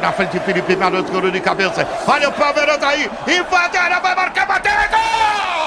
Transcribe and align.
Na 0.00 0.12
frente 0.12 0.40
Felipe 0.40 0.74
Melo, 0.76 1.00
escuro 1.00 1.30
de 1.30 1.40
cabeça. 1.40 1.86
Olha 2.06 2.28
o 2.28 2.32
Palmeiras 2.32 2.82
aí, 2.82 3.10
invade 3.26 3.76
a 3.76 3.82
área, 3.82 4.00
vai 4.00 4.14
marcar, 4.14 4.46
bateu, 4.46 4.72
é 4.72 4.88
gol! 4.88 5.61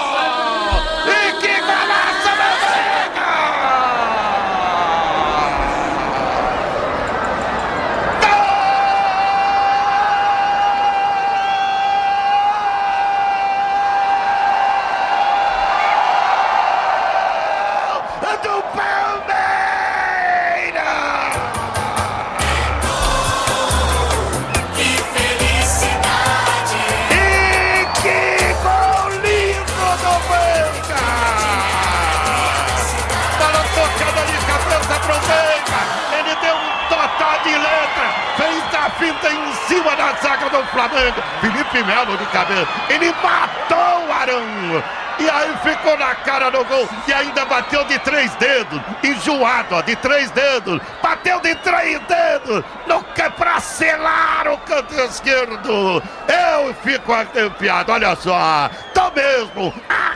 Da 39.96 40.14
zaga 40.22 40.50
do 40.50 40.64
Flamengo. 40.68 41.22
Felipe 41.42 41.84
Melo 41.84 42.18
de 42.18 42.26
cabeça. 42.28 42.68
Ele 42.90 43.14
matou 43.24 44.08
o 44.08 44.14
Arão. 44.14 44.84
E 45.18 45.30
aí 45.30 45.56
ficou 45.64 45.98
na 45.98 46.14
cara 46.16 46.50
do 46.50 46.64
gol. 46.66 46.88
E 47.08 47.14
ainda 47.14 47.46
bateu 47.46 47.84
de 47.86 47.98
três 48.00 48.34
dedos. 48.36 48.82
Enjoado, 49.04 49.76
ó, 49.76 49.82
de 49.82 49.96
três 49.96 50.30
dedos. 50.32 50.82
Bateu 51.02 51.40
de 51.40 51.56
três 51.56 52.00
dedos. 52.02 52.64
No 52.86 53.04
que 53.04 53.30
pra 53.32 53.60
selar 53.60 54.48
o 54.48 54.58
canto 54.60 54.94
esquerdo. 54.94 56.04
Eu 56.28 56.74
fico 56.84 57.14
arrepiado. 57.14 57.92
Olha 57.94 58.16
só. 58.16 58.70
Tô 58.94 59.12
mesmo 59.12 59.74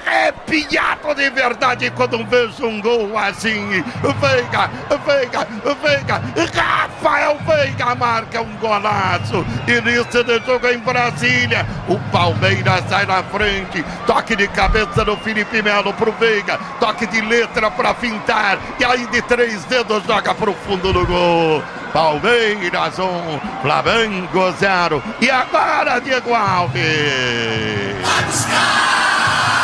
arrepiado 0.10 1.16
de 1.16 1.30
verdade 1.30 1.92
quando 1.92 2.26
vejo 2.26 2.66
um 2.66 2.82
gol 2.82 3.18
assim. 3.18 3.84
Veiga, 4.02 4.70
Veiga, 5.06 5.48
Veiga. 5.82 6.22
Rafael 6.54 7.38
Veiga 7.46 7.96
marca 7.96 8.42
um 8.42 8.56
golaço. 8.58 9.46
Início 9.68 10.24
de 10.24 10.40
jogo 10.46 10.68
em 10.68 10.80
Brasília. 10.80 11.66
O 11.88 12.00
Palmeiras 12.12 12.84
sai 12.90 13.06
na 13.06 13.24
frente. 13.24 13.84
Toque 14.06 14.36
de 14.36 14.48
cabeça 14.48 15.06
no 15.06 15.16
Felipe 15.18 15.62
Melo 15.62 15.94
pro 15.94 16.12
Veiga. 16.14 16.60
Toque 16.80 17.06
de 17.08 17.22
letra 17.22 17.70
pra 17.72 17.94
fintar. 17.94 18.58
E 18.80 18.86
aí 18.86 19.06
de 19.08 19.22
três 19.22 19.64
dedos 19.66 20.04
joga 20.06 20.34
pro 20.34 20.54
fundo 20.54 20.92
do 20.92 21.06
gol. 21.06 21.64
Palmeiras 21.94 23.00
1, 23.00 23.04
um, 23.04 23.40
Flamengo 23.62 24.52
0. 24.60 25.04
E 25.22 25.30
agora 25.30 26.00
Diego 26.00 26.34
Alves. 26.36 26.80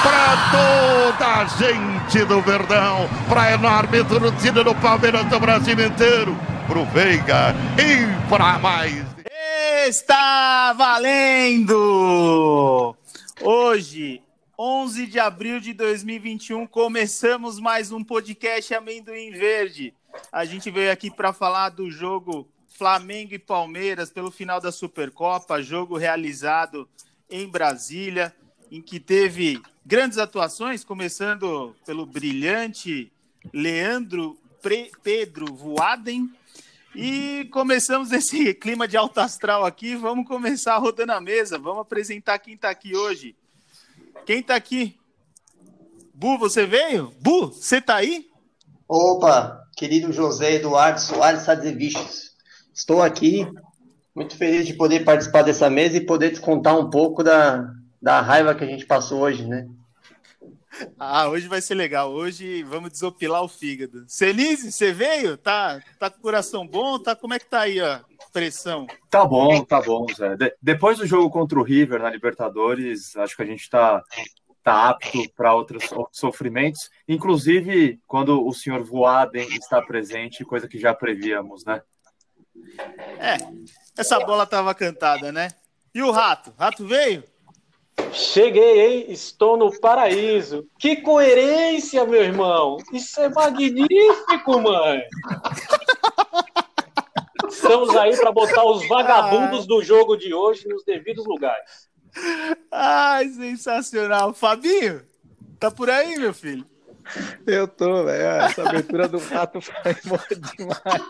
Para 0.05 0.51
toda 0.51 1.25
a 1.41 1.45
gente 1.45 2.23
do 2.25 2.39
Verdão, 2.39 3.09
para 3.27 3.41
a 3.41 3.53
enorme 3.53 4.03
torcida 4.03 4.63
do 4.63 4.75
Palmeiras 4.75 5.25
do 5.25 5.39
Brasil 5.39 5.73
inteiro, 5.73 6.37
pro 6.67 6.85
Veiga 6.85 7.55
e 7.75 8.05
para 8.29 8.59
mais. 8.59 9.03
Está 9.87 10.73
valendo! 10.73 11.75
Hoje, 13.41 14.21
11 14.59 15.07
de 15.07 15.19
abril 15.19 15.59
de 15.59 15.73
2021, 15.73 16.67
começamos 16.67 17.59
mais 17.59 17.91
um 17.91 18.03
podcast 18.03 18.75
Amendoim 18.75 19.31
Verde. 19.31 19.91
A 20.31 20.45
gente 20.45 20.69
veio 20.69 20.91
aqui 20.91 21.09
para 21.09 21.33
falar 21.33 21.69
do 21.69 21.89
jogo 21.89 22.47
Flamengo 22.69 23.33
e 23.33 23.39
Palmeiras 23.39 24.11
pelo 24.11 24.29
final 24.29 24.61
da 24.61 24.71
Supercopa, 24.71 25.63
jogo 25.63 25.97
realizado 25.97 26.87
em 27.27 27.49
Brasília, 27.49 28.31
em 28.71 28.83
que 28.83 28.99
teve 28.99 29.59
grandes 29.85 30.17
atuações, 30.17 30.83
começando 30.83 31.75
pelo 31.85 32.05
brilhante 32.05 33.11
Leandro 33.53 34.35
Pre 34.61 34.91
Pedro 35.03 35.53
Voaden. 35.53 36.29
E 36.95 37.47
começamos 37.51 38.11
esse 38.11 38.53
clima 38.55 38.87
de 38.87 38.97
alto 38.97 39.19
astral 39.19 39.63
aqui. 39.63 39.95
Vamos 39.95 40.27
começar 40.27 40.77
rodando 40.77 41.11
a 41.11 41.21
mesa. 41.21 41.59
Vamos 41.59 41.81
apresentar 41.81 42.39
quem 42.39 42.55
está 42.55 42.69
aqui 42.69 42.95
hoje. 42.95 43.35
Quem 44.25 44.39
está 44.39 44.55
aqui? 44.55 44.97
Bu, 46.13 46.37
você 46.37 46.65
veio? 46.65 47.13
Bu, 47.21 47.47
você 47.47 47.77
está 47.77 47.97
aí? 47.97 48.27
Opa, 48.87 49.67
querido 49.75 50.11
José 50.11 50.55
Eduardo 50.55 50.99
Soares 50.99 51.41
Sadevichos. 51.41 52.31
Estou 52.73 53.03
aqui, 53.03 53.47
muito 54.15 54.35
feliz 54.37 54.65
de 54.65 54.73
poder 54.73 55.03
participar 55.03 55.43
dessa 55.43 55.69
mesa 55.69 55.97
e 55.97 56.05
poder 56.05 56.31
te 56.31 56.39
contar 56.39 56.77
um 56.77 56.89
pouco 56.89 57.23
da, 57.23 57.67
da 58.05 58.21
raiva 58.21 58.53
que 58.53 58.63
a 58.63 58.67
gente 58.67 58.85
passou 58.85 59.21
hoje, 59.21 59.47
né? 59.47 59.67
Ah, 60.99 61.27
hoje 61.27 61.47
vai 61.47 61.59
ser 61.59 61.73
legal. 61.73 62.11
Hoje 62.11 62.61
vamos 62.61 62.91
desopilar 62.91 63.41
o 63.41 63.47
fígado. 63.47 64.05
Celise, 64.07 64.71
você 64.71 64.93
veio? 64.93 65.35
Tá, 65.35 65.81
tá 65.97 66.11
com 66.11 66.19
o 66.19 66.21
coração 66.21 66.67
bom? 66.67 66.99
Tá, 66.99 67.15
como 67.15 67.33
é 67.33 67.39
que 67.39 67.49
tá 67.49 67.61
aí 67.61 67.79
a 67.79 68.05
pressão? 68.31 68.85
Tá 69.09 69.25
bom, 69.25 69.65
tá 69.65 69.81
bom, 69.81 70.05
Zé. 70.13 70.35
De 70.35 70.55
depois 70.61 70.99
do 70.99 71.07
jogo 71.07 71.31
contra 71.31 71.57
o 71.57 71.63
River 71.63 71.99
na 71.99 72.11
Libertadores, 72.11 73.17
acho 73.17 73.35
que 73.35 73.41
a 73.41 73.47
gente 73.47 73.67
tá, 73.67 74.03
tá 74.63 74.89
apto 74.89 75.27
para 75.35 75.55
outros, 75.55 75.91
outros 75.91 76.19
sofrimentos. 76.19 76.91
Inclusive, 77.07 77.99
quando 78.05 78.45
o 78.45 78.53
senhor 78.53 78.83
Voaden 78.83 79.47
está 79.55 79.81
presente, 79.81 80.45
coisa 80.45 80.67
que 80.67 80.77
já 80.77 80.93
prevíamos, 80.93 81.65
né? 81.65 81.81
É, 83.17 83.37
essa 83.97 84.19
bola 84.19 84.45
tava 84.45 84.75
cantada, 84.75 85.31
né? 85.31 85.47
E 85.91 86.03
o 86.03 86.11
rato? 86.11 86.53
Rato 86.55 86.85
veio? 86.85 87.23
Cheguei, 88.11 88.85
hein? 88.85 89.05
Estou 89.09 89.57
no 89.57 89.77
paraíso. 89.79 90.67
Que 90.79 90.97
coerência, 90.97 92.05
meu 92.05 92.23
irmão! 92.23 92.77
Isso 92.93 93.19
é 93.19 93.29
magnífico, 93.29 94.61
mãe! 94.61 95.01
Estamos 97.49 97.95
aí 97.95 98.15
para 98.17 98.31
botar 98.31 98.65
os 98.65 98.87
vagabundos 98.87 99.65
do 99.65 99.83
jogo 99.83 100.15
de 100.15 100.33
hoje 100.33 100.67
nos 100.67 100.83
devidos 100.83 101.25
lugares. 101.25 101.89
Ai, 102.71 103.27
sensacional. 103.29 104.33
Fabinho, 104.33 105.01
tá 105.59 105.69
por 105.69 105.89
aí, 105.89 106.17
meu 106.17 106.33
filho? 106.33 106.65
Eu 107.45 107.67
tô, 107.67 108.03
velho. 108.05 108.23
Essa 108.23 108.67
abertura 108.67 109.07
do 109.07 109.17
rato 109.19 109.59
foi 109.61 109.95
boa 110.05 110.25
demais. 110.55 111.01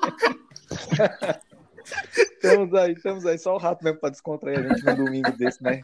Estamos 2.15 2.73
aí, 2.73 2.93
estamos 2.93 3.25
aí. 3.25 3.37
Só 3.37 3.55
o 3.55 3.59
rato 3.59 3.83
mesmo 3.83 3.99
para 3.99 4.09
descontrair 4.09 4.59
a 4.59 4.67
gente 4.67 4.85
num 4.85 5.05
domingo 5.05 5.31
desse, 5.31 5.61
né? 5.63 5.81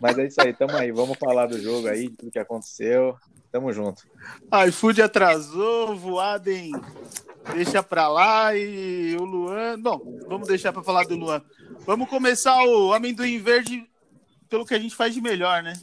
Mas 0.00 0.18
é 0.18 0.26
isso 0.26 0.40
aí, 0.40 0.52
tamo 0.52 0.76
aí. 0.76 0.92
Vamos 0.92 1.18
falar 1.18 1.46
do 1.46 1.60
jogo 1.60 1.88
aí, 1.88 2.08
tudo 2.10 2.30
que 2.30 2.38
aconteceu. 2.38 3.16
Tamo 3.50 3.72
junto. 3.72 4.02
iFood 4.66 5.02
atrasou, 5.02 5.96
Voaden 5.96 6.72
deixa 7.54 7.82
pra 7.82 8.08
lá 8.08 8.54
e 8.56 9.16
o 9.16 9.24
Luan. 9.24 9.80
Bom, 9.80 10.18
vamos 10.26 10.48
deixar 10.48 10.72
para 10.72 10.82
falar 10.82 11.04
do 11.04 11.16
Luan. 11.16 11.42
Vamos 11.86 12.08
começar 12.08 12.64
o 12.64 12.92
amendoim 12.92 13.38
verde 13.38 13.88
pelo 14.48 14.64
que 14.64 14.74
a 14.74 14.78
gente 14.78 14.94
faz 14.94 15.14
de 15.14 15.20
melhor, 15.20 15.62
né? 15.62 15.74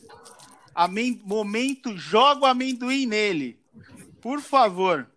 Amen... 0.73 1.21
Momento, 1.25 1.97
joga 1.97 2.41
o 2.41 2.45
amendoim 2.45 3.05
nele. 3.05 3.59
Por 4.21 4.41
favor. 4.41 5.07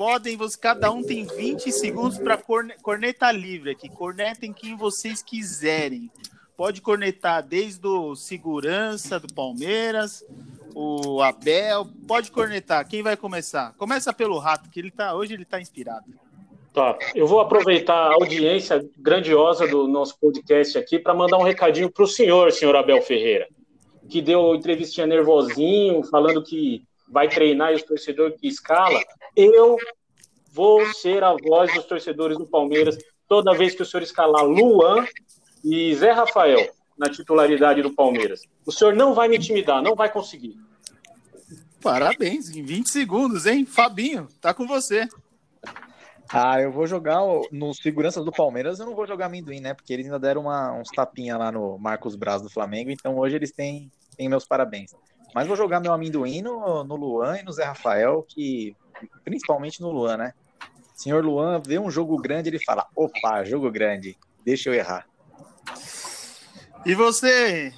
Podem, 0.00 0.34
você, 0.34 0.56
cada 0.58 0.90
um 0.90 1.02
tem 1.02 1.26
20 1.26 1.70
segundos 1.70 2.16
para 2.16 2.38
corne, 2.38 2.72
corneta 2.82 3.30
livre 3.30 3.72
aqui. 3.72 3.86
Cornetem 3.86 4.50
quem 4.50 4.74
vocês 4.74 5.22
quiserem. 5.22 6.10
Pode 6.56 6.80
cornetar 6.80 7.46
desde 7.46 7.86
o 7.86 8.16
segurança 8.16 9.20
do 9.20 9.30
Palmeiras, 9.34 10.24
o 10.74 11.20
Abel, 11.20 11.86
pode 12.08 12.30
cornetar. 12.30 12.88
Quem 12.88 13.02
vai 13.02 13.14
começar? 13.14 13.74
Começa 13.76 14.10
pelo 14.10 14.38
Rato, 14.38 14.70
que 14.70 14.80
ele 14.80 14.90
tá 14.90 15.14
hoje 15.14 15.34
ele 15.34 15.44
tá 15.44 15.60
inspirado. 15.60 16.06
Tá, 16.72 16.96
eu 17.14 17.26
vou 17.26 17.40
aproveitar 17.40 17.92
a 17.92 18.14
audiência 18.14 18.82
grandiosa 18.96 19.68
do 19.68 19.86
nosso 19.86 20.18
podcast 20.18 20.78
aqui 20.78 20.98
para 20.98 21.12
mandar 21.12 21.36
um 21.36 21.42
recadinho 21.42 21.90
para 21.90 22.04
o 22.04 22.08
senhor, 22.08 22.50
senhor 22.52 22.74
Abel 22.74 23.02
Ferreira, 23.02 23.46
que 24.08 24.22
deu 24.22 24.54
entrevistinha 24.54 25.06
nervosinho, 25.06 26.02
falando 26.04 26.42
que 26.42 26.88
vai 27.06 27.28
treinar 27.28 27.72
e 27.72 27.74
os 27.74 27.82
torcedores 27.82 28.40
que 28.40 28.48
escala. 28.48 28.98
Eu 29.36 29.76
vou 30.52 30.84
ser 30.94 31.22
a 31.22 31.34
voz 31.34 31.72
dos 31.74 31.84
torcedores 31.84 32.36
do 32.36 32.46
Palmeiras 32.46 32.98
toda 33.28 33.56
vez 33.56 33.74
que 33.74 33.82
o 33.82 33.86
senhor 33.86 34.02
escalar 34.02 34.44
Luan 34.44 35.06
e 35.64 35.94
Zé 35.94 36.10
Rafael 36.10 36.72
na 36.98 37.08
titularidade 37.08 37.80
do 37.80 37.94
Palmeiras. 37.94 38.42
O 38.66 38.72
senhor 38.72 38.94
não 38.94 39.14
vai 39.14 39.28
me 39.28 39.36
intimidar, 39.36 39.82
não 39.82 39.94
vai 39.94 40.12
conseguir. 40.12 40.56
Parabéns, 41.80 42.50
em 42.50 42.62
20 42.62 42.90
segundos, 42.90 43.46
hein? 43.46 43.64
Fabinho, 43.64 44.28
tá 44.40 44.52
com 44.52 44.66
você. 44.66 45.08
Ah, 46.32 46.60
eu 46.60 46.70
vou 46.70 46.86
jogar 46.86 47.20
no 47.50 47.74
segurança 47.74 48.22
do 48.22 48.30
Palmeiras, 48.30 48.78
eu 48.78 48.86
não 48.86 48.94
vou 48.94 49.06
jogar 49.06 49.26
amendoim, 49.26 49.60
né? 49.60 49.74
Porque 49.74 49.92
eles 49.92 50.06
ainda 50.06 50.18
deram 50.18 50.42
uma, 50.42 50.72
uns 50.72 50.90
tapinha 50.90 51.36
lá 51.36 51.50
no 51.50 51.78
Marcos 51.78 52.14
Braz 52.14 52.42
do 52.42 52.50
Flamengo, 52.50 52.90
então 52.90 53.18
hoje 53.18 53.34
eles 53.34 53.50
têm, 53.50 53.90
têm 54.16 54.28
meus 54.28 54.46
parabéns. 54.46 54.94
Mas 55.34 55.46
vou 55.46 55.56
jogar 55.56 55.80
meu 55.80 55.92
amendoim 55.92 56.42
no, 56.42 56.84
no 56.84 56.96
Luan 56.96 57.38
e 57.38 57.42
no 57.42 57.52
Zé 57.52 57.64
Rafael, 57.64 58.24
que 58.28 58.76
principalmente 59.24 59.80
no 59.80 59.90
Luan, 59.90 60.16
né? 60.16 60.32
Senhor 60.94 61.24
Luan 61.24 61.60
vê 61.64 61.78
um 61.78 61.90
jogo 61.90 62.16
grande, 62.20 62.48
ele 62.50 62.62
fala: 62.64 62.86
opa, 62.94 63.42
jogo 63.44 63.70
grande. 63.70 64.16
deixa 64.44 64.68
eu 64.70 64.74
errar. 64.74 65.06
E 66.84 66.94
você, 66.94 67.72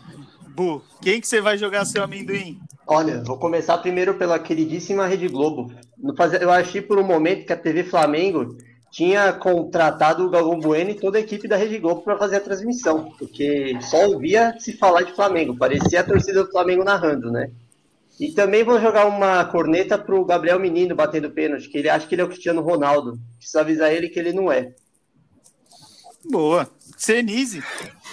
Bu, 0.55 0.83
quem 1.01 1.21
que 1.21 1.27
você 1.27 1.41
vai 1.41 1.59
jogar 1.59 1.85
seu 1.85 2.03
amendoim? 2.05 2.61
Olha, 2.87 3.23
vou 3.25 3.39
começar 3.39 3.79
primeiro 3.79 4.15
pela 4.15 4.39
queridíssima 4.39 5.07
Rede 5.07 5.29
Globo. 5.29 5.73
No 5.99 6.15
fazer- 6.17 6.43
Eu 6.43 6.51
achei 6.51 6.81
por 6.83 6.99
um 6.99 7.05
momento 7.05 7.47
que 7.47 7.53
a 7.53 7.57
TV 7.57 7.85
Flamengo 7.85 8.57
tinha 8.91 9.33
contratado 9.33 10.27
o 10.27 10.31
Galvão 10.31 10.59
Bueno 10.61 10.91
e 10.91 10.95
toda 11.01 11.17
a 11.17 11.21
equipe 11.21 11.49
da 11.49 11.57
Rede 11.57 11.79
Globo 11.79 12.03
para 12.03 12.19
fazer 12.19 12.37
a 12.37 12.41
transmissão, 12.41 13.11
porque 13.19 13.79
só 13.81 14.07
ouvia 14.09 14.55
se 14.59 14.77
falar 14.77 15.03
de 15.03 15.13
Flamengo, 15.15 15.57
parecia 15.57 16.01
a 16.01 16.05
torcida 16.05 16.45
do 16.45 16.51
Flamengo 16.51 16.85
narrando, 16.85 17.31
né? 17.31 17.51
E 18.23 18.31
também 18.31 18.63
vou 18.63 18.81
jogar 18.81 19.07
uma 19.07 19.45
corneta 19.45 19.99
pro 19.99 20.25
Gabriel 20.25 20.61
Menino 20.61 20.95
batendo 20.95 21.33
pênalti, 21.33 21.69
que 21.69 21.77
ele 21.77 21.89
acha 21.89 22.07
que 22.07 22.15
ele 22.15 22.23
é 22.23 22.25
o 22.25 22.29
Cristiano 22.29 22.63
Ronaldo. 22.63 23.19
Preciso 23.37 23.59
avisar 23.59 23.93
ele 23.93 24.09
que 24.09 24.17
ele 24.17 24.33
não 24.33 24.53
é. 24.53 24.73
Boa. 26.31 26.71
Senise. 26.97 27.65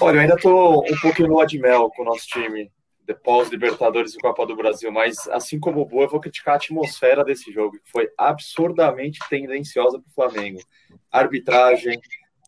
Olha, 0.01 0.15
eu 0.15 0.21
ainda 0.21 0.35
tô 0.35 0.79
um 0.81 0.99
pouco 0.99 1.21
em 1.21 1.27
lua 1.27 1.45
de 1.45 1.59
mel 1.59 1.91
com 1.95 2.01
o 2.01 2.05
nosso 2.05 2.25
time, 2.25 2.71
de 3.07 3.13
pós-Libertadores 3.13 4.15
e 4.15 4.17
Copa 4.17 4.47
do 4.47 4.55
Brasil, 4.55 4.91
mas 4.91 5.27
assim 5.27 5.59
como 5.59 5.81
o 5.81 5.85
Boa, 5.85 6.05
eu 6.05 6.09
vou 6.09 6.19
criticar 6.19 6.55
a 6.55 6.57
atmosfera 6.57 7.23
desse 7.23 7.51
jogo, 7.51 7.77
que 7.77 7.91
foi 7.91 8.09
absurdamente 8.17 9.19
tendenciosa 9.29 9.99
para 9.99 10.09
o 10.09 10.13
Flamengo. 10.15 10.59
Arbitragem, 11.11 12.01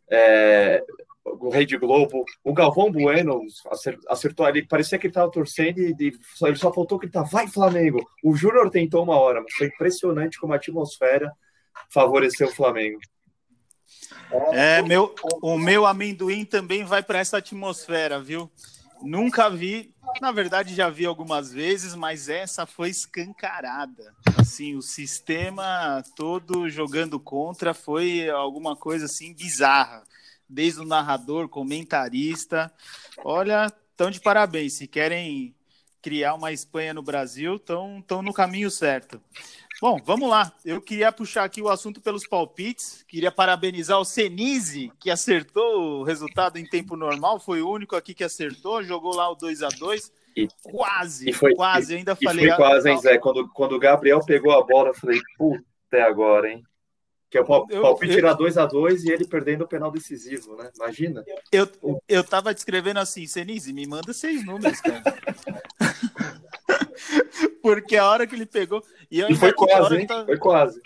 é, 0.09 0.83
o 1.23 1.49
Rei 1.49 1.65
de 1.65 1.77
Globo, 1.77 2.25
o 2.43 2.53
Galvão 2.53 2.91
Bueno 2.91 3.41
acer- 3.69 3.99
acertou 4.07 4.45
ali, 4.45 4.65
parecia 4.65 4.97
que 4.97 5.07
ele 5.07 5.11
estava 5.11 5.31
torcendo 5.31 5.79
e, 5.79 5.95
e 5.99 6.13
só- 6.35 6.47
ele 6.47 6.57
só 6.57 6.73
faltou 6.73 6.97
gritar, 6.97 7.23
vai 7.23 7.47
Flamengo! 7.47 7.99
O 8.23 8.35
Júnior 8.35 8.69
tentou 8.69 9.03
uma 9.03 9.17
hora, 9.17 9.41
mas 9.41 9.53
foi 9.53 9.67
impressionante 9.67 10.39
como 10.39 10.53
a 10.53 10.55
atmosfera 10.55 11.31
favoreceu 11.89 12.47
o 12.47 12.51
Flamengo. 12.55 12.99
É, 14.51 14.81
meu, 14.81 15.13
o 15.41 15.57
meu 15.57 15.85
amendoim 15.85 16.45
também 16.45 16.83
vai 16.83 17.03
para 17.03 17.19
essa 17.19 17.37
atmosfera, 17.37 18.19
viu? 18.21 18.49
Nunca 19.01 19.49
vi, 19.49 19.93
na 20.21 20.31
verdade 20.31 20.75
já 20.75 20.87
vi 20.89 21.05
algumas 21.05 21.51
vezes, 21.51 21.95
mas 21.95 22.29
essa 22.29 22.65
foi 22.65 22.89
escancarada. 22.89 24.13
Assim, 24.39 24.75
o 24.75 24.81
sistema 24.81 26.03
todo 26.15 26.69
jogando 26.69 27.19
contra 27.19 27.73
foi 27.73 28.29
alguma 28.29 28.75
coisa 28.75 29.05
assim 29.05 29.33
bizarra. 29.33 30.03
Desde 30.51 30.81
o 30.81 30.85
narrador, 30.85 31.47
comentarista. 31.47 32.71
Olha, 33.23 33.67
estão 33.91 34.11
de 34.11 34.19
parabéns. 34.19 34.73
Se 34.73 34.85
querem 34.87 35.55
criar 36.01 36.33
uma 36.33 36.51
Espanha 36.51 36.93
no 36.93 37.01
Brasil, 37.01 37.55
estão 37.55 38.03
no 38.21 38.33
caminho 38.33 38.69
certo. 38.69 39.21
Bom, 39.81 39.97
vamos 40.03 40.29
lá. 40.29 40.51
Eu 40.65 40.81
queria 40.81 41.11
puxar 41.11 41.43
aqui 41.43 41.61
o 41.61 41.69
assunto 41.69 42.01
pelos 42.01 42.27
palpites. 42.27 43.03
Queria 43.07 43.31
parabenizar 43.31 43.97
o 43.99 44.05
Senise, 44.05 44.91
que 44.99 45.09
acertou 45.09 46.01
o 46.01 46.03
resultado 46.03 46.57
em 46.57 46.65
tempo 46.65 46.95
normal. 46.95 47.39
Foi 47.39 47.61
o 47.61 47.69
único 47.71 47.95
aqui 47.95 48.13
que 48.13 48.23
acertou. 48.23 48.83
Jogou 48.83 49.15
lá 49.15 49.29
o 49.31 49.35
2 49.35 49.63
a 49.63 49.69
2 49.69 50.11
E- 50.35 50.47
Quase, 50.63 51.29
e 51.29 51.33
foi- 51.33 51.53
quase. 51.55 51.93
Eu 51.93 51.97
ainda 51.97 52.17
E 52.19 52.23
falei. 52.25 52.47
foi 52.47 52.55
quase, 52.57 52.89
hein, 52.89 52.97
Zé? 52.99 53.17
Quando, 53.17 53.47
quando 53.49 53.73
o 53.75 53.79
Gabriel 53.79 54.23
pegou 54.23 54.51
a 54.53 54.63
bola, 54.63 54.89
eu 54.89 54.93
falei, 54.93 55.19
puta, 55.37 55.63
é 55.93 56.01
agora, 56.01 56.49
hein? 56.49 56.63
Que 57.31 57.37
é 57.37 57.41
o 57.41 57.45
palpite 57.45 58.13
eu- 58.13 58.19
era 58.27 58.35
2x2 58.35 59.05
e 59.05 59.09
ele 59.11 59.25
perdendo 59.25 59.63
o 59.63 59.67
penal 59.67 59.89
decisivo, 59.89 60.57
né? 60.57 60.69
Imagina. 60.75 61.23
Eu, 61.49 61.65
eu 62.07 62.23
tava 62.25 62.53
descrevendo 62.53 62.99
assim, 62.99 63.25
Senise, 63.25 63.71
me 63.71 63.87
manda 63.87 64.11
seis 64.13 64.45
números, 64.45 64.81
cara. 64.81 65.01
Porque 67.61 67.95
a 67.95 68.07
hora 68.09 68.27
que 68.27 68.35
ele 68.35 68.45
pegou. 68.45 68.83
E, 69.09 69.19
eu 69.19 69.29
E 69.29 69.35
foi 69.35 69.49
a 69.49 69.53
quase, 69.53 69.95
hein? 69.95 70.07
tava- 70.07 70.25
Foi 70.25 70.37
quase. 70.37 70.81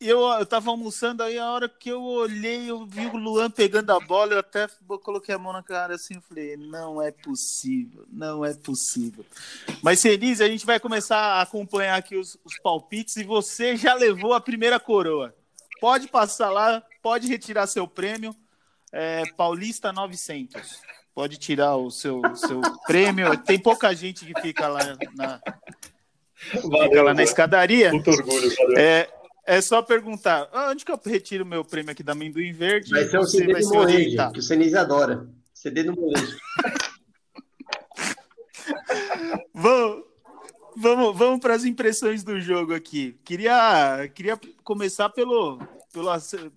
E 0.00 0.08
eu, 0.08 0.18
eu 0.20 0.46
tava 0.46 0.70
almoçando 0.70 1.22
aí, 1.22 1.38
a 1.38 1.50
hora 1.52 1.68
que 1.68 1.90
eu 1.90 2.02
olhei, 2.02 2.70
eu 2.70 2.86
vi 2.86 3.04
o 3.06 3.16
Luan 3.18 3.50
pegando 3.50 3.90
a 3.90 4.00
bola, 4.00 4.32
eu 4.32 4.38
até 4.38 4.66
coloquei 5.02 5.34
a 5.34 5.38
mão 5.38 5.52
na 5.52 5.62
cara 5.62 5.94
assim, 5.94 6.14
eu 6.14 6.22
falei, 6.22 6.56
não 6.56 7.02
é 7.02 7.10
possível, 7.12 8.06
não 8.10 8.42
é 8.42 8.54
possível. 8.54 9.26
Mas, 9.82 10.00
Senise, 10.00 10.42
a 10.42 10.48
gente 10.48 10.64
vai 10.64 10.80
começar 10.80 11.18
a 11.18 11.42
acompanhar 11.42 11.98
aqui 11.98 12.16
os, 12.16 12.38
os 12.44 12.58
palpites 12.62 13.16
e 13.18 13.24
você 13.24 13.76
já 13.76 13.92
levou 13.92 14.32
a 14.32 14.40
primeira 14.40 14.80
coroa. 14.80 15.34
Pode 15.80 16.08
passar 16.08 16.50
lá, 16.50 16.82
pode 17.02 17.26
retirar 17.28 17.66
seu 17.66 17.86
prêmio, 17.88 18.34
é, 18.92 19.22
Paulista 19.36 19.92
900. 19.92 20.80
Pode 21.14 21.36
tirar 21.38 21.76
o 21.76 21.90
seu, 21.90 22.22
seu 22.36 22.60
prêmio. 22.86 23.36
Tem 23.38 23.58
pouca 23.58 23.94
gente 23.94 24.24
que 24.24 24.40
fica 24.40 24.68
lá 24.68 24.80
na, 25.14 25.40
fica 26.34 27.02
lá 27.02 27.14
na 27.14 27.22
escadaria. 27.22 27.92
Muito 27.92 28.10
orgulho, 28.10 28.54
valeu. 28.56 28.78
É, 28.78 29.08
é 29.46 29.60
só 29.60 29.82
perguntar, 29.82 30.48
"Ah, 30.52 30.70
onde 30.70 30.84
que 30.84 30.92
eu 30.92 31.00
retiro 31.04 31.44
meu 31.44 31.64
prêmio 31.64 31.90
aqui 31.90 32.02
da 32.02 32.12
Amendoim 32.12 32.52
Verde? 32.52 32.90
Vai 32.90 33.04
ser 33.04 33.18
o 33.18 33.24
CD 33.24 33.52
vai 33.52 33.62
do 33.62 33.76
orientar. 33.76 34.32
que 34.32 34.38
o 34.38 34.42
Senise 34.42 34.76
adora. 34.76 35.28
CD 35.52 35.82
do 35.82 35.94
Molejo. 35.94 36.38
Vamos, 39.52 40.04
vamos, 40.76 41.16
vamos 41.16 41.40
para 41.40 41.54
as 41.54 41.64
impressões 41.64 42.22
do 42.22 42.40
jogo 42.40 42.74
aqui. 42.74 43.16
Queria, 43.24 44.08
queria 44.14 44.38
começar 44.62 45.08
pelo, 45.10 45.58
pelo, 45.92 46.10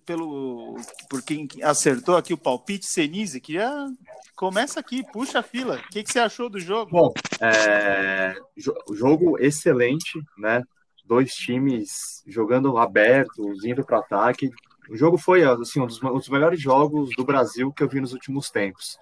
pelo 0.04 0.76
por 1.08 1.22
quem 1.22 1.48
acertou 1.62 2.16
aqui 2.16 2.32
o 2.32 2.38
palpite, 2.38 2.86
Senise. 2.86 3.40
Queria 3.40 3.86
começa 4.34 4.80
aqui, 4.80 5.04
puxa 5.12 5.38
a 5.38 5.42
fila. 5.42 5.76
O 5.76 5.88
que, 5.90 6.02
que 6.02 6.12
você 6.12 6.18
achou 6.18 6.48
do 6.48 6.58
jogo? 6.58 6.90
Bom, 6.90 7.12
é, 7.40 8.34
jo- 8.56 8.74
jogo 8.92 9.38
excelente, 9.38 10.20
né? 10.36 10.62
Dois 11.04 11.34
times 11.34 12.22
jogando 12.26 12.76
abertos, 12.78 13.64
indo 13.64 13.84
para 13.84 13.98
ataque. 13.98 14.50
O 14.88 14.96
jogo 14.96 15.16
foi 15.16 15.44
assim, 15.44 15.80
um 15.80 15.86
dos, 15.86 16.02
um 16.02 16.14
dos 16.14 16.28
melhores 16.28 16.60
jogos 16.60 17.10
do 17.16 17.24
Brasil 17.24 17.72
que 17.72 17.82
eu 17.82 17.88
vi 17.88 18.00
nos 18.00 18.12
últimos 18.12 18.50
tempos. 18.50 18.98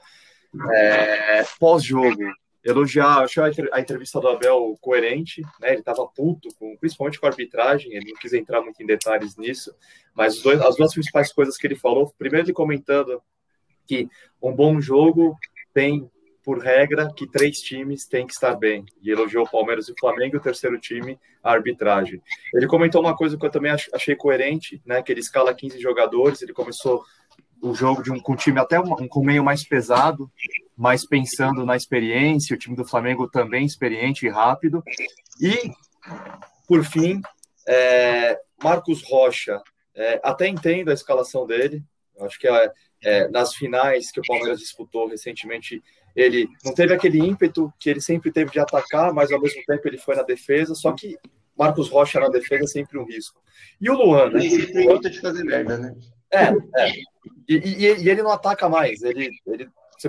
É, 0.75 1.44
Pós-jogo, 1.58 2.23
elogiar, 2.64 3.19
achei 3.23 3.43
a 3.43 3.49
entre- 3.49 3.69
a 3.73 3.81
entrevista 3.81 4.20
do 4.20 4.29
Abel 4.29 4.76
coerente, 4.81 5.43
né? 5.61 5.70
Ele 5.70 5.81
estava 5.81 6.06
puto, 6.06 6.49
com, 6.56 6.76
principalmente 6.76 7.19
com 7.19 7.26
a 7.26 7.31
arbitragem, 7.31 7.93
ele 7.93 8.12
não 8.12 8.20
quis 8.20 8.32
entrar 8.32 8.61
muito 8.61 8.81
em 8.82 8.87
detalhes 8.87 9.37
nisso, 9.37 9.75
mas 10.14 10.41
dois- 10.41 10.61
as 10.61 10.76
duas 10.76 10.93
principais 10.93 11.32
coisas 11.32 11.56
que 11.56 11.67
ele 11.67 11.75
falou, 11.76 12.14
primeiro 12.19 12.47
ele 12.47 12.53
comentando 12.53 13.20
que 13.87 14.09
um 14.41 14.53
bom 14.53 14.81
jogo 14.81 15.37
tem 15.75 16.09
por 16.44 16.59
regra 16.59 17.09
que 17.17 17.25
três 17.26 17.61
times 17.61 18.05
têm 18.06 18.26
que 18.26 18.32
estar 18.32 18.56
bem. 18.56 18.85
E 19.00 19.11
elogiou 19.12 19.44
o 19.44 19.49
Palmeiras 19.50 19.88
e 19.88 19.93
o 19.93 19.97
Flamengo, 19.99 20.37
o 20.37 20.41
terceiro 20.41 20.76
time, 20.79 21.17
a 21.41 21.53
arbitragem. 21.53 22.20
Ele 22.53 22.67
comentou 22.67 23.00
uma 23.00 23.17
coisa 23.17 23.38
que 23.38 23.47
eu 23.47 23.50
também 23.50 23.70
ach- 23.70 23.88
achei 23.93 24.17
coerente, 24.17 24.82
né? 24.85 25.00
Que 25.03 25.12
ele 25.12 25.20
escala 25.20 25.55
15 25.55 25.79
jogadores, 25.81 26.43
ele 26.43 26.53
começou 26.53 27.05
o 27.62 27.75
jogo 27.75 28.03
de 28.03 28.11
um, 28.11 28.19
com 28.19 28.32
um 28.32 28.37
time 28.37 28.59
até 28.59 28.79
um, 28.81 29.06
com 29.06 29.25
meio 29.25 29.44
mais 29.44 29.67
pesado, 29.67 30.29
mas 30.76 31.06
pensando 31.06 31.65
na 31.65 31.77
experiência, 31.77 32.56
o 32.56 32.58
time 32.58 32.75
do 32.75 32.84
Flamengo 32.84 33.31
também 33.31 33.65
experiente 33.65 34.27
e 34.27 34.29
rápido. 34.29 34.82
E, 35.41 35.70
por 36.67 36.84
fim, 36.84 37.22
é, 37.67 38.36
Marcos 38.63 39.03
Rocha, 39.08 39.63
é, 39.94 40.20
até 40.25 40.48
entendo 40.48 40.91
a 40.91 40.94
escalação 40.94 41.46
dele, 41.46 41.82
acho 42.20 42.39
que 42.39 42.48
é, 42.48 42.72
é, 43.05 43.29
nas 43.29 43.55
finais 43.55 44.10
que 44.10 44.19
o 44.19 44.25
Palmeiras 44.27 44.58
disputou 44.58 45.06
recentemente, 45.06 45.81
ele 46.17 46.48
não 46.65 46.75
teve 46.75 46.93
aquele 46.93 47.19
ímpeto 47.19 47.72
que 47.79 47.89
ele 47.89 48.01
sempre 48.01 48.32
teve 48.32 48.51
de 48.51 48.58
atacar, 48.58 49.13
mas 49.15 49.31
ao 49.31 49.41
mesmo 49.41 49.63
tempo 49.65 49.86
ele 49.86 49.98
foi 49.98 50.17
na 50.17 50.22
defesa, 50.22 50.75
só 50.75 50.93
que 50.93 51.17
Marcos 51.56 51.89
Rocha 51.89 52.19
na 52.19 52.29
defesa 52.29 52.65
é 52.65 52.67
sempre 52.67 52.98
um 52.98 53.05
risco. 53.05 53.41
E 53.81 53.89
o 53.89 53.94
Luan, 53.94 54.31
né? 54.31 54.41
Nem 54.41 54.51
sempre 54.51 55.10
de 55.10 55.20
fazer 55.20 55.44
merda, 55.44 55.79
né? 55.79 55.94
É, 56.32 56.44
é. 56.44 56.93
E, 57.48 57.55
e- 57.56 58.02
e 58.05 58.08
ele 58.10 58.22
não 58.22 58.31
ataca 58.32 58.69
mais. 58.69 59.02
Ele, 59.02 59.31
ele, 59.46 59.69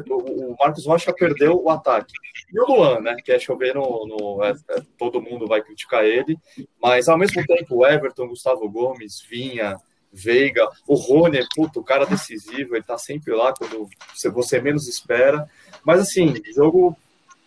o 0.10 0.55
Marcos 0.60 0.86
Rocha 0.86 1.13
perdeu 1.13 1.62
o 1.62 1.70
ataque. 1.70 2.13
E 2.51 2.60
o 2.60 2.65
Luan, 2.65 3.00
né? 3.01 3.15
Que 3.24 3.32
é 3.32 3.39
chover 3.39 3.75
no. 3.75 4.08
no- 4.08 4.43
é- 4.43 4.55
é, 4.72 4.82
todo 4.98 5.22
mundo 5.22 5.48
vai 5.48 5.62
criticar 5.62 6.03
ele. 6.05 6.38
Mas 6.82 7.08
ao 7.08 7.17
mesmo 7.17 7.46
tempo, 7.46 7.75
o 7.77 7.86
Everton, 7.86 8.27
Gustavo 8.27 8.67
Gomes, 8.70 9.22
Vinha, 9.29 9.77
Veiga, 10.12 10.67
o 10.88 10.96
Rony, 10.96 11.39
puto, 11.55 11.79
o 11.79 11.84
cara 11.84 12.05
decisivo, 12.05 12.75
ele 12.75 12.84
tá 12.84 12.98
sempre 12.98 13.34
lá 13.34 13.53
quando 13.53 13.88
você 14.32 14.62
menos 14.62 14.88
espera. 14.88 15.48
Mas 15.84 16.00
assim, 16.01 16.29
o 16.29 16.53
jogo, 16.55 16.98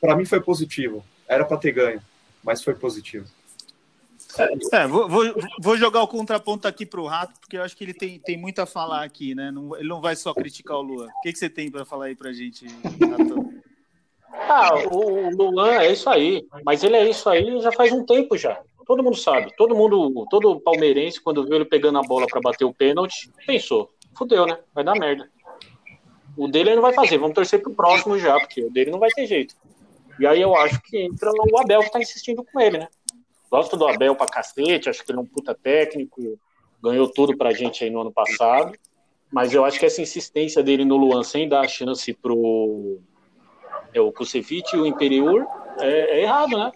para 0.01 0.17
mim, 0.17 0.25
foi 0.25 0.41
positivo. 0.41 1.05
Era 1.29 1.45
para 1.45 1.57
ter 1.59 1.73
ganho, 1.73 2.01
mas 2.43 2.63
foi 2.63 2.75
positivo. 2.75 3.27
É, 4.73 4.87
vou, 4.87 5.09
vou, 5.09 5.25
vou 5.61 5.77
jogar 5.77 6.03
o 6.03 6.09
contraponto 6.09 6.67
aqui 6.69 6.85
pro 6.85 7.07
Rato, 7.07 7.39
porque 7.41 7.57
eu 7.57 7.63
acho 7.63 7.77
que 7.77 7.85
ele 7.85 7.95
tem, 7.95 8.19
tem 8.19 8.37
muito 8.37 8.59
a 8.61 8.67
falar 8.67 9.03
aqui, 9.05 9.35
né? 9.35 9.51
Não- 9.51 9.77
ele 9.77 9.89
não 9.89 10.01
vai 10.01 10.15
só 10.17 10.35
criticar 10.35 10.77
o 10.77 10.83
Luan. 10.83 11.07
O 11.07 11.21
que, 11.23 11.33
que 11.33 11.39
você 11.39 11.49
tem 11.49 11.71
para 11.71 11.85
falar 11.85 12.07
aí 12.07 12.15
pra 12.15 12.33
gente, 12.33 12.67
Rato? 12.67 13.55
Ah, 14.49 14.75
o 14.93 15.27
o 15.27 15.31
Luan 15.31 15.73
é 15.81 15.93
isso 15.93 16.09
aí, 16.11 16.47
mas 16.65 16.85
ele 16.85 16.97
é 16.97 17.09
isso 17.09 17.29
aí 17.29 17.61
já 17.61 17.73
faz 17.73 17.91
um 17.93 18.05
tempo 18.05 18.37
já. 18.37 18.61
Todo 18.87 19.03
mundo 19.03 19.17
sabe, 19.17 19.53
todo 19.57 19.75
mundo, 19.75 20.27
todo 20.31 20.61
palmeirense, 20.61 21.21
quando 21.21 21.45
viu 21.45 21.57
ele 21.57 21.65
pegando 21.65 21.99
a 21.99 22.03
bola 22.03 22.27
para 22.27 22.41
bater 22.41 22.65
o 22.65 22.73
pênalti, 22.75 23.31
pensou: 23.47 23.91
fudeu, 24.17 24.47
né? 24.47 24.59
Vai 24.75 24.85
dar 24.85 24.95
merda. 24.95 25.29
O 26.37 26.47
dele 26.47 26.69
ele 26.71 26.77
não 26.77 26.83
vai 26.83 26.93
fazer, 26.93 27.19
vamos 27.19 27.35
torcer 27.35 27.61
pro 27.63 27.75
próximo 27.75 28.19
já, 28.19 28.39
porque 28.39 28.63
o 28.63 28.71
dele 28.71 28.91
não 28.91 28.99
vai 28.99 29.11
ter 29.11 29.27
jeito. 29.27 29.57
E 30.21 30.27
aí 30.27 30.41
eu 30.41 30.55
acho 30.57 30.81
que 30.83 30.99
entra 30.99 31.31
o 31.33 31.59
Abel 31.59 31.81
que 31.81 31.91
tá 31.91 31.99
insistindo 31.99 32.45
com 32.45 32.61
ele, 32.61 32.79
né? 32.79 32.89
Gosto 33.51 33.77
do 33.77 33.87
Abel 33.87 34.15
pra 34.15 34.27
cacete, 34.27 34.89
acho 34.89 35.05
que 35.05 35.11
ele 35.11 35.19
é 35.19 35.23
um 35.23 35.27
puta 35.27 35.55
técnico, 35.55 36.39
ganhou 36.83 37.09
tudo 37.09 37.37
pra 37.37 37.53
gente 37.53 37.85
aí 37.85 37.91
no 37.91 38.01
ano 38.01 38.13
passado. 38.13 38.73
Mas 39.33 39.53
eu 39.53 39.65
acho 39.65 39.79
que 39.79 39.87
essa 39.87 40.01
insistência 40.01 40.63
dele 40.63 40.85
no 40.85 40.97
Luan 40.97 41.23
sem 41.23 41.49
dar 41.49 41.61
a 41.61 41.69
chance 41.69 42.13
pro 42.13 42.99
é, 43.93 44.01
o 44.01 44.13
Kusevich 44.13 44.75
e 44.75 44.79
o 44.79 44.87
Imperiur 44.87 45.47
é, 45.81 46.19
é 46.19 46.23
errado, 46.23 46.57
né? 46.57 46.73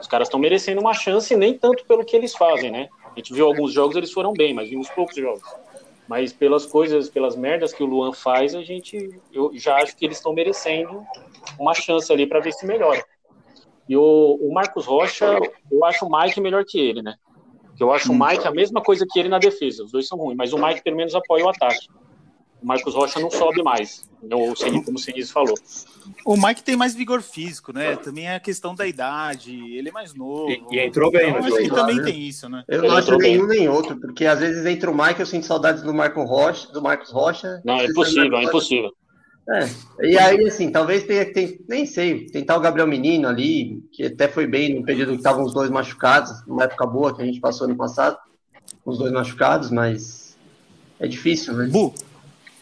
Os 0.00 0.08
caras 0.08 0.28
estão 0.28 0.40
merecendo 0.40 0.80
uma 0.80 0.92
chance, 0.92 1.34
nem 1.36 1.56
tanto 1.56 1.84
pelo 1.84 2.04
que 2.04 2.16
eles 2.16 2.34
fazem, 2.34 2.70
né? 2.70 2.88
A 3.04 3.18
gente 3.18 3.32
viu 3.32 3.46
alguns 3.46 3.72
jogos, 3.72 3.96
eles 3.96 4.12
foram 4.12 4.32
bem, 4.32 4.52
mas 4.52 4.68
vimos 4.68 4.90
poucos 4.90 5.14
jogos. 5.14 5.48
Mas 6.08 6.32
pelas 6.32 6.66
coisas, 6.66 7.08
pelas 7.08 7.36
merdas 7.36 7.72
que 7.72 7.82
o 7.82 7.86
Luan 7.86 8.12
faz, 8.12 8.54
a 8.54 8.62
gente, 8.62 9.18
eu 9.32 9.50
já 9.54 9.76
acho 9.76 9.96
que 9.96 10.04
eles 10.04 10.18
estão 10.18 10.34
merecendo 10.34 11.02
uma 11.58 11.74
chance 11.74 12.12
ali 12.12 12.26
para 12.26 12.40
ver 12.40 12.52
se 12.52 12.66
melhora. 12.66 13.04
E 13.88 13.96
o, 13.96 14.38
o 14.40 14.52
Marcos 14.52 14.86
Rocha, 14.86 15.38
eu 15.70 15.84
acho 15.84 16.06
o 16.06 16.10
Mike 16.10 16.40
melhor 16.40 16.64
que 16.64 16.78
ele, 16.78 17.02
né? 17.02 17.14
Porque 17.68 17.82
eu 17.82 17.92
acho 17.92 18.12
o 18.12 18.18
Mike 18.18 18.46
a 18.46 18.50
mesma 18.52 18.80
coisa 18.80 19.04
que 19.08 19.18
ele 19.18 19.28
na 19.28 19.38
defesa. 19.38 19.84
Os 19.84 19.92
dois 19.92 20.06
são 20.06 20.16
ruins, 20.16 20.36
mas 20.36 20.52
o 20.52 20.58
Mike 20.58 20.82
pelo 20.82 20.96
menos 20.96 21.14
apoia 21.14 21.44
o 21.44 21.48
ataque. 21.48 21.88
O 22.62 22.66
Marcos 22.66 22.94
Rocha 22.94 23.20
não 23.20 23.30
sobe 23.30 23.62
mais, 23.62 24.08
Senise- 24.56 24.84
como 24.84 24.96
o 24.96 24.98
Senise 24.98 25.30
falou. 25.30 25.54
O 26.24 26.34
Mike 26.34 26.62
tem 26.62 26.76
mais 26.76 26.94
vigor 26.94 27.20
físico, 27.20 27.74
né? 27.74 27.94
Também 27.96 28.26
é 28.26 28.36
a 28.36 28.40
questão 28.40 28.74
da 28.74 28.86
idade, 28.86 29.54
ele 29.76 29.90
é 29.90 29.92
mais 29.92 30.14
novo. 30.14 30.50
E, 30.50 30.62
e 30.70 30.80
entrou 30.80 31.10
bem 31.10 31.28
Então, 31.28 31.44
acho 31.44 31.56
que 31.56 31.64
jogo. 31.64 31.74
também 31.74 31.96
né? 31.96 32.04
tem 32.04 32.20
isso, 32.22 32.48
né? 32.48 32.64
Eu 32.66 32.82
não 32.82 32.96
acho 32.96 33.18
bem. 33.18 33.32
nenhum 33.36 33.46
nem 33.46 33.68
outro, 33.68 34.00
porque 34.00 34.24
às 34.24 34.38
vezes 34.38 34.64
entra 34.64 34.90
o 34.90 34.96
Mike, 34.96 35.20
eu 35.20 35.26
sinto 35.26 35.44
saudades 35.44 35.82
do 35.82 35.92
Marco 35.92 36.22
Rocha, 36.22 36.72
do 36.72 36.80
Marcos 36.80 37.10
Rocha. 37.10 37.60
Não, 37.64 37.74
é 37.74 37.84
impossível, 37.84 38.38
é 38.38 38.44
impossível. 38.44 38.90
É, 39.48 39.68
e 40.06 40.18
aí, 40.18 40.46
assim, 40.46 40.70
talvez 40.70 41.04
tenha, 41.04 41.30
tem, 41.30 41.60
nem 41.68 41.84
sei, 41.84 42.26
tentar 42.26 42.56
o 42.56 42.60
Gabriel 42.60 42.86
Menino 42.86 43.28
ali, 43.28 43.82
que 43.92 44.04
até 44.04 44.26
foi 44.26 44.46
bem 44.46 44.74
no 44.74 44.84
período 44.84 45.12
que 45.12 45.18
estavam 45.18 45.44
os 45.44 45.52
dois 45.52 45.70
machucados, 45.70 46.32
numa 46.46 46.64
época 46.64 46.86
boa 46.86 47.14
que 47.14 47.20
a 47.20 47.26
gente 47.26 47.40
passou 47.40 47.66
ano 47.66 47.76
passado, 47.76 48.16
os 48.84 48.96
dois 48.96 49.12
machucados, 49.12 49.70
mas 49.70 50.34
é 50.98 51.06
difícil, 51.06 51.52
né? 51.54 51.66
Bu, 51.66 51.92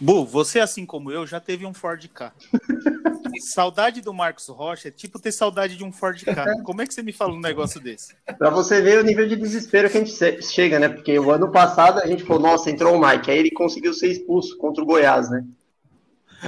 Bu, 0.03 0.25
você 0.25 0.59
assim 0.59 0.85
como 0.85 1.13
eu 1.13 1.25
já 1.25 1.39
teve 1.39 1.65
um 1.65 1.73
Ford 1.73 2.05
K. 2.09 2.33
saudade 3.41 4.01
do 4.01 4.13
Marcos 4.13 4.49
Rocha 4.49 4.89
é 4.89 4.91
tipo 4.91 5.19
ter 5.19 5.31
saudade 5.31 5.77
de 5.77 5.85
um 5.85 5.93
Ford 5.93 6.21
K. 6.25 6.63
Como 6.65 6.83
é 6.83 6.87
que 6.87 6.93
você 6.93 7.05
me 7.05 7.13
fala 7.13 7.33
um 7.33 7.41
negócio 7.41 7.81
desse? 7.81 8.15
Pra 8.37 8.51
você 8.51 8.81
ver 8.81 8.99
o 8.99 9.05
nível 9.05 9.29
de 9.29 9.37
desespero 9.37 9.89
que 9.89 9.99
a 9.99 10.05
gente 10.05 10.43
chega, 10.43 10.81
né? 10.81 10.89
Porque 10.89 11.17
o 11.19 11.31
ano 11.31 11.53
passado 11.53 12.01
a 12.01 12.07
gente 12.09 12.25
falou, 12.25 12.43
nossa, 12.43 12.69
entrou 12.69 12.97
o 12.97 13.01
Mike, 13.01 13.31
aí 13.31 13.39
ele 13.39 13.51
conseguiu 13.53 13.95
ser 13.95 14.09
expulso 14.09 14.59
contra 14.59 14.83
o 14.83 14.87
Goiás, 14.87 15.31
né? 15.31 15.45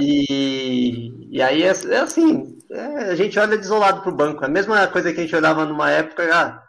E, 0.00 1.28
e 1.30 1.42
aí 1.42 1.62
é, 1.62 1.66
é 1.68 1.98
assim, 1.98 2.58
é, 2.70 3.10
a 3.10 3.14
gente 3.14 3.38
olha 3.38 3.56
desolado 3.56 4.02
pro 4.02 4.14
banco. 4.14 4.42
É 4.42 4.46
a 4.46 4.50
mesma 4.50 4.86
coisa 4.88 5.12
que 5.12 5.20
a 5.20 5.22
gente 5.22 5.36
olhava 5.36 5.64
numa 5.64 5.90
época, 5.90 6.28
ah, 6.32 6.62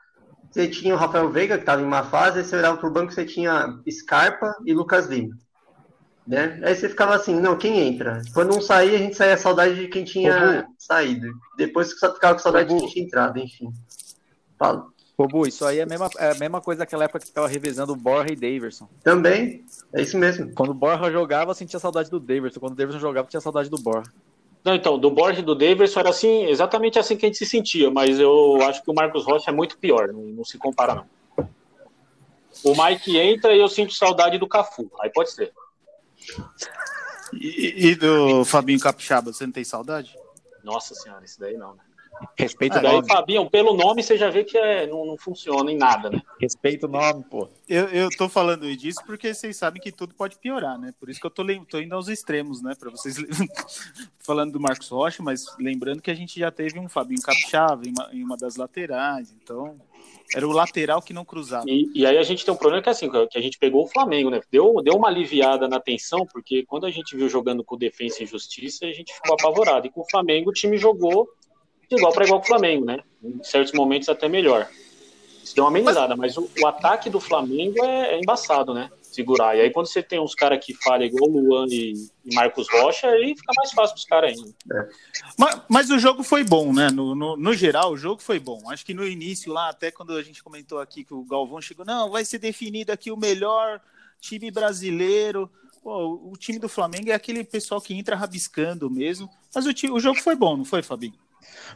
você 0.49 0.67
tinha 0.67 0.93
o 0.93 0.97
Rafael 0.97 1.29
Veiga, 1.29 1.55
que 1.57 1.63
estava 1.63 1.81
em 1.81 1.85
uma 1.85 2.03
fase, 2.03 2.39
aí 2.39 2.45
você 2.45 2.55
olhava 2.55 2.77
pro 2.77 2.91
banco, 2.91 3.11
você 3.11 3.25
tinha 3.25 3.77
Scarpa 3.89 4.55
e 4.65 4.73
Lucas 4.73 5.07
Lima. 5.07 5.35
Né? 6.27 6.59
Aí 6.63 6.75
você 6.75 6.89
ficava 6.89 7.15
assim, 7.15 7.39
não, 7.39 7.57
quem 7.57 7.79
entra? 7.79 8.21
Quando 8.33 8.55
um 8.55 8.61
saía, 8.61 8.95
a 8.95 9.01
gente 9.01 9.15
saía 9.15 9.35
a 9.35 9.37
saudade 9.37 9.75
de 9.75 9.87
quem 9.87 10.03
tinha 10.03 10.65
saído. 10.77 11.27
Depois 11.57 11.93
ficava 11.93 12.33
com 12.33 12.39
saudade 12.39 12.73
de 12.73 12.79
quem 12.79 12.89
tinha 12.89 13.05
entrado, 13.05 13.37
enfim. 13.37 13.71
Fala. 14.57 14.87
Ô, 15.17 15.27
Bu, 15.27 15.47
isso 15.47 15.63
aí 15.65 15.79
é 15.79 15.83
a 15.83 15.85
mesma, 15.85 16.09
é 16.17 16.31
a 16.31 16.35
mesma 16.35 16.59
coisa 16.59 16.79
daquela 16.79 17.05
época 17.05 17.19
que 17.19 17.31
tava 17.31 17.47
revezando 17.47 17.93
o 17.93 17.95
Borja 17.95 18.33
e 18.33 18.35
Daverson. 18.35 18.87
Também, 19.01 19.63
é 19.93 20.01
isso 20.01 20.17
mesmo. 20.17 20.53
Quando 20.53 20.71
o 20.71 20.73
Borja 20.73 21.09
jogava, 21.09 21.51
eu 21.51 21.55
sentia 21.55 21.79
saudade 21.79 22.09
do 22.09 22.19
Daverson. 22.19 22.59
Quando 22.59 22.73
o 22.73 22.75
Daverson 22.75 22.99
jogava, 22.99 23.25
eu 23.25 23.29
tinha 23.29 23.41
saudade 23.41 23.69
do 23.69 23.77
Borja. 23.77 24.11
Não, 24.65 24.73
então, 24.73 24.97
do 24.97 25.11
Borges 25.11 25.39
e 25.39 25.45
do 25.45 25.53
Davidson 25.53 25.99
era 25.99 26.09
assim, 26.09 26.45
exatamente 26.45 26.97
assim 26.97 27.15
que 27.15 27.25
a 27.25 27.29
gente 27.29 27.37
se 27.37 27.45
sentia, 27.45 27.91
mas 27.91 28.19
eu 28.19 28.57
acho 28.63 28.83
que 28.83 28.89
o 28.89 28.95
Marcos 28.95 29.23
Rocha 29.23 29.51
é 29.51 29.53
muito 29.53 29.77
pior, 29.77 30.07
não, 30.07 30.21
não 30.21 30.43
se 30.43 30.57
compara, 30.57 30.95
não. 30.95 31.05
O 32.63 32.73
Mike 32.75 33.15
entra 33.15 33.53
e 33.53 33.59
eu 33.59 33.67
sinto 33.67 33.93
saudade 33.93 34.39
do 34.39 34.47
Cafu, 34.47 34.91
aí 34.99 35.11
pode 35.11 35.31
ser. 35.31 35.53
E, 37.31 37.89
e 37.89 37.95
do 37.95 38.43
Fabinho 38.43 38.79
Capixaba, 38.79 39.31
você 39.31 39.45
não 39.45 39.53
tem 39.53 39.63
saudade? 39.63 40.17
Nossa 40.63 40.95
senhora, 40.95 41.23
isso 41.23 41.39
daí 41.39 41.55
não, 41.55 41.75
né? 41.75 41.83
Respeita 42.37 42.77
Ah, 42.77 42.79
o 42.79 42.83
Daí, 42.83 42.93
nome. 42.93 43.07
Fabião, 43.07 43.47
pelo 43.47 43.75
nome 43.75 44.03
você 44.03 44.17
já 44.17 44.29
vê 44.29 44.43
que 44.43 44.57
é, 44.57 44.87
não, 44.87 45.05
não 45.05 45.17
funciona 45.17 45.71
em 45.71 45.77
nada, 45.77 46.09
né? 46.09 46.21
Respeita 46.39 46.85
o 46.85 46.89
nome, 46.89 47.23
pô. 47.23 47.47
Eu, 47.67 47.87
eu 47.89 48.09
tô 48.09 48.29
falando 48.29 48.73
disso 48.75 48.99
porque 49.05 49.33
vocês 49.33 49.55
sabem 49.57 49.81
que 49.81 49.91
tudo 49.91 50.13
pode 50.13 50.37
piorar, 50.37 50.77
né? 50.79 50.93
Por 50.99 51.09
isso 51.09 51.19
que 51.19 51.25
eu 51.25 51.31
tô, 51.31 51.43
tô 51.69 51.79
indo 51.79 51.95
aos 51.95 52.07
extremos, 52.07 52.61
né? 52.61 52.73
Para 52.77 52.91
vocês 52.91 53.17
falando 54.19 54.53
do 54.53 54.59
Marcos 54.59 54.89
Rocha, 54.89 55.21
mas 55.23 55.45
lembrando 55.59 56.01
que 56.01 56.11
a 56.11 56.15
gente 56.15 56.39
já 56.39 56.51
teve 56.51 56.79
um 56.79 56.89
Fabinho 56.89 57.21
Capixaba 57.21 57.87
em 57.87 57.91
uma, 57.91 58.09
em 58.13 58.23
uma 58.23 58.37
das 58.37 58.55
laterais, 58.55 59.33
então 59.41 59.79
era 60.33 60.47
o 60.47 60.51
lateral 60.51 61.01
que 61.01 61.13
não 61.13 61.23
cruzava. 61.23 61.65
E, 61.67 61.89
e 61.93 62.05
aí 62.05 62.17
a 62.17 62.23
gente 62.23 62.43
tem 62.43 62.53
um 62.53 62.57
problema 62.57 62.81
que 62.81 62.89
é 62.89 62.91
assim, 62.91 63.09
que 63.09 63.37
a 63.37 63.41
gente 63.41 63.57
pegou 63.59 63.83
o 63.83 63.87
Flamengo, 63.87 64.29
né? 64.29 64.41
Deu, 64.51 64.81
deu 64.83 64.95
uma 64.95 65.07
aliviada 65.07 65.67
na 65.67 65.79
tensão, 65.79 66.25
porque 66.31 66.65
quando 66.65 66.85
a 66.85 66.91
gente 66.91 67.15
viu 67.15 67.29
jogando 67.29 67.63
com 67.63 67.77
Defensa 67.77 68.23
e 68.23 68.25
Justiça, 68.25 68.85
a 68.85 68.91
gente 68.91 69.13
ficou 69.13 69.35
apavorado. 69.35 69.85
E 69.85 69.91
com 69.91 70.01
o 70.01 70.09
Flamengo, 70.09 70.49
o 70.49 70.53
time 70.53 70.77
jogou 70.77 71.29
de 71.89 71.95
igual 71.95 72.13
para 72.13 72.25
igual 72.25 72.39
com 72.39 72.45
o 72.45 72.47
Flamengo, 72.47 72.85
né? 72.85 72.99
Em 73.23 73.43
certos 73.43 73.73
momentos 73.73 74.09
até 74.09 74.27
melhor. 74.27 74.67
Isso 75.43 75.53
deu 75.55 75.63
uma 75.63 75.69
amenizada, 75.69 76.15
mas 76.15 76.37
o, 76.37 76.49
o 76.59 76.67
ataque 76.67 77.09
do 77.09 77.19
Flamengo 77.19 77.83
é, 77.85 78.15
é 78.15 78.19
embaçado, 78.19 78.73
né? 78.73 78.89
Segurar. 79.01 79.55
E 79.55 79.61
aí 79.61 79.69
quando 79.71 79.85
você 79.85 80.01
tem 80.03 80.19
uns 80.19 80.33
caras 80.35 80.63
que 80.63 80.73
falham 80.73 81.05
igual 81.05 81.29
o 81.29 81.39
Luan 81.39 81.67
e, 81.69 81.93
e 82.25 82.33
Marcos 82.33 82.67
Rocha, 82.69 83.07
aí 83.07 83.35
fica 83.35 83.53
mais 83.55 83.71
fácil 83.71 83.93
pros 83.93 84.05
caras 84.05 84.31
ainda. 84.31 84.53
Mas, 85.37 85.61
mas 85.69 85.89
o 85.89 85.99
jogo 85.99 86.23
foi 86.23 86.43
bom, 86.43 86.73
né? 86.73 86.89
No, 86.89 87.13
no, 87.15 87.37
no 87.37 87.53
geral, 87.53 87.91
o 87.93 87.97
jogo 87.97 88.21
foi 88.21 88.39
bom. 88.39 88.69
Acho 88.69 88.85
que 88.85 88.93
no 88.93 89.07
início, 89.07 89.53
lá, 89.53 89.69
até 89.69 89.91
quando 89.91 90.13
a 90.13 90.23
gente 90.23 90.43
comentou 90.43 90.79
aqui 90.79 91.03
que 91.05 91.13
o 91.13 91.23
Galvão 91.23 91.61
chegou, 91.61 91.85
não, 91.85 92.09
vai 92.09 92.25
ser 92.25 92.39
definido 92.39 92.91
aqui 92.91 93.11
o 93.11 93.17
melhor 93.17 93.79
time 94.19 94.49
brasileiro. 94.51 95.49
Pô, 95.83 96.19
o 96.31 96.33
time 96.35 96.57
do 96.57 96.67
Flamengo 96.67 97.11
é 97.11 97.13
aquele 97.13 97.43
pessoal 97.43 97.79
que 97.79 97.93
entra 97.93 98.15
rabiscando 98.15 98.89
mesmo. 98.89 99.29
Mas 99.53 99.67
o, 99.67 99.73
ti- 99.73 99.91
o 99.91 99.99
jogo 99.99 100.19
foi 100.19 100.35
bom, 100.35 100.57
não 100.57 100.65
foi, 100.65 100.81
Fabinho? 100.81 101.13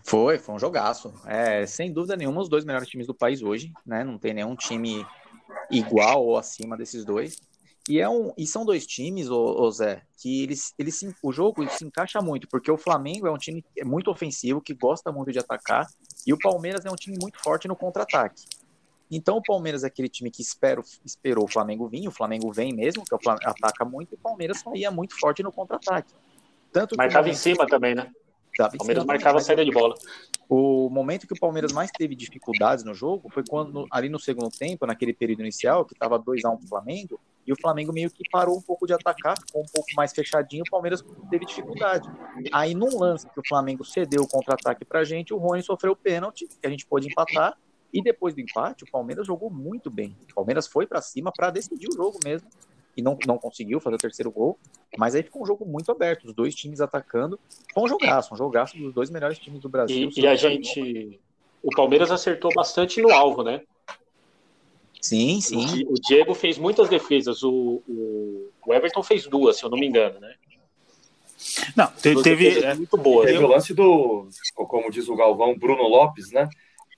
Foi, 0.04 0.38
foi 0.38 0.56
um 0.56 0.60
jogaço. 0.60 1.14
É, 1.26 1.66
sem 1.66 1.92
dúvida 1.92 2.16
nenhuma, 2.16 2.42
os 2.42 2.50
dois 2.50 2.66
melhores 2.66 2.88
times 2.88 3.08
do 3.08 3.14
país 3.14 3.42
hoje, 3.42 3.72
né? 3.86 4.04
Não 4.04 4.18
tem 4.18 4.34
nenhum 4.34 4.56
time 4.56 5.06
igual 5.70 6.26
ou 6.26 6.38
acima 6.38 6.78
desses 6.78 7.06
dois. 7.06 7.38
E, 7.88 8.00
é 8.00 8.08
um, 8.08 8.32
e 8.38 8.46
são 8.46 8.64
dois 8.64 8.86
times, 8.86 9.30
ô, 9.30 9.62
ô 9.62 9.72
Zé, 9.72 10.04
que 10.22 10.44
eles, 10.44 10.76
eles 10.78 10.96
se- 10.96 11.16
o 11.24 11.32
jogo 11.32 11.68
se 11.70 11.84
encaixa 11.84 12.22
muito, 12.22 12.48
porque 12.48 12.70
o 12.70 12.78
Flamengo 12.78 13.26
é 13.26 13.32
um 13.32 13.38
time 13.38 13.66
é 13.76 13.84
muito 13.84 14.12
ofensivo, 14.12 14.62
que 14.62 14.76
gosta 14.76 15.12
muito 15.12 15.32
de 15.32 15.40
atacar, 15.40 15.88
e 16.26 16.32
o 16.32 16.38
Palmeiras 16.38 16.86
é 16.86 16.92
um 16.92 16.96
time 16.96 17.18
muito 17.20 17.40
forte 17.40 17.68
no 17.68 17.76
contra-ataque. 17.76 18.44
Então 19.10 19.38
o 19.38 19.42
Palmeiras 19.42 19.84
é 19.84 19.88
aquele 19.88 20.08
time 20.08 20.30
que 20.30 20.44
espera, 20.44 20.84
esperou 21.04 21.46
o 21.46 21.48
Flamengo 21.48 21.88
vir, 21.88 22.08
o 22.08 22.12
Flamengo 22.12 22.52
vem 22.52 22.72
mesmo, 22.76 23.04
que 23.04 23.16
o 23.16 23.20
Flamengo 23.20 23.50
ataca 23.50 23.84
muito, 23.84 24.14
e 24.14 24.16
o 24.16 24.20
Palmeiras 24.20 24.60
saía 24.60 24.92
muito 24.92 25.20
forte 25.20 25.42
no 25.42 25.52
contra-ataque. 25.52 26.14
Tanto 26.72 26.94
o 26.94 26.98
Marcava 26.98 27.28
em 27.28 27.34
cima 27.34 27.66
também, 27.68 27.96
né? 27.96 28.12
Tava 28.60 28.74
em 28.74 28.76
O 28.76 28.80
Palmeiras 28.80 29.06
marcava 29.06 29.38
a 29.38 29.42
saída 29.42 29.64
de 29.64 29.72
bola. 29.72 29.96
o 30.50 30.90
momento 30.90 31.26
que 31.26 31.32
o 31.32 31.40
Palmeiras 31.40 31.72
mais 31.72 31.90
teve 31.92 32.14
dificuldades 32.14 32.84
no 32.84 32.94
jogo 32.94 33.30
foi 33.30 33.44
quando, 33.48 33.88
ali 33.90 34.10
no 34.10 34.20
segundo 34.20 34.50
tempo, 34.50 34.86
naquele 34.86 35.14
período 35.14 35.40
inicial, 35.42 35.86
que 35.86 35.94
estava 35.94 36.20
2x1 36.20 36.58
pro 36.58 36.68
Flamengo, 36.68 37.20
e 37.48 37.54
o 37.54 37.56
Flamengo 37.56 37.94
meio 37.94 38.12
que 38.12 38.22
parou 38.30 38.58
um 38.58 38.62
pouco 38.62 38.86
de 38.86 38.94
atacar, 38.94 39.38
ficou 39.40 39.62
um 39.62 39.66
pouco 39.74 39.88
mais 39.96 40.12
fechadinho, 40.12 40.64
o 40.68 40.70
Palmeiras 40.70 41.04
teve 41.30 41.46
dificuldade. 41.46 42.10
Aí, 42.52 42.76
num 42.76 43.00
lance 43.00 43.30
que 43.30 43.40
o 43.40 43.44
Flamengo 43.48 43.86
cedeu 43.86 44.24
o 44.24 44.28
contra-ataque 44.28 44.84
pra 44.84 45.06
gente, 45.06 45.34
o 45.34 45.38
Rony 45.38 45.64
sofreu 45.64 45.94
o 45.94 45.96
pênalti, 45.96 46.46
que 46.46 46.68
a 46.68 46.70
gente 46.70 46.86
pôde 46.86 47.08
empatar, 47.08 47.58
e 47.94 48.04
depois 48.04 48.36
do 48.36 48.42
empate, 48.42 48.84
o 48.84 48.92
Palmeiras 48.92 49.26
jogou 49.26 49.50
muito 49.50 49.90
bem. 49.90 50.18
O 50.30 50.36
Palmeiras 50.36 50.68
foi 50.68 50.86
pra 50.86 51.02
cima 51.02 51.32
pra 51.32 51.50
decidir 51.50 51.88
o 51.88 51.96
jogo 51.96 52.20
mesmo, 52.26 52.48
e 53.00 53.02
não, 53.02 53.18
não 53.26 53.38
conseguiu 53.38 53.80
fazer 53.80 53.96
o 53.96 54.00
terceiro 54.00 54.30
gol, 54.30 54.60
mas 54.98 55.16
aí 55.16 55.24
ficou 55.24 55.42
um 55.42 55.46
jogo 55.46 55.66
muito 55.66 55.90
aberto, 55.90 56.26
os 56.26 56.34
dois 56.34 56.54
times 56.54 56.82
atacando. 56.82 57.40
Foi 57.74 57.84
um 57.84 57.88
jogaço, 57.88 58.34
um 58.34 58.38
jogaço 58.38 58.78
dos 58.78 58.94
dois 58.94 59.10
melhores 59.10 59.40
times 59.40 59.62
do 59.62 59.70
Brasil. 59.70 60.10
E, 60.16 60.22
e 60.22 60.28
a 60.28 60.36
gente. 60.36 61.20
O 61.64 61.70
Palmeiras 61.76 62.12
acertou 62.12 62.52
bastante 62.54 63.02
no 63.02 63.12
alvo, 63.12 63.44
né? 63.44 63.62
Sim, 65.02 65.40
sim. 65.40 65.86
O 65.88 65.94
Diego 65.94 66.34
fez 66.34 66.58
muitas 66.58 66.90
defesas, 66.90 67.42
o, 67.42 67.82
o, 67.88 68.52
o 68.66 68.74
Everton 68.74 69.02
fez 69.02 69.26
duas, 69.26 69.58
se 69.58 69.64
eu 69.64 69.70
não 69.70 69.78
me 69.78 69.88
engano, 69.88 70.20
né? 70.20 70.36
Não, 71.76 71.88
te- 71.88 72.22
teve. 72.22 72.60
é, 72.62 72.76
muito 72.76 72.98
boas. 72.98 73.28
Teve 73.28 73.42
o 73.42 73.48
lance 73.48 73.74
do, 73.74 74.28
como 74.54 74.92
diz 74.92 75.08
o 75.08 75.16
Galvão, 75.16 75.58
Bruno 75.58 75.84
Lopes, 75.84 76.32
né? 76.32 76.50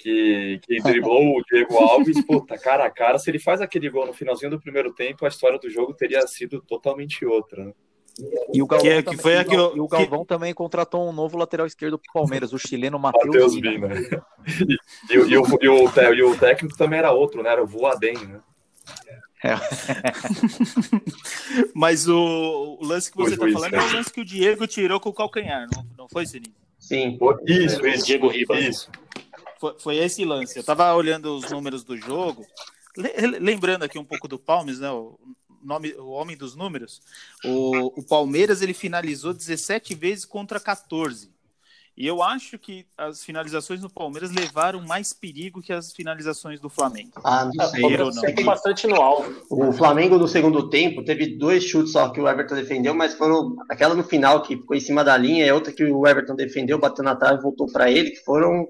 Que, 0.02 0.60
que 0.64 0.82
driblou 0.82 1.38
o 1.38 1.44
Diego 1.44 1.78
Alves, 1.78 2.24
puta, 2.26 2.58
cara 2.58 2.86
a 2.86 2.90
cara. 2.90 3.20
Se 3.20 3.30
ele 3.30 3.40
faz 3.40 3.62
aquele 3.62 3.90
gol 3.90 4.08
no 4.08 4.14
finalzinho 4.14 4.50
do 4.52 4.60
primeiro 4.60 4.94
tempo, 4.94 5.26
a 5.26 5.28
história 5.28 5.60
do 5.60 5.70
jogo 5.70 5.94
teria 5.94 6.26
sido 6.26 6.62
totalmente 6.62 7.24
outra. 7.26 7.66
Né? 7.66 7.74
E 8.54 8.62
o 8.62 8.68
Galvão, 8.68 8.88
Que 8.90 8.94
é- 8.94 8.98
que 8.98 9.04
também, 9.04 9.20
foi 9.22 9.34
e 9.34 9.42
o 9.42 9.46
que 9.46 9.56
eu- 9.56 9.78
e 9.78 9.80
o 9.80 9.88
Galvão 9.88 10.26
também 10.26 10.54
contratou 10.54 11.08
um 11.08 11.14
novo 11.14 11.38
lateral 11.38 11.68
esquerdo 11.68 12.00
pro 12.00 12.12
Palmeiras, 12.14 12.52
o 12.52 12.58
chileno 12.58 12.98
Matheus. 12.98 13.54
Vina. 13.56 13.90
E, 15.10 15.14
e, 15.14 15.18
o- 15.20 15.28
e 15.30 15.38
o, 15.38 15.44
e, 15.62 15.70
o, 15.70 16.14
e 16.16 16.24
o 16.24 16.38
técnico 16.38 16.76
também 16.76 17.00
era 17.00 17.12
outro, 17.12 17.44
né? 17.44 17.52
Era 17.52 17.64
o 17.64 17.68
Voaden, 17.68 18.18
né? 18.18 18.40
Mas 21.74 22.08
o, 22.08 22.78
o 22.80 22.86
lance 22.86 23.12
que 23.12 23.18
você 23.18 23.36
tá 23.38 23.44
juiz, 23.44 23.54
falando 23.54 23.74
é 23.76 23.80
o 23.82 23.94
lance 23.94 24.12
que 24.14 24.22
o 24.22 24.26
Diego 24.26 24.68
tirou 24.68 25.00
com 25.00 25.10
o 25.10 25.14
calcanhar, 25.14 25.68
não, 25.76 25.86
não 25.98 26.08
foi, 26.10 26.26
Sininho? 26.26 26.54
Sim. 26.80 27.18
Isso, 27.48 27.86
isso. 27.88 28.06
Diego 28.06 28.28
Ribas. 28.28 28.60
Isso. 28.64 28.92
Foi, 29.62 29.76
foi 29.80 29.98
esse 29.98 30.26
lance. 30.26 30.58
Eu 30.58 30.64
tava 30.64 30.92
olhando 30.96 31.36
os 31.38 31.50
números 31.52 31.84
do 31.84 31.96
jogo, 31.96 32.44
le- 32.98 33.40
lembrando 33.40 33.84
aqui 33.84 34.00
um 34.00 34.04
pouco 34.04 34.28
do 34.28 34.40
Palmes, 34.40 34.80
né? 34.80 34.90
O 34.92 35.20
nome, 35.64 35.94
o 35.94 36.10
homem 36.10 36.36
dos 36.36 36.56
números, 36.56 37.00
o, 37.46 38.00
o 38.00 38.04
Palmeiras 38.04 38.64
ele 38.64 38.74
finalizou 38.74 39.32
17 39.34 39.94
vezes 39.94 40.26
contra 40.26 40.60
14. 40.60 41.30
E 41.96 42.08
eu 42.08 42.24
acho 42.24 42.58
que 42.58 42.88
as 42.98 43.24
finalizações 43.24 43.82
do 43.82 43.90
Palmeiras 43.90 44.32
levaram 44.32 44.82
mais 44.82 45.14
perigo 45.14 45.62
que 45.62 45.72
as 45.74 45.92
finalizações 45.92 46.60
do 46.60 46.70
Flamengo. 46.70 47.12
Ah, 47.24 47.46
não 47.54 47.66
O 47.66 47.70
sei. 47.70 47.82
Palmeiras 47.82 48.16
não. 48.16 48.44
bastante 48.46 48.88
no 48.88 48.96
alvo. 48.96 49.46
O 49.52 49.72
Flamengo 49.74 50.18
no 50.18 50.28
segundo 50.28 50.70
tempo 50.70 51.04
teve 51.04 51.38
dois 51.38 51.64
chutes 51.64 51.92
só 51.92 52.10
que 52.10 52.20
o 52.20 52.28
Everton 52.28 52.56
defendeu, 52.56 52.96
mas 52.96 53.14
foram 53.14 53.56
aquela 53.70 53.94
no 53.94 54.04
final 54.04 54.42
que 54.42 54.56
ficou 54.58 54.76
em 54.76 54.80
cima 54.80 55.04
da 55.04 55.16
linha 55.18 55.46
e 55.46 55.52
outra 55.52 55.72
que 55.72 55.84
o 55.84 56.08
Everton 56.08 56.34
defendeu, 56.36 56.80
bateu 56.80 57.04
na 57.04 57.16
trave 57.16 57.38
e 57.40 57.44
voltou 57.44 57.68
para 57.72 57.92
ele, 57.92 58.10
que 58.12 58.24
foram 58.24 58.68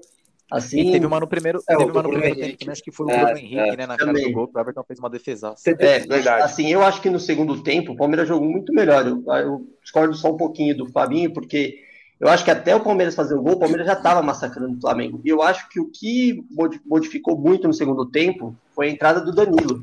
assim. 0.56 0.80
E 0.88 0.92
teve 0.92 1.06
uma 1.06 1.18
no 1.20 1.26
primeiro, 1.26 1.60
É, 1.68 1.76
teve 1.76 1.90
o 1.90 1.92
uma 1.94 2.02
no 2.02 2.08
primeiro 2.10 2.34
Henrique. 2.34 2.48
tempo 2.48 2.58
também, 2.60 2.72
acho 2.72 2.82
que 2.82 2.90
foi 2.92 3.06
o 3.06 3.10
É, 3.10 3.24
Bruno 3.24 3.38
Henrique, 3.38 3.58
é, 3.58 3.76
né, 3.76 3.86
na 3.86 3.96
cara 3.96 4.12
também. 4.12 4.28
do 4.28 4.32
gol, 4.32 4.48
que 4.48 4.56
o 4.56 4.60
Everton 4.60 4.84
fez 4.84 4.98
uma 4.98 5.10
defesaça. 5.10 5.70
É, 5.70 5.74
Verdade. 6.00 6.42
assim, 6.42 6.70
eu 6.72 6.82
acho 6.82 7.00
que 7.00 7.10
no 7.10 7.18
segundo 7.20 7.62
tempo 7.62 7.92
o 7.92 7.96
Palmeiras 7.96 8.28
jogou 8.28 8.48
muito 8.48 8.72
melhor. 8.72 9.06
Eu, 9.06 9.22
eu 9.38 9.66
discordo 9.82 10.14
só 10.14 10.30
um 10.32 10.36
pouquinho 10.36 10.76
do 10.76 10.86
Fabinho, 10.90 11.32
porque 11.32 11.78
eu 12.20 12.28
acho 12.28 12.44
que 12.44 12.50
até 12.50 12.74
o 12.76 12.80
Palmeiras 12.80 13.14
fazer 13.14 13.34
o 13.34 13.42
gol, 13.42 13.54
o 13.54 13.58
Palmeiras 13.58 13.86
já 13.86 13.94
estava 13.94 14.22
massacrando 14.22 14.76
o 14.76 14.80
Flamengo. 14.80 15.20
E 15.24 15.28
eu 15.28 15.42
acho 15.42 15.68
que 15.68 15.80
o 15.80 15.90
que 15.90 16.44
modi- 16.50 16.80
modificou 16.86 17.36
muito 17.36 17.66
no 17.66 17.74
segundo 17.74 18.06
tempo 18.06 18.54
foi 18.74 18.86
a 18.88 18.90
entrada 18.90 19.20
do 19.20 19.32
Danilo. 19.32 19.82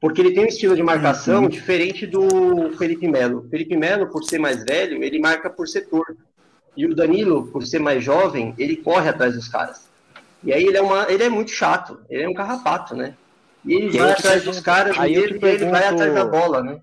Porque 0.00 0.20
ele 0.22 0.32
tem 0.32 0.44
um 0.44 0.48
estilo 0.48 0.74
de 0.74 0.82
marcação 0.82 1.46
diferente 1.46 2.06
do 2.06 2.72
Felipe 2.78 3.06
Melo. 3.06 3.40
O 3.40 3.48
Felipe 3.50 3.76
Melo, 3.76 4.06
por 4.08 4.24
ser 4.24 4.38
mais 4.38 4.64
velho, 4.64 5.04
ele 5.04 5.18
marca 5.18 5.50
por 5.50 5.68
setor. 5.68 6.16
E 6.74 6.86
o 6.86 6.94
Danilo, 6.94 7.48
por 7.48 7.66
ser 7.66 7.80
mais 7.80 8.02
jovem, 8.02 8.54
ele 8.56 8.76
corre 8.76 9.10
atrás 9.10 9.34
dos 9.34 9.46
caras. 9.48 9.89
E 10.42 10.52
aí 10.52 10.64
ele 10.64 10.76
é, 10.76 10.82
uma, 10.82 11.10
ele 11.10 11.22
é 11.24 11.28
muito 11.28 11.50
chato, 11.50 12.00
ele 12.08 12.22
é 12.22 12.28
um 12.28 12.34
carrapato, 12.34 12.94
né? 12.94 13.14
E 13.64 13.74
ele 13.74 13.86
E 13.94 13.98
vai 13.98 14.12
atrás 14.12 14.22
pergunto- 14.36 14.50
dos 14.56 14.60
caras 14.60 14.98
aí 14.98 15.12
e 15.12 15.14
eu 15.16 15.22
ele, 15.24 15.38
te 15.38 15.44
ele 15.46 15.64
vai 15.66 15.80
pergunto- 15.82 16.02
atrás 16.02 16.14
da 16.14 16.24
bola, 16.24 16.62
né? 16.62 16.80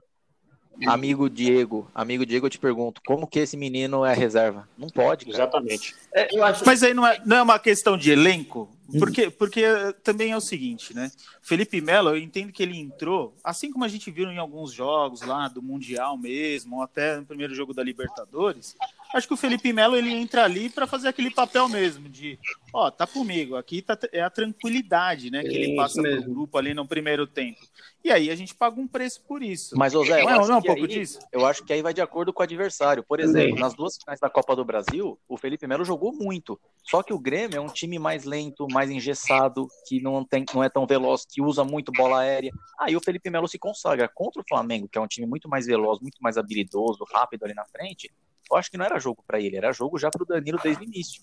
Amigo 0.85 1.27
Diego, 1.27 1.89
amigo 1.95 2.23
Diego, 2.23 2.45
eu 2.45 2.49
te 2.51 2.59
pergunto, 2.59 3.01
como 3.03 3.25
que 3.25 3.39
esse 3.39 3.57
menino 3.57 4.05
é 4.05 4.13
reserva? 4.13 4.69
Não 4.77 4.87
pode, 4.87 5.25
cara. 5.25 5.35
Exatamente. 5.37 5.95
É, 6.13 6.37
eu 6.37 6.43
acho 6.43 6.63
Mas 6.67 6.83
aí 6.83 6.93
não 6.93 7.05
é, 7.07 7.19
não 7.25 7.37
é 7.37 7.41
uma 7.41 7.57
questão 7.57 7.97
de 7.97 8.11
elenco, 8.11 8.69
porque, 8.99 9.31
porque 9.31 9.63
eh, 9.63 9.91
também 10.03 10.33
é 10.33 10.37
o 10.37 10.41
seguinte, 10.41 10.93
né? 10.95 11.11
Felipe 11.41 11.81
Melo, 11.81 12.09
eu 12.11 12.17
entendo 12.17 12.53
que 12.53 12.61
ele 12.61 12.77
entrou, 12.77 13.33
assim 13.43 13.71
como 13.71 13.85
a 13.85 13.87
gente 13.87 14.11
viu 14.11 14.29
em 14.31 14.37
alguns 14.37 14.71
jogos 14.71 15.23
lá 15.23 15.47
do 15.47 15.63
Mundial 15.63 16.15
mesmo, 16.15 16.75
ou 16.75 16.83
até 16.83 17.17
no 17.17 17.25
primeiro 17.25 17.55
jogo 17.55 17.73
da 17.73 17.81
Libertadores, 17.81 18.75
acho 19.13 19.27
que 19.27 19.33
o 19.33 19.37
Felipe 19.37 19.71
Melo 19.73 19.95
ele 19.95 20.11
entra 20.11 20.43
ali 20.43 20.69
para 20.69 20.87
fazer 20.87 21.07
aquele 21.07 21.31
papel 21.31 21.67
mesmo 21.69 22.07
de, 22.09 22.37
ó, 22.73 22.89
tá 22.91 23.05
comigo, 23.07 23.55
aqui 23.55 23.81
tá, 23.81 23.97
é 24.11 24.21
a 24.21 24.29
tranquilidade, 24.29 25.29
né, 25.31 25.41
que 25.41 25.47
ele 25.49 25.67
Isso 25.67 25.75
passa 25.75 26.01
pro 26.01 26.23
grupo 26.23 26.57
ali 26.57 26.73
no 26.73 26.87
primeiro 26.87 27.25
tempo. 27.25 27.59
E 28.03 28.11
aí 28.11 28.29
a 28.29 28.35
gente 28.35 28.55
paga 28.55 28.79
um 28.79 28.87
preço 28.87 29.21
por 29.27 29.43
isso. 29.43 29.77
Mas, 29.77 29.93
ô 29.93 30.03
Zé, 30.05 30.21
eu 30.21 30.25
não 30.25 30.31
é, 30.31 30.37
acho 30.39 30.47
não 30.47 30.55
é 30.55 30.57
um 30.59 30.61
que 30.61 30.67
pouco 30.67 30.81
aí- 30.83 30.87
disso? 30.87 31.19
Eu 31.31 31.45
acho 31.45 31.63
que 31.65 31.73
aí 31.73 31.81
vai 31.81 31.93
de 31.93 31.99
acordo 32.01 32.31
com 32.31 32.41
o 32.41 32.43
adversário. 32.43 33.03
Por 33.03 33.19
exemplo, 33.19 33.59
nas 33.59 33.73
duas 33.73 33.97
finais 33.97 34.19
da 34.19 34.29
Copa 34.29 34.55
do 34.55 34.63
Brasil, 34.63 35.19
o 35.27 35.37
Felipe 35.37 35.67
Melo 35.67 35.83
jogou 35.83 36.13
muito. 36.13 36.57
Só 36.83 37.03
que 37.03 37.13
o 37.13 37.19
Grêmio 37.19 37.57
é 37.57 37.59
um 37.59 37.67
time 37.67 37.99
mais 37.99 38.23
lento, 38.23 38.65
mais 38.71 38.89
engessado, 38.89 39.67
que 39.87 39.99
não, 39.99 40.23
tem, 40.23 40.45
não 40.53 40.63
é 40.63 40.69
tão 40.69 40.87
veloz, 40.87 41.25
que 41.25 41.41
usa 41.41 41.65
muito 41.65 41.91
bola 41.91 42.19
aérea. 42.21 42.51
Aí 42.79 42.95
o 42.95 43.01
Felipe 43.01 43.29
Melo 43.29 43.47
se 43.47 43.59
consagra 43.59 44.07
contra 44.07 44.41
o 44.41 44.45
Flamengo, 44.47 44.87
que 44.87 44.97
é 44.97 45.01
um 45.01 45.07
time 45.07 45.27
muito 45.27 45.49
mais 45.49 45.65
veloz, 45.65 45.99
muito 45.99 46.17
mais 46.21 46.37
habilidoso, 46.37 47.03
rápido 47.11 47.43
ali 47.43 47.53
na 47.53 47.65
frente. 47.65 48.09
Eu 48.49 48.57
acho 48.57 48.71
que 48.71 48.77
não 48.77 48.85
era 48.85 48.99
jogo 48.99 49.23
pra 49.25 49.39
ele, 49.39 49.57
era 49.57 49.71
jogo 49.71 49.97
já 49.97 50.09
pro 50.09 50.25
Danilo 50.25 50.59
desde 50.63 50.83
o 50.83 50.85
início. 50.85 51.21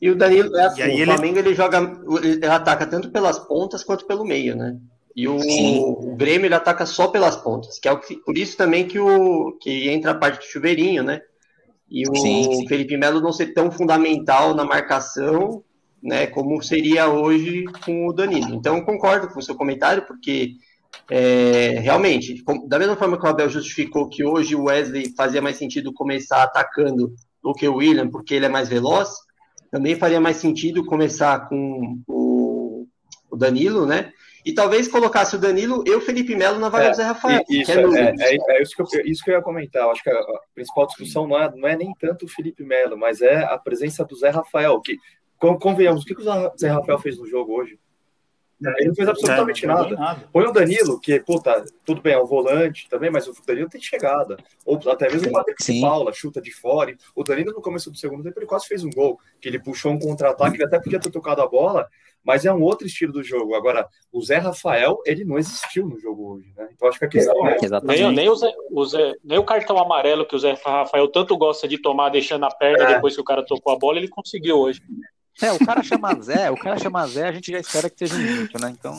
E 0.00 0.10
o 0.10 0.14
Danilo, 0.16 0.56
é 0.56 0.66
assim, 0.66 0.80
E 0.80 0.82
aí 0.82 0.90
o 0.94 0.98
ele- 0.98 1.04
Flamengo 1.06 1.38
ele 1.38 1.54
joga, 1.54 1.78
ele 2.22 2.46
ataca 2.46 2.86
tanto 2.86 3.10
pelas 3.10 3.38
pontas 3.38 3.82
quanto 3.82 4.06
pelo 4.06 4.24
meio, 4.24 4.54
né? 4.56 4.76
E 5.16 5.26
o, 5.26 5.36
o 5.36 6.16
Grêmio 6.16 6.46
ele 6.46 6.54
ataca 6.54 6.86
só 6.86 7.08
pelas 7.08 7.36
pontas, 7.36 7.78
que 7.78 7.88
é 7.88 7.92
o 7.92 7.98
que, 7.98 8.16
por 8.18 8.38
isso 8.38 8.56
também 8.56 8.86
que 8.86 8.98
o 8.98 9.52
que 9.60 9.88
entra 9.90 10.12
a 10.12 10.14
parte 10.14 10.38
do 10.38 10.44
chuveirinho, 10.50 11.02
né? 11.02 11.20
E 11.90 12.08
o 12.08 12.14
Sim, 12.14 12.44
sim. 12.44 12.68
Felipe 12.68 12.96
Melo 12.96 13.20
não 13.20 13.32
ser 13.32 13.52
tão 13.52 13.70
fundamental 13.72 14.54
na 14.54 14.64
marcação, 14.64 15.64
né? 16.00 16.26
Como 16.28 16.62
seria 16.62 17.08
hoje 17.08 17.64
com 17.84 18.06
o 18.06 18.12
Danilo. 18.12 18.54
Então 18.54 18.76
eu 18.76 18.84
concordo 18.84 19.28
com 19.28 19.40
o 19.40 19.42
seu 19.42 19.56
comentário, 19.56 20.06
porque 20.06 20.52
é, 21.10 21.78
realmente, 21.80 22.42
da 22.68 22.78
mesma 22.78 22.96
forma 22.96 23.18
que 23.18 23.26
o 23.26 23.28
Abel 23.28 23.48
justificou 23.48 24.08
que 24.08 24.24
hoje 24.24 24.54
o 24.54 24.64
Wesley 24.64 25.12
fazia 25.16 25.42
mais 25.42 25.56
sentido 25.56 25.92
começar 25.92 26.42
atacando 26.42 27.12
do 27.42 27.52
que 27.52 27.66
o 27.68 27.76
William, 27.76 28.08
porque 28.10 28.34
ele 28.34 28.46
é 28.46 28.48
mais 28.48 28.68
veloz, 28.68 29.08
também 29.70 29.96
faria 29.96 30.20
mais 30.20 30.36
sentido 30.36 30.84
começar 30.84 31.48
com 31.48 31.98
o, 32.06 32.86
o 33.30 33.36
Danilo, 33.36 33.86
né? 33.86 34.12
E 34.44 34.54
talvez 34.54 34.88
colocasse 34.88 35.36
o 35.36 35.38
Danilo 35.38 35.84
e 35.86 35.90
o 35.94 36.00
Felipe 36.00 36.34
Melo 36.34 36.58
na 36.58 36.68
vaga 36.70 36.86
É, 36.86 36.90
do 36.90 36.96
Zé 36.96 37.02
Rafael. 37.04 37.42
Isso, 37.48 37.64
que 37.72 37.72
é 37.72 37.82
é, 37.82 38.14
é- 38.18 38.56
é 38.58 38.62
isso, 38.62 38.74
que 38.74 38.82
eu, 38.82 39.06
isso 39.06 39.22
que 39.24 39.30
eu 39.30 39.34
ia 39.34 39.42
comentar. 39.42 39.82
Eu 39.82 39.90
acho 39.90 40.02
que 40.02 40.08
a, 40.08 40.14
a 40.18 40.40
principal 40.54 40.86
discussão 40.86 41.26
não 41.28 41.38
é, 41.38 41.50
não 41.54 41.68
é 41.68 41.76
nem 41.76 41.92
tanto 42.00 42.24
o 42.24 42.28
Felipe 42.28 42.64
Melo, 42.64 42.96
mas 42.96 43.20
é 43.20 43.44
a 43.44 43.58
presença 43.58 44.02
do 44.04 44.16
Zé 44.16 44.30
Rafael. 44.30 44.80
Que, 44.80 44.96
con- 45.38 45.58
convenhamos, 45.58 46.02
o 46.02 46.06
que, 46.06 46.14
que 46.14 46.22
o 46.22 46.52
Zé 46.58 46.68
Rafael 46.68 46.98
fez 46.98 47.18
no 47.18 47.26
jogo 47.26 47.52
hoje? 47.52 47.78
Ele 48.78 48.88
não 48.88 48.94
fez 48.94 49.08
absolutamente 49.08 49.64
É, 49.64 49.68
não 49.68 49.74
nada. 49.76 49.96
nada. 49.96 50.28
Põe 50.32 50.44
o 50.44 50.52
Danilo, 50.52 51.00
que, 51.00 51.18
puta, 51.20 51.64
tudo 51.84 52.02
bem, 52.02 52.12
é 52.14 52.20
um 52.22 52.26
volante 52.26 52.88
também, 52.88 53.10
mas 53.10 53.26
o 53.26 53.34
Danilo 53.46 53.68
tem 53.70 53.80
chegada. 53.80 54.36
Ou 54.66 54.78
até 54.90 55.10
mesmo 55.10 55.28
o 55.28 55.32
Patrick 55.32 55.62
Sim. 55.62 55.74
de 55.74 55.80
Paula, 55.80 56.12
chuta 56.12 56.40
de 56.40 56.50
fora. 56.52 56.94
O 57.14 57.24
Danilo, 57.24 57.52
no 57.52 57.62
começo 57.62 57.90
do 57.90 57.96
segundo 57.96 58.22
tempo, 58.22 58.38
ele 58.38 58.46
quase 58.46 58.66
fez 58.66 58.84
um 58.84 58.90
gol, 58.90 59.18
que 59.40 59.48
ele 59.48 59.58
puxou 59.58 59.92
um 59.92 59.98
contra-ataque, 59.98 60.56
ele 60.56 60.64
até 60.64 60.78
podia 60.78 61.00
ter 61.00 61.10
tocado 61.10 61.40
a 61.40 61.46
bola, 61.48 61.88
mas 62.22 62.44
é 62.44 62.52
um 62.52 62.60
outro 62.62 62.86
estilo 62.86 63.14
do 63.14 63.22
jogo. 63.22 63.54
Agora, 63.54 63.88
o 64.12 64.20
Zé 64.22 64.36
Rafael, 64.36 64.98
ele 65.06 65.24
não 65.24 65.38
existiu 65.38 65.86
no 65.86 65.98
jogo 65.98 66.34
hoje, 66.34 66.52
né? 66.54 66.68
Então, 66.74 66.86
acho 66.86 66.98
que 66.98 67.04
a 67.06 67.08
questão 67.08 67.46
é. 67.46 67.56
Exatamente. 67.62 68.02
Nem, 68.02 68.12
nem, 68.14 68.28
o 68.28 68.34
Zé- 68.34 68.52
o 68.70 68.84
Zé- 68.84 69.14
nem 69.24 69.38
o 69.38 69.44
cartão 69.44 69.78
amarelo 69.78 70.26
que 70.26 70.36
o 70.36 70.38
Zé 70.38 70.52
Rafael 70.62 71.08
tanto 71.08 71.34
gosta 71.38 71.66
de 71.66 71.80
tomar, 71.80 72.10
deixando 72.10 72.44
a 72.44 72.50
perna 72.50 72.84
É. 72.84 72.94
depois 72.94 73.14
que 73.14 73.20
o 73.22 73.24
cara 73.24 73.42
tocou 73.42 73.72
a 73.72 73.78
bola, 73.78 73.96
ele 73.96 74.08
conseguiu 74.08 74.58
hoje. 74.58 74.82
É, 75.42 75.52
o 75.52 75.58
cara 75.64 75.82
chama 75.82 76.14
Zé, 76.20 76.50
o 76.50 76.56
cara 76.56 76.78
chama 76.78 77.06
Zé, 77.06 77.28
a 77.28 77.32
gente 77.32 77.50
já 77.50 77.58
espera 77.58 77.88
que 77.88 77.98
seja 78.06 78.20
inútil, 78.20 78.60
né? 78.60 78.70
Então, 78.78 78.92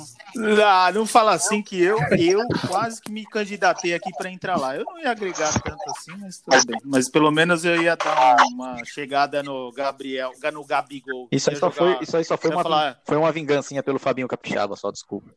Ah, 0.65 0.91
não 0.91 1.05
fala 1.05 1.33
assim 1.33 1.61
que 1.61 1.79
eu, 1.79 1.97
eu 2.17 2.39
quase 2.67 2.99
que 3.01 3.11
me 3.11 3.23
candidatei 3.25 3.93
aqui 3.93 4.09
para 4.17 4.29
entrar 4.31 4.57
lá. 4.57 4.75
Eu 4.75 4.83
não 4.85 4.99
ia 4.99 5.11
agregar 5.11 5.51
tanto 5.61 5.83
assim, 5.91 6.11
mas 6.19 6.39
tudo 6.39 6.65
bem. 6.65 6.79
Mas 6.83 7.09
pelo 7.09 7.29
menos 7.31 7.63
eu 7.63 7.79
ia 7.81 7.95
dar 7.95 8.37
uma 8.51 8.83
chegada 8.85 9.43
no 9.43 9.71
Gabriel, 9.71 10.31
no 10.51 10.65
Gabigol. 10.65 11.27
isso 11.31 11.49
aí 11.51 11.55
só 11.55 11.69
jogar- 11.69 11.95
foi, 11.95 12.03
isso 12.03 12.17
aí 12.17 12.23
só 12.23 12.37
foi 12.37 12.49
uma, 12.49 12.63
falar- 12.63 12.99
foi 13.05 13.17
uma 13.17 13.31
vingancinha 13.31 13.83
pelo 13.83 13.99
Fabinho 13.99 14.27
Capixaba, 14.27 14.75
só 14.75 14.89
desculpa. 14.91 15.29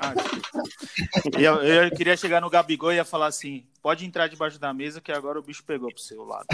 Ah, 0.00 0.14
desculpa. 0.14 1.38
eu, 1.40 1.56
eu 1.62 1.90
queria 1.92 2.16
chegar 2.16 2.40
no 2.40 2.50
Gabigol 2.50 2.92
e 2.92 2.96
ia 2.96 3.04
falar 3.04 3.26
assim: 3.28 3.64
pode 3.82 4.04
entrar 4.04 4.26
debaixo 4.26 4.58
da 4.58 4.74
mesa 4.74 5.00
que 5.00 5.12
agora 5.12 5.38
o 5.38 5.42
bicho 5.42 5.62
pegou 5.64 5.92
pro 5.92 6.02
seu 6.02 6.24
lado. 6.24 6.46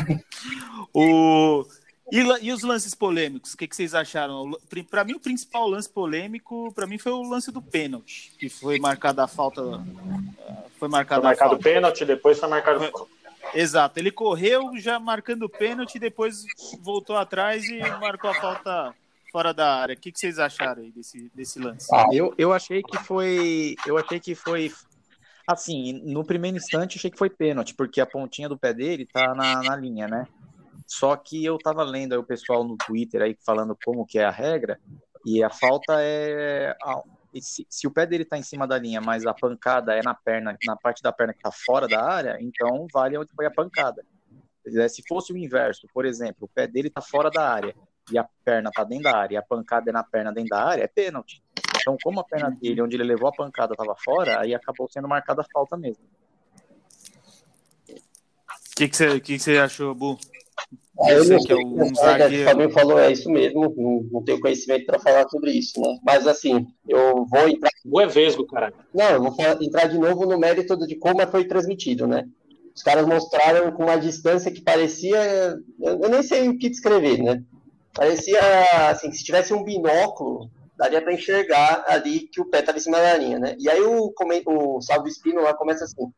O... 0.92 1.64
E, 2.12 2.20
e 2.46 2.52
os 2.52 2.62
lances 2.62 2.94
polêmicos? 2.94 3.54
O 3.54 3.56
que, 3.56 3.66
que 3.66 3.74
vocês 3.74 3.94
acharam? 3.94 4.52
Para 4.90 5.04
mim, 5.04 5.14
o 5.14 5.20
principal 5.20 5.68
lance 5.68 5.88
polêmico, 5.88 6.72
para 6.72 6.86
mim, 6.86 6.98
foi 6.98 7.12
o 7.12 7.22
lance 7.22 7.50
do 7.50 7.60
pênalti, 7.60 8.32
que 8.38 8.48
foi 8.48 8.78
marcada 8.78 9.24
a 9.24 9.26
falta. 9.28 9.60
eh, 9.60 10.62
Foi 10.78 10.78
Foi 10.78 10.88
marcada 10.88 11.20
a 11.22 11.24
marcado 11.24 11.50
falta. 11.50 11.64
pênalti, 11.64 12.04
depois 12.04 12.38
foi 12.38 12.48
marcado. 12.48 13.08
Exato, 13.54 13.98
ele 13.98 14.10
correu 14.10 14.76
já 14.76 14.98
marcando 14.98 15.44
o 15.44 15.48
pênalti, 15.48 15.98
depois 15.98 16.44
voltou 16.80 17.16
atrás 17.16 17.64
e 17.64 17.78
marcou 18.00 18.30
a 18.30 18.34
falta 18.34 18.94
fora 19.32 19.52
da 19.54 19.74
área. 19.80 19.94
O 19.94 19.98
que, 19.98 20.10
que 20.12 20.18
vocês 20.18 20.38
acharam 20.38 20.82
aí 20.82 20.90
desse, 20.90 21.30
desse 21.34 21.58
lance? 21.58 21.86
Eu, 22.12 22.34
eu 22.38 22.52
achei 22.52 22.82
que 22.82 22.98
foi. 22.98 23.74
Eu 23.86 23.98
achei 23.98 24.18
que 24.20 24.34
foi. 24.34 24.72
Assim, 25.46 25.92
no 26.04 26.24
primeiro 26.24 26.56
instante, 26.56 26.98
achei 26.98 27.08
que 27.10 27.18
foi 27.18 27.30
pênalti, 27.30 27.72
porque 27.74 28.00
a 28.00 28.06
pontinha 28.06 28.48
do 28.48 28.58
pé 28.58 28.74
dele 28.74 29.06
tá 29.06 29.32
na, 29.32 29.62
na 29.62 29.76
linha, 29.76 30.08
né? 30.08 30.26
Só 30.86 31.16
que 31.16 31.44
eu 31.44 31.58
tava 31.58 31.82
lendo 31.82 32.12
aí 32.12 32.18
o 32.18 32.24
pessoal 32.24 32.62
no 32.64 32.76
Twitter 32.76 33.20
aí 33.22 33.36
falando 33.44 33.76
como 33.84 34.06
que 34.06 34.18
é 34.18 34.24
a 34.24 34.30
regra, 34.30 34.78
e 35.24 35.42
a 35.42 35.50
falta 35.50 35.94
é. 36.00 36.76
a- 36.82 37.02
e 37.34 37.42
Se, 37.42 37.66
se 37.68 37.86
o 37.86 37.90
pé 37.90 38.06
dele 38.06 38.24
tá 38.24 38.38
em 38.38 38.42
cima 38.42 38.66
da 38.66 38.78
linha, 38.78 39.00
mas 39.00 39.26
a 39.26 39.34
pancada 39.34 39.92
é 39.94 40.00
na 40.02 40.14
perna, 40.14 40.56
na 40.64 40.76
parte 40.76 41.02
da 41.02 41.12
perna 41.12 41.34
que 41.34 41.42
tá 41.42 41.50
fora 41.52 41.86
da 41.86 42.02
área, 42.02 42.38
então 42.40 42.86
vale 42.92 43.18
onde 43.18 43.30
foi 43.34 43.44
a 43.44 43.50
pancada. 43.50 44.02
Se 44.88 45.02
fosse 45.06 45.32
o 45.32 45.36
inverso, 45.36 45.86
por 45.92 46.06
exemplo, 46.06 46.46
o 46.46 46.48
pé 46.48 46.66
dele 46.66 46.88
tá 46.88 47.00
fora 47.02 47.30
da 47.30 47.46
área 47.48 47.74
e 48.10 48.16
a 48.16 48.26
perna 48.44 48.70
tá 48.72 48.84
dentro 48.84 49.04
da 49.04 49.16
área 49.16 49.34
e 49.34 49.36
a 49.36 49.42
pancada 49.42 49.90
é 49.90 49.92
na 49.92 50.02
perna 50.02 50.32
dentro 50.32 50.50
da 50.50 50.64
área, 50.64 50.82
é 50.84 50.88
pênalti. 50.88 51.42
Então, 51.78 51.96
como 52.02 52.20
a 52.20 52.24
perna 52.24 52.50
dele, 52.50 52.80
onde 52.80 52.96
ele 52.96 53.04
levou 53.04 53.28
a 53.28 53.32
pancada, 53.32 53.74
estava 53.74 53.94
fora, 54.02 54.40
aí 54.40 54.54
acabou 54.54 54.88
sendo 54.90 55.06
marcada 55.06 55.42
a 55.42 55.46
falta 55.52 55.76
mesmo. 55.76 56.04
O 57.88 58.76
que, 58.76 58.88
você, 58.88 59.20
que, 59.20 59.38
que 59.38 59.58
achou, 59.58 59.94
Bu? 59.94 60.18
Ah, 60.98 61.12
eu 61.12 61.24
não 61.24 61.38
que 61.38 61.52
é 61.52 61.56
sei, 61.56 61.64
um 61.64 61.82
é, 61.82 61.94
zagueiro. 61.94 62.42
O 62.42 62.48
Fabinho 62.48 62.70
falou, 62.70 62.98
é 62.98 63.12
isso 63.12 63.30
mesmo, 63.30 63.74
não, 63.76 64.02
não 64.10 64.24
tenho 64.24 64.40
conhecimento 64.40 64.86
para 64.86 64.98
falar 64.98 65.28
sobre 65.28 65.52
isso, 65.52 65.80
né? 65.80 65.98
Mas 66.04 66.26
assim, 66.26 66.66
eu 66.88 67.26
vou 67.26 67.48
entrar, 67.48 67.70
O 67.84 68.00
é 68.00 68.06
vesgo, 68.06 68.46
cara. 68.46 68.72
não, 68.94 69.10
eu 69.10 69.22
vou 69.22 69.34
entrar 69.60 69.86
de 69.86 69.98
novo 69.98 70.24
no 70.24 70.38
mérito 70.38 70.76
de 70.86 70.96
como 70.96 71.26
foi 71.26 71.44
transmitido, 71.44 72.06
né? 72.06 72.26
Os 72.74 72.82
caras 72.82 73.06
mostraram 73.06 73.72
com 73.72 73.84
uma 73.84 73.96
distância 73.96 74.50
que 74.50 74.60
parecia, 74.60 75.58
eu 75.80 76.00
eu 76.02 76.08
nem 76.08 76.22
sei 76.22 76.48
o 76.48 76.58
que 76.58 76.68
descrever, 76.68 77.22
né? 77.22 77.42
Parecia 77.92 78.40
assim, 78.90 79.10
que 79.10 79.16
se 79.16 79.24
tivesse 79.24 79.54
um 79.54 79.64
binóculo 79.64 80.50
daria 80.76 81.00
para 81.00 81.14
enxergar 81.14 81.84
ali 81.86 82.20
que 82.20 82.40
o 82.40 82.44
pé 82.44 82.60
estava 82.60 82.76
em 82.78 82.80
cima 82.80 82.98
da 82.98 83.16
linha, 83.16 83.38
né? 83.38 83.56
E 83.58 83.68
aí 83.68 83.80
o, 83.80 84.12
o 84.46 84.80
Salvo 84.82 85.08
Espino 85.08 85.40
lá 85.40 85.54
começa 85.54 85.84
assim, 85.84 86.12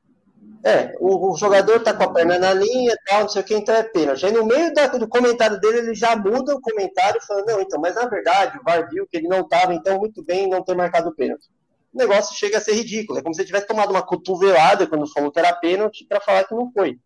é, 0.65 0.95
o, 0.99 1.33
o 1.33 1.37
jogador 1.37 1.81
tá 1.83 1.95
com 1.95 2.03
a 2.03 2.13
perna 2.13 2.39
na 2.39 2.53
linha 2.53 2.97
tal, 3.07 3.23
não 3.23 3.29
sei 3.29 3.43
o 3.43 3.45
que, 3.45 3.55
então 3.55 3.75
é 3.75 3.83
pênalti. 3.83 4.27
Aí 4.27 4.33
no 4.33 4.45
meio 4.45 4.73
da, 4.75 4.87
do 4.89 5.09
comentário 5.09 5.59
dele, 5.61 5.79
ele 5.79 5.95
já 5.95 6.17
muda 6.17 6.55
o 6.55 6.61
comentário 6.61 7.21
falando, 7.27 7.47
não, 7.47 7.61
então, 7.61 7.81
mas 7.81 7.95
na 7.95 8.07
verdade 8.07 8.59
o 8.59 8.63
VAR 8.65 8.89
viu 8.91 9.07
que 9.07 9.17
ele 9.17 9.29
não 9.29 9.47
tava, 9.47 9.75
então 9.75 9.99
muito 9.99 10.23
bem 10.25 10.49
não 10.49 10.63
ter 10.63 10.75
marcado 10.75 11.11
o 11.11 11.15
pênalti. 11.15 11.47
O 11.93 11.99
negócio 11.99 12.37
chega 12.37 12.59
a 12.59 12.61
ser 12.61 12.75
ridículo, 12.75 13.19
é 13.19 13.23
como 13.23 13.35
se 13.35 13.41
ele 13.41 13.47
tivesse 13.47 13.67
tomado 13.67 13.91
uma 13.91 14.03
cotovelada 14.03 14.87
quando 14.87 15.11
falou 15.13 15.31
que 15.31 15.39
era 15.39 15.55
pênalti 15.55 16.05
para 16.07 16.21
falar 16.21 16.45
que 16.45 16.55
não 16.55 16.71
foi, 16.73 16.99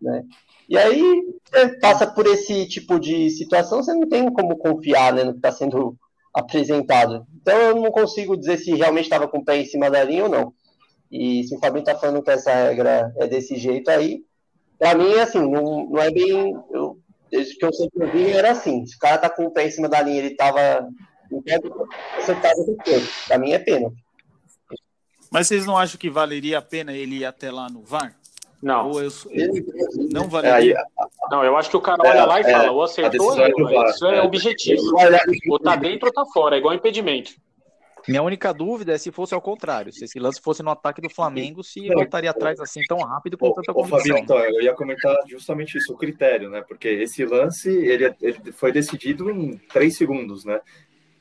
né? 0.00 0.24
E 0.68 0.76
aí 0.76 1.22
passa 1.80 2.06
por 2.06 2.26
esse 2.26 2.66
tipo 2.66 2.98
de 2.98 3.30
situação, 3.30 3.82
você 3.82 3.94
não 3.94 4.08
tem 4.08 4.28
como 4.32 4.56
confiar 4.56 5.12
né, 5.12 5.22
no 5.22 5.32
que 5.32 5.38
está 5.38 5.52
sendo 5.52 5.96
apresentado. 6.34 7.24
Então 7.40 7.56
eu 7.56 7.76
não 7.76 7.90
consigo 7.92 8.36
dizer 8.36 8.58
se 8.58 8.74
realmente 8.74 9.04
estava 9.04 9.28
com 9.28 9.38
o 9.38 9.44
pé 9.44 9.58
em 9.58 9.64
cima 9.64 9.88
da 9.88 10.02
linha 10.02 10.24
ou 10.24 10.28
não. 10.28 10.52
E 11.10 11.44
se 11.44 11.54
o 11.54 11.58
Fabinho 11.58 11.80
está 11.80 11.94
falando 11.94 12.22
que 12.22 12.30
essa 12.30 12.52
regra 12.52 13.12
é 13.16 13.26
desse 13.26 13.56
jeito 13.56 13.88
aí, 13.90 14.22
para 14.78 14.94
mim, 14.94 15.14
assim, 15.14 15.40
não, 15.40 15.88
não 15.88 16.00
é 16.00 16.10
bem. 16.10 16.54
Eu, 16.70 16.98
desde 17.30 17.56
que 17.56 17.64
eu 17.64 17.72
sempre 17.72 18.06
vi, 18.10 18.30
era 18.32 18.50
assim. 18.50 18.84
Se 18.86 18.96
o 18.96 18.98
cara 18.98 19.18
tá 19.18 19.30
com 19.30 19.46
o 19.46 19.50
pé 19.50 19.66
em 19.66 19.70
cima 19.70 19.88
da 19.88 20.02
linha, 20.02 20.18
ele 20.18 20.34
tava 20.34 20.88
em 21.32 21.40
pé, 21.42 21.60
acertado 22.18 22.64
do. 22.64 22.76
Para 23.26 23.38
mim 23.38 23.52
é 23.52 23.58
pena. 23.58 23.90
Mas 25.30 25.48
vocês 25.48 25.66
não 25.66 25.76
acham 25.76 25.98
que 25.98 26.08
valeria 26.10 26.58
a 26.58 26.62
pena 26.62 26.92
ele 26.92 27.16
ir 27.18 27.24
até 27.24 27.50
lá 27.50 27.68
no 27.68 27.82
VAR? 27.82 28.14
Não. 28.62 28.90
Ou 28.90 29.02
eu, 29.02 29.10
não 30.10 30.24
É, 30.24 30.28
valeria? 30.28 30.78
aí, 30.78 30.84
Não, 31.30 31.44
eu 31.44 31.56
acho 31.56 31.68
que 31.68 31.76
o 31.76 31.80
cara 31.80 32.00
É, 32.04 32.10
olha 32.10 32.24
lá 32.24 32.40
e 32.40 32.44
é, 32.44 32.50
fala, 32.50 32.72
ou 32.72 32.82
acertou, 32.82 33.38
é 33.38 33.50
ou 33.54 33.64
VAR. 33.74 33.90
isso 33.90 34.06
é 34.06 34.16
É. 34.16 34.22
objetivo. 34.22 34.82
Ou 35.50 35.58
tá 35.58 35.76
dentro 35.76 36.06
ou 36.08 36.12
tá 36.12 36.24
fora, 36.32 36.56
é 36.56 36.58
igual 36.58 36.74
impedimento. 36.74 37.32
Minha 38.08 38.22
única 38.22 38.52
dúvida 38.52 38.92
é 38.92 38.98
se 38.98 39.10
fosse 39.10 39.34
ao 39.34 39.40
contrário, 39.40 39.92
se 39.92 40.04
esse 40.04 40.18
lance 40.18 40.40
fosse 40.40 40.62
no 40.62 40.70
ataque 40.70 41.00
do 41.00 41.10
Flamengo, 41.10 41.64
se 41.64 41.88
voltaria 41.88 42.30
atrás 42.30 42.60
assim 42.60 42.80
tão 42.88 42.98
rápido 42.98 43.36
com 43.36 43.52
tanta 43.52 43.72
ô, 43.72 43.84
Fabinho, 43.84 44.14
convicção. 44.14 44.18
então, 44.18 44.38
eu 44.38 44.62
ia 44.62 44.74
comentar 44.74 45.16
justamente 45.26 45.76
isso, 45.76 45.92
o 45.92 45.96
critério, 45.96 46.48
né? 46.48 46.62
Porque 46.66 46.88
esse 46.88 47.24
lance, 47.24 47.68
ele, 47.68 48.14
ele 48.20 48.52
foi 48.52 48.70
decidido 48.70 49.30
em 49.30 49.58
três 49.58 49.96
segundos, 49.96 50.44
né? 50.44 50.60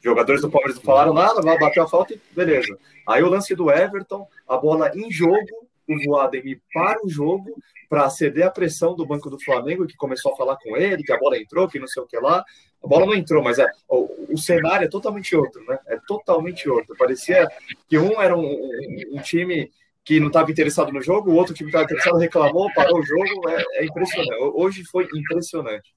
Jogadores 0.03 0.41
do 0.41 0.51
Palmeiras 0.51 0.75
não 0.75 0.83
falaram 0.83 1.13
nada, 1.13 1.41
bateu 1.57 1.83
a 1.83 1.87
falta 1.87 2.13
e 2.13 2.21
beleza. 2.31 2.77
Aí 3.07 3.23
o 3.23 3.29
lance 3.29 3.55
do 3.55 3.71
Everton, 3.71 4.27
a 4.47 4.55
bola 4.55 4.91
em 4.95 5.11
jogo, 5.11 5.65
o 5.87 6.03
Voaden 6.03 6.43
me 6.43 6.61
para 6.71 7.03
o 7.03 7.09
jogo 7.09 7.55
para 7.89 8.09
ceder 8.09 8.45
a 8.45 8.51
pressão 8.51 8.95
do 8.95 9.05
banco 9.05 9.29
do 9.29 9.39
Flamengo, 9.39 9.85
que 9.85 9.95
começou 9.95 10.33
a 10.33 10.35
falar 10.35 10.57
com 10.57 10.75
ele, 10.75 11.03
que 11.03 11.11
a 11.11 11.17
bola 11.17 11.37
entrou, 11.37 11.67
que 11.67 11.79
não 11.79 11.87
sei 11.87 12.01
o 12.01 12.07
que 12.07 12.17
lá. 12.17 12.43
A 12.85 12.87
bola 12.87 13.05
não 13.07 13.15
entrou, 13.15 13.43
mas 13.43 13.57
é, 13.57 13.67
o, 13.89 14.33
o 14.33 14.37
cenário 14.37 14.85
é 14.85 14.89
totalmente 14.89 15.35
outro, 15.35 15.63
né? 15.65 15.79
É 15.87 15.97
totalmente 16.07 16.69
outro. 16.69 16.95
Parecia 16.97 17.47
que 17.89 17.97
um 17.97 18.21
era 18.21 18.37
um, 18.37 18.45
um- 18.45 19.03
um 19.13 19.21
time 19.21 19.71
que 20.03 20.19
não 20.19 20.27
estava 20.27 20.51
interessado 20.51 20.91
no 20.93 21.01
jogo, 21.01 21.31
o 21.31 21.35
outro 21.35 21.55
time 21.55 21.69
estava 21.69 21.85
interessado, 21.85 22.17
reclamou, 22.17 22.69
parou 22.75 22.99
o 22.99 23.03
jogo. 23.03 23.49
É, 23.49 23.63
é 23.81 23.85
impressionante. 23.85 24.35
Hoje 24.53 24.83
foi 24.85 25.07
impressionante. 25.15 25.95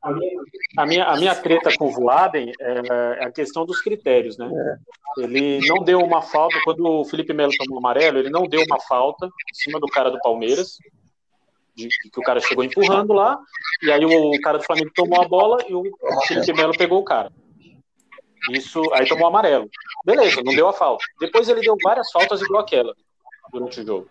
A 0.00 0.86
minha, 0.86 1.04
a 1.06 1.16
minha, 1.16 1.34
treta 1.34 1.70
com 1.76 1.86
o 1.86 1.90
Voaden 1.90 2.52
é 2.60 3.24
a 3.24 3.32
questão 3.32 3.66
dos 3.66 3.82
critérios, 3.82 4.38
né? 4.38 4.48
Ele 5.18 5.58
não 5.66 5.82
deu 5.82 5.98
uma 5.98 6.22
falta, 6.22 6.56
quando 6.64 6.86
o 6.86 7.04
Felipe 7.04 7.32
Melo 7.34 7.50
tomou 7.58 7.78
amarelo, 7.78 8.18
ele 8.18 8.30
não 8.30 8.44
deu 8.44 8.62
uma 8.62 8.78
falta 8.80 9.26
em 9.26 9.54
cima 9.54 9.80
do 9.80 9.88
cara 9.88 10.08
do 10.08 10.20
Palmeiras, 10.20 10.78
de, 11.86 12.10
que 12.10 12.20
o 12.20 12.22
cara 12.22 12.40
chegou 12.40 12.64
empurrando 12.64 13.12
lá, 13.12 13.38
e 13.82 13.92
aí 13.92 14.04
o 14.04 14.40
cara 14.40 14.58
do 14.58 14.64
Flamengo 14.64 14.90
tomou 14.94 15.22
a 15.22 15.28
bola 15.28 15.58
e 15.68 15.74
o 15.74 15.82
Felipe 16.26 16.52
Melo 16.52 16.76
pegou 16.76 17.00
o 17.00 17.04
cara. 17.04 17.30
Isso, 18.50 18.82
aí 18.94 19.06
tomou 19.06 19.28
amarelo. 19.28 19.68
Beleza, 20.04 20.40
não 20.44 20.54
deu 20.54 20.68
a 20.68 20.72
falta. 20.72 21.04
Depois 21.20 21.48
ele 21.48 21.60
deu 21.60 21.76
várias 21.82 22.10
faltas 22.10 22.40
igual 22.40 22.62
aquela 22.62 22.94
durante 23.52 23.80
o 23.80 23.86
jogo. 23.86 24.08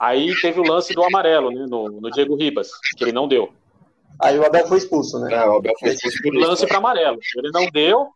Aí 0.00 0.32
teve 0.40 0.60
o 0.60 0.64
lance 0.64 0.94
do 0.94 1.02
amarelo, 1.02 1.50
né, 1.50 1.66
no, 1.68 1.88
no 2.00 2.10
Diego 2.10 2.36
Ribas, 2.36 2.70
que 2.96 3.04
ele 3.04 3.12
não 3.12 3.28
deu. 3.28 3.52
Aí 4.20 4.38
o 4.38 4.44
Abel 4.44 4.66
foi 4.66 4.78
expulso, 4.78 5.18
né? 5.20 5.34
É, 5.34 5.46
o 5.46 5.56
Abel 5.56 5.72
foi 5.78 5.90
expulso 5.90 6.38
lance 6.38 6.66
para 6.66 6.78
amarelo. 6.78 7.18
Ele 7.36 7.50
não 7.52 7.66
deu, 7.70 8.08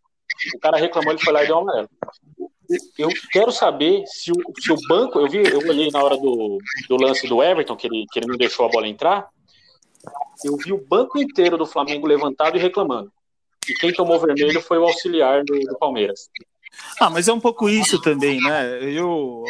o 0.54 0.58
cara 0.60 0.76
reclamou, 0.76 1.12
ele 1.12 1.22
foi 1.22 1.32
lá 1.32 1.42
e 1.42 1.46
deu 1.46 1.58
amarelo. 1.58 1.88
Eu 2.98 3.08
quero 3.30 3.52
saber 3.52 4.04
se 4.06 4.32
o, 4.32 4.34
se 4.58 4.72
o 4.72 4.76
banco, 4.88 5.20
eu 5.20 5.28
vi, 5.28 5.38
eu 5.38 5.58
olhei 5.58 5.90
na 5.90 6.02
hora 6.02 6.16
do, 6.16 6.58
do 6.88 6.96
lance 6.96 7.26
do 7.26 7.42
Everton, 7.42 7.76
que 7.76 7.86
ele, 7.86 8.04
que 8.10 8.18
ele 8.18 8.26
não 8.26 8.36
deixou 8.36 8.66
a 8.66 8.68
bola 8.68 8.88
entrar, 8.88 9.28
eu 10.44 10.56
vi 10.56 10.72
o 10.72 10.84
banco 10.86 11.18
inteiro 11.18 11.56
do 11.56 11.66
Flamengo 11.66 12.06
levantado 12.06 12.56
e 12.56 12.60
reclamando. 12.60 13.10
E 13.68 13.74
quem 13.74 13.92
tomou 13.92 14.20
vermelho 14.20 14.60
foi 14.60 14.78
o 14.78 14.84
auxiliar 14.84 15.44
do, 15.44 15.58
do 15.58 15.78
Palmeiras. 15.78 16.28
Ah, 17.00 17.10
mas 17.10 17.28
é 17.28 17.32
um 17.32 17.40
pouco 17.40 17.68
isso 17.68 18.00
também, 18.00 18.40
né? 18.40 18.82
Eu, 18.82 19.44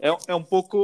é, 0.00 0.16
é 0.28 0.34
um 0.34 0.42
pouco. 0.42 0.82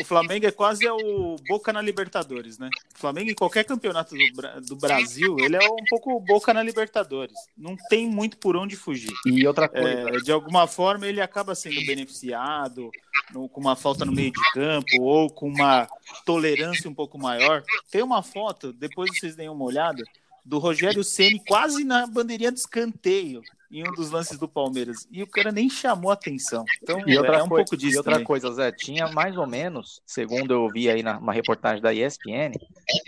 O 0.00 0.04
Flamengo 0.04 0.46
é 0.46 0.50
quase 0.50 0.86
é 0.86 0.92
o 0.92 1.36
Boca 1.48 1.72
na 1.72 1.80
Libertadores, 1.80 2.58
né? 2.58 2.68
O 2.94 2.98
Flamengo 2.98 3.30
em 3.30 3.34
qualquer 3.34 3.64
campeonato 3.64 4.14
do, 4.16 4.32
Bra- 4.34 4.60
do 4.60 4.76
Brasil, 4.76 5.36
ele 5.38 5.56
é 5.56 5.68
um 5.68 5.84
pouco 5.88 6.18
Boca 6.20 6.52
na 6.52 6.62
Libertadores. 6.62 7.34
Não 7.56 7.76
tem 7.88 8.08
muito 8.08 8.36
por 8.38 8.56
onde 8.56 8.76
fugir. 8.76 9.12
E 9.26 9.46
outra 9.46 9.68
coisa, 9.68 9.88
É, 9.88 10.18
de 10.18 10.32
alguma 10.32 10.66
forma 10.66 11.06
ele 11.06 11.20
acaba 11.20 11.54
sendo 11.54 11.84
beneficiado 11.86 12.90
no- 13.32 13.48
com 13.48 13.60
uma 13.60 13.76
falta 13.76 14.04
no 14.04 14.12
meio 14.12 14.32
de 14.32 14.50
campo 14.52 15.00
ou 15.02 15.30
com 15.30 15.48
uma 15.48 15.88
tolerância 16.24 16.88
um 16.90 16.94
pouco 16.94 17.18
maior. 17.18 17.62
Tem 17.90 18.02
uma 18.02 18.22
foto, 18.22 18.72
depois 18.72 19.10
vocês 19.18 19.36
deem 19.36 19.48
uma 19.48 19.64
olhada, 19.64 20.02
do 20.44 20.58
Rogério 20.58 21.02
Ceni 21.02 21.40
quase 21.46 21.84
na 21.84 22.06
bandeirinha 22.06 22.52
de 22.52 22.58
escanteio 22.60 23.42
em 23.74 23.82
um 23.82 23.92
dos 23.92 24.10
lances 24.10 24.38
do 24.38 24.48
Palmeiras 24.48 25.06
e 25.10 25.22
o 25.22 25.26
cara 25.26 25.50
nem 25.50 25.68
chamou 25.68 26.10
atenção. 26.12 26.64
Então 26.82 27.02
E 27.06 27.16
outra, 27.18 27.38
é 27.38 27.42
um 27.42 27.48
coi- 27.48 27.58
pouco 27.62 27.76
disso. 27.76 27.94
e 27.94 27.96
outra 27.98 28.12
também. 28.12 28.26
coisa, 28.26 28.52
Zé, 28.52 28.70
tinha 28.70 29.08
mais 29.08 29.36
ou 29.36 29.46
menos, 29.46 30.00
segundo 30.06 30.54
eu 30.54 30.68
vi 30.70 30.88
aí 30.88 31.02
na 31.02 31.18
uma 31.18 31.32
reportagem 31.32 31.82
da 31.82 31.92
ESPN, 31.92 32.52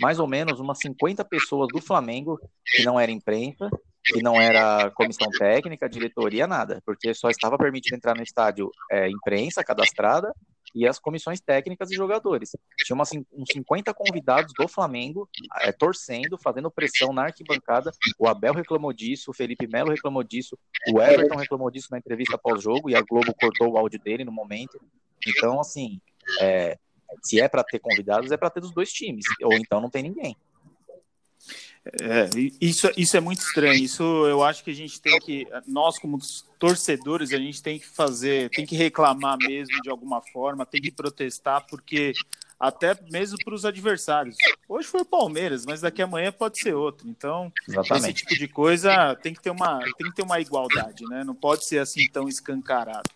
mais 0.01 0.19
ou 0.19 0.27
menos 0.27 0.59
umas 0.59 0.79
50 0.79 1.23
pessoas 1.23 1.69
do 1.69 1.79
Flamengo 1.79 2.37
que 2.65 2.83
não 2.83 2.99
era 2.99 3.11
imprensa, 3.11 3.69
que 4.03 4.21
não 4.21 4.39
era 4.41 4.91
comissão 4.91 5.29
técnica, 5.29 5.87
diretoria, 5.89 6.45
nada, 6.47 6.81
porque 6.85 7.13
só 7.13 7.29
estava 7.29 7.57
permitido 7.57 7.95
entrar 7.95 8.15
no 8.15 8.23
estádio 8.23 8.69
é, 8.91 9.09
imprensa 9.09 9.63
cadastrada 9.63 10.33
e 10.77 10.87
as 10.87 10.99
comissões 10.99 11.41
técnicas 11.41 11.89
e 11.89 11.95
jogadores. 11.95 12.51
Tinha 12.85 12.93
umas, 12.93 13.09
uns 13.11 13.49
50 13.51 13.91
convidados 13.95 14.53
do 14.53 14.67
Flamengo 14.67 15.27
é, 15.61 15.71
torcendo, 15.71 16.37
fazendo 16.37 16.69
pressão 16.69 17.11
na 17.11 17.23
arquibancada. 17.23 17.91
O 18.19 18.27
Abel 18.27 18.53
reclamou 18.53 18.93
disso, 18.93 19.31
o 19.31 19.33
Felipe 19.33 19.67
Melo 19.67 19.89
reclamou 19.89 20.23
disso, 20.23 20.57
o 20.93 21.01
Everton 21.01 21.35
reclamou 21.35 21.71
disso 21.71 21.87
na 21.89 21.97
entrevista 21.97 22.37
pós-jogo 22.37 22.91
e 22.91 22.95
a 22.95 23.01
Globo 23.01 23.33
cortou 23.33 23.71
o 23.71 23.77
áudio 23.77 23.99
dele 23.99 24.23
no 24.23 24.31
momento. 24.31 24.79
Então, 25.25 25.59
assim, 25.59 25.99
é, 26.39 26.77
se 27.23 27.41
é 27.41 27.47
para 27.47 27.63
ter 27.63 27.79
convidados, 27.79 28.31
é 28.31 28.37
para 28.37 28.51
ter 28.51 28.59
dos 28.59 28.71
dois 28.71 28.91
times, 28.91 29.25
ou 29.41 29.53
então 29.53 29.81
não 29.81 29.89
tem 29.89 30.03
ninguém. 30.03 30.37
É, 32.01 32.29
isso, 32.59 32.89
isso 32.97 33.15
é 33.15 33.19
muito 33.19 33.39
estranho. 33.39 33.83
Isso 33.83 34.03
eu 34.03 34.43
acho 34.43 34.63
que 34.63 34.71
a 34.71 34.75
gente 34.75 34.99
tem 34.99 35.17
que, 35.19 35.47
nós 35.65 35.97
como 35.97 36.17
torcedores, 36.59 37.31
a 37.31 37.37
gente 37.37 37.61
tem 37.61 37.79
que 37.79 37.87
fazer, 37.87 38.49
tem 38.49 38.65
que 38.65 38.75
reclamar 38.75 39.37
mesmo 39.37 39.81
de 39.81 39.89
alguma 39.89 40.21
forma, 40.21 40.65
tem 40.65 40.81
que 40.81 40.91
protestar, 40.91 41.65
porque 41.67 42.13
até 42.59 42.97
mesmo 43.11 43.37
para 43.43 43.53
os 43.53 43.65
adversários. 43.65 44.35
Hoje 44.67 44.87
foi 44.87 45.01
o 45.01 45.05
Palmeiras, 45.05 45.65
mas 45.65 45.81
daqui 45.81 46.01
a 46.01 46.05
amanhã 46.05 46.31
pode 46.31 46.59
ser 46.59 46.73
outro. 46.73 47.07
Então, 47.07 47.51
esse 47.61 47.79
Exatamente. 47.79 48.25
tipo 48.25 48.35
de 48.35 48.47
coisa 48.47 49.15
tem 49.15 49.33
que 49.33 49.41
ter 49.41 49.51
uma, 49.51 49.79
tem 49.79 50.09
que 50.09 50.15
ter 50.15 50.23
uma 50.23 50.39
igualdade, 50.39 51.05
né? 51.05 51.23
Não 51.23 51.35
pode 51.35 51.65
ser 51.65 51.79
assim 51.79 52.07
tão 52.09 52.27
escancarado. 52.27 53.09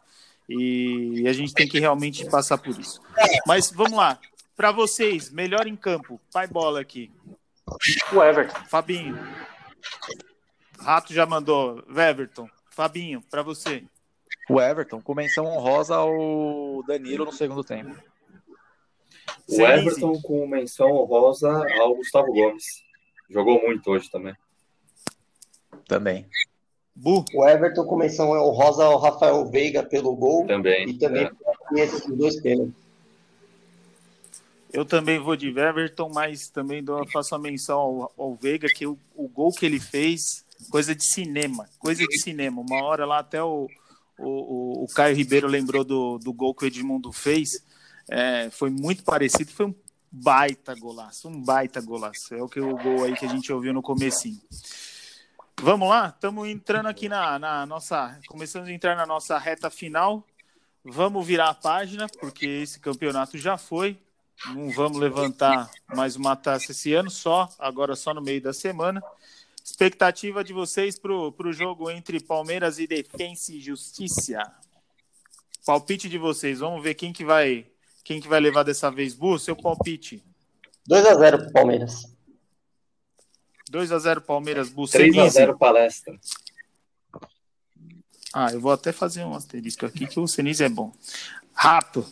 E 0.48 1.28
a 1.28 1.34
gente 1.34 1.54
tem 1.54 1.68
que 1.68 1.80
realmente 1.80 2.26
passar 2.30 2.58
por 2.58 2.78
isso. 2.80 3.02
Mas 3.48 3.72
vamos 3.72 3.94
lá. 3.94 4.20
Para 4.56 4.72
vocês, 4.72 5.32
melhor 5.32 5.66
em 5.66 5.76
campo, 5.76 6.20
pai 6.32 6.46
bola 6.46 6.82
aqui. 6.82 7.10
O 8.14 8.24
Everton. 8.24 8.66
Fabinho. 8.68 9.18
Rato 10.80 11.14
já 11.14 11.26
mandou. 11.26 11.84
Everton. 11.90 12.50
Fabinho, 12.70 13.22
para 13.30 13.44
você. 13.44 13.84
O 14.50 14.60
Everton, 14.60 15.02
com 15.02 15.14
menção 15.14 15.46
honrosa 15.46 15.96
ao 15.96 16.84
Danilo 16.88 17.26
no 17.26 17.32
segundo 17.32 17.64
tempo. 17.64 17.96
O 19.48 19.52
Senise. 19.52 19.88
Everton 19.88 20.22
com 20.22 20.48
menção 20.48 20.92
honrosa 20.92 21.50
ao 21.80 21.96
Gustavo 21.96 22.34
Gomes. 22.34 22.66
Jogou 23.30 23.62
muito 23.62 23.90
hoje 23.92 24.10
também. 24.10 24.36
Também. 25.88 26.28
Bu. 26.96 27.24
O 27.34 27.48
Everton 27.48 27.86
com 27.86 27.96
menção 27.96 28.32
honrosa 28.32 28.84
ao 28.84 28.98
Rafael 28.98 29.46
Veiga 29.50 29.84
pelo 29.84 30.16
gol 30.16 30.46
Também. 30.46 30.90
e 30.90 30.98
também 30.98 31.30
é. 31.76 31.80
esses 31.80 32.06
dois 32.08 32.42
pênaltis. 32.42 32.81
Eu 34.74 34.86
também 34.86 35.20
vou 35.20 35.36
de 35.36 35.50
Everton, 35.50 36.10
mas 36.14 36.50
também 36.50 36.84
dou, 36.84 37.06
faço 37.10 37.36
a 37.36 37.40
menção 37.40 37.78
ao, 37.80 38.14
ao 38.18 38.36
Veiga, 38.36 38.68
que 38.68 38.86
o, 38.88 38.98
o 39.16 39.28
gol 39.28 39.52
que 39.52 39.66
ele 39.66 39.80
fez, 39.80 40.46
coisa 40.70 40.96
de 40.96 41.04
cinema. 41.06 41.68
Coisa 41.78 42.06
de 42.06 42.20
cinema. 42.20 42.62
Uma 42.62 42.84
hora 42.84 43.06
lá 43.06 43.20
até 43.20 43.44
o, 43.44 43.68
o, 44.18 44.84
o- 44.84 44.88
Caio 44.96 45.16
Ribeiro 45.16 45.48
lembrou 45.48 45.84
do, 45.84 46.18
do 46.20 46.32
gol 46.32 46.56
que 46.56 46.64
o 46.64 46.68
Edmundo 46.68 47.12
fez. 47.12 47.50
É, 48.10 48.50
foi 48.50 48.70
muito 48.70 49.04
parecido, 49.04 49.52
foi 49.52 49.66
um 49.68 49.76
baita 50.12 50.74
golaço, 50.76 51.28
um 51.28 51.42
baita 51.42 51.82
golaço. 51.82 52.34
É 52.34 52.42
o 52.42 52.48
que 52.48 52.60
o 52.60 52.78
gol 52.78 53.04
aí 53.04 53.16
que 53.16 53.26
a 53.26 53.30
gente 53.30 53.52
ouviu 53.52 53.74
no 53.74 53.82
comecinho. 53.82 54.40
Vamos 55.62 55.90
lá? 55.90 56.08
Estamos 56.16 56.48
entrando 56.48 56.88
aqui 56.88 57.08
na, 57.10 57.38
na 57.38 57.66
nossa. 57.66 58.18
Começamos 58.28 58.68
a 58.70 58.72
entrar 58.72 58.96
na 58.96 59.06
nossa 59.06 59.38
reta 59.38 59.70
final. 59.70 60.26
Vamos 60.84 61.26
virar 61.28 61.50
a 61.50 61.54
página, 61.54 62.08
porque 62.20 62.46
esse 62.46 62.80
campeonato 62.80 63.38
já 63.38 63.58
foi. 63.58 63.98
Não 64.48 64.72
vamos 64.72 64.98
levantar 64.98 65.70
mais 65.94 66.16
uma 66.16 66.36
taça 66.36 66.72
esse 66.72 66.94
ano, 66.94 67.10
só, 67.10 67.48
agora 67.60 67.96
só 67.96 68.14
no 68.14 68.22
meio 68.22 68.42
da 68.42 68.54
semana. 68.54 69.02
Expectativa 69.64 70.44
de 70.44 70.52
vocês 70.52 70.98
para 70.98 71.14
o 71.14 71.54
jogo 71.54 71.90
entre 71.90 72.20
Palmeiras 72.20 72.80
e 72.80 72.88
Defensa 72.88 73.54
e 73.54 73.62
Justiça. 73.62 74.42
Palpite 75.66 76.10
de 76.10 76.18
vocês. 76.18 76.60
Vamos 76.60 76.82
ver 76.82 76.96
quem 76.96 77.14
que 77.14 77.24
vai, 77.24 77.68
quem 78.04 78.20
que 78.20 78.28
vai 78.28 78.40
levar 78.40 78.64
dessa 78.64 78.90
vez. 78.90 79.14
Bu, 79.14 79.38
seu 79.38 79.56
palpite. 79.56 80.24
2x0 80.90 81.38
pro 81.44 81.52
Palmeiras. 81.54 82.12
2 83.72 83.92
a 83.94 84.00
0 84.00 84.22
Palmeiras, 84.22 84.70
Bu. 84.70 84.86
3 84.86 85.10
a 85.10 85.14
Senise. 85.14 85.36
0 85.36 85.58
palestra. 85.58 86.20
Ah, 88.34 88.52
eu 88.52 88.60
vou 88.60 88.72
até 88.72 88.92
fazer 88.92 89.24
um 89.24 89.34
asterisco 89.34 89.86
aqui 89.86 90.06
que 90.08 90.20
o 90.20 90.28
Senise 90.28 90.66
é 90.66 90.70
bom. 90.70 90.92
Rato. 91.54 92.06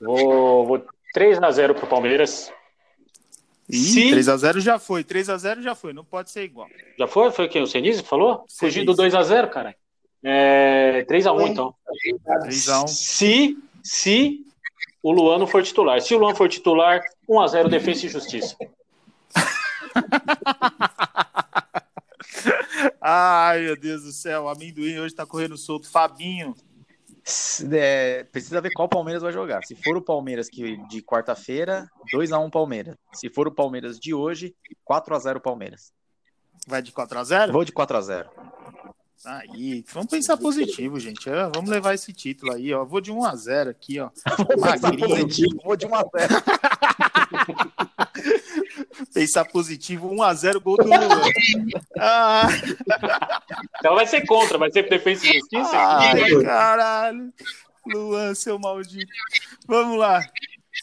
Vou, 0.00 0.66
vou 0.66 0.86
3x0 1.14 1.74
pro 1.74 1.86
Palmeiras. 1.86 2.52
Ih, 3.70 3.76
Se- 3.78 4.10
3 4.10 4.28
a 4.28 4.36
0 4.36 4.60
já 4.60 4.78
foi. 4.78 5.04
3 5.04 5.30
a 5.30 5.36
0 5.38 5.62
já 5.62 5.74
foi. 5.74 5.92
Não 5.92 6.04
pode 6.04 6.30
ser 6.30 6.44
igual. 6.44 6.68
Já 6.98 7.06
foi? 7.06 7.30
Foi 7.30 7.48
quem? 7.48 7.62
O 7.62 7.66
Senise 7.66 8.02
falou? 8.02 8.44
Fugir 8.58 8.84
do 8.84 8.94
2x0, 8.94 9.48
cara. 9.48 9.74
É, 10.22 11.04
3x1, 11.08 11.34
Oi. 11.36 11.48
então. 11.50 11.74
3 12.42 12.68
a 12.68 12.82
1 12.82 12.86
Se, 12.88 13.56
se 13.82 14.40
o 15.02 15.12
Luan 15.12 15.38
não 15.38 15.46
for 15.46 15.62
titular. 15.62 16.00
Se 16.00 16.14
o 16.14 16.18
Luan 16.18 16.34
for 16.34 16.48
titular, 16.48 17.00
1x0 17.28 17.68
Defesa 17.68 18.06
e 18.06 18.08
Justiça. 18.08 18.56
Ai, 23.00 23.60
meu 23.62 23.76
Deus 23.76 24.02
do 24.02 24.12
céu. 24.12 24.44
O 24.44 24.48
amendoim 24.48 24.98
hoje 24.98 25.14
tá 25.14 25.26
correndo 25.26 25.56
solto. 25.56 25.90
Fabinho. 25.90 26.54
É, 27.72 28.24
precisa 28.24 28.60
ver 28.60 28.70
qual 28.72 28.88
Palmeiras 28.88 29.22
vai 29.22 29.32
jogar. 29.32 29.62
Se 29.64 29.74
for 29.74 29.96
o 29.96 30.02
Palmeiras 30.02 30.48
que, 30.48 30.76
de 30.88 31.02
quarta-feira, 31.02 31.88
2x1 32.12 32.50
Palmeiras. 32.50 32.96
Se 33.14 33.30
for 33.30 33.48
o 33.48 33.52
Palmeiras 33.52 33.98
de 33.98 34.12
hoje, 34.12 34.54
4x0 34.88 35.40
Palmeiras. 35.40 35.92
Vai 36.66 36.82
de 36.82 36.92
4 36.92 37.18
a 37.18 37.24
0 37.24 37.52
Vou 37.52 37.64
de 37.64 37.72
4x0. 37.72 38.26
Aí, 39.24 39.82
vamos 39.90 40.10
pensar 40.10 40.36
positivo, 40.36 41.00
gente. 41.00 41.30
É, 41.30 41.50
vamos 41.54 41.70
levar 41.70 41.94
esse 41.94 42.12
título 42.12 42.52
aí, 42.52 42.74
ó. 42.74 42.84
Vou 42.84 43.00
de 43.00 43.10
1 43.10 43.24
a 43.24 43.34
0 43.34 43.70
aqui, 43.70 43.98
ó. 43.98 44.10
Magrinho. 44.60 45.28
Vou 45.64 45.76
de 45.76 45.86
1x0. 45.86 46.04
Pensar 49.14 49.44
positivo, 49.44 50.10
1 50.12 50.22
a 50.22 50.34
0 50.34 50.60
gol 50.60 50.76
do 50.76 50.84
Luan. 50.90 51.22
Ah, 51.98 52.48
Então 53.78 53.94
vai 53.94 54.06
ser 54.06 54.26
contra, 54.26 54.58
vai 54.58 54.70
ser 54.72 54.88
Defesa 54.88 55.24
e 55.26 55.34
Justiça. 55.38 55.70
ai, 55.72 56.42
caralho. 56.42 57.32
Luan, 57.86 58.34
seu 58.34 58.58
maldito. 58.58 59.12
Vamos 59.68 59.98
lá. 59.98 60.20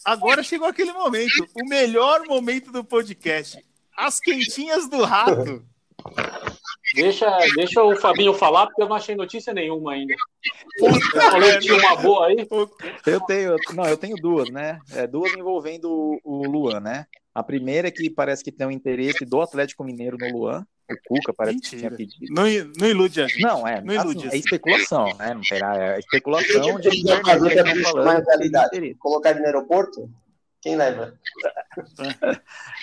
Agora 0.06 0.42
chegou 0.42 0.68
aquele 0.68 0.94
momento, 0.94 1.46
o 1.62 1.68
melhor 1.68 2.26
momento 2.26 2.72
do 2.72 2.84
podcast. 2.84 3.58
As 3.98 4.20
quentinhas 4.20 4.88
do 4.90 5.04
rato. 5.04 5.64
Deixa, 6.96 7.30
deixa 7.56 7.82
o 7.84 7.96
Fabinho 7.96 8.34
falar, 8.34 8.68
porque 8.68 8.82
eu 8.82 8.88
não 8.88 8.96
achei 8.96 9.16
notícia 9.16 9.54
nenhuma 9.54 9.94
ainda. 9.94 10.14
Puta 10.80 10.98
Eu 11.16 11.22
falei 11.22 11.54
que 11.54 11.60
tinha 11.60 11.76
uma 11.78 11.96
boa 11.98 12.28
aí. 12.28 12.48
Eu 13.06 13.20
tenho, 13.22 13.56
não, 13.74 13.86
eu 13.86 13.98
tenho 13.98 14.16
duas, 14.18 14.50
né? 14.50 14.80
É, 14.94 15.06
duas 15.08 15.34
envolvendo 15.34 15.90
o, 15.92 16.20
o 16.24 16.48
Luan, 16.50 16.80
né? 16.80 17.06
A 17.34 17.42
primeira 17.42 17.88
é 17.88 17.92
que 17.92 18.10
parece 18.10 18.44
que 18.44 18.52
tem 18.52 18.68
um 18.68 18.72
interesse 18.72 19.26
do 19.26 19.42
Atlético 19.42 19.84
Mineiro 19.84 20.18
no 20.20 20.32
Luan. 20.32 20.66
O 20.90 20.96
Cuca 21.08 21.34
parece 21.34 21.60
que 21.60 21.76
Mentira. 21.76 21.96
tinha 21.96 21.98
pedido. 21.98 22.34
Não, 22.34 22.44
não 22.78 22.88
ilude 22.88 23.22
a 23.22 23.28
gente. 23.28 23.42
Não, 23.42 23.66
é, 23.66 23.80
Não 23.82 23.94
ilude 23.94 24.28
assim, 24.28 24.36
é 24.36 24.40
especulação, 24.40 25.06
né? 25.18 25.34
Não 25.34 25.42
terá, 25.42 25.96
é 25.96 26.00
especulação 26.00 26.80
de 26.80 26.90
que 26.90 26.98
em 26.98 27.06
realidade. 27.06 28.26
que 28.26 28.38
tem 28.38 28.48
interesse. 28.48 28.96
Colocar 28.96 29.32
ele 29.32 29.40
no 29.40 29.46
aeroporto? 29.46 30.10
Quem 30.62 30.76
leva? 30.76 31.18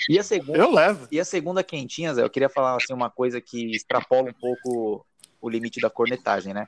E 0.08 0.18
a 0.18 0.22
segunda, 0.22 0.58
Eu 0.58 0.72
levo. 0.72 1.06
e 1.12 1.20
a 1.20 1.24
segunda 1.24 1.62
quentinha, 1.62 2.14
Zé, 2.14 2.22
eu 2.22 2.30
queria 2.30 2.48
falar 2.48 2.76
assim, 2.76 2.94
uma 2.94 3.10
coisa 3.10 3.40
que 3.40 3.70
extrapola 3.72 4.30
um 4.30 4.32
pouco 4.32 5.06
o 5.40 5.48
limite 5.50 5.80
da 5.80 5.90
cornetagem, 5.90 6.54
né? 6.54 6.66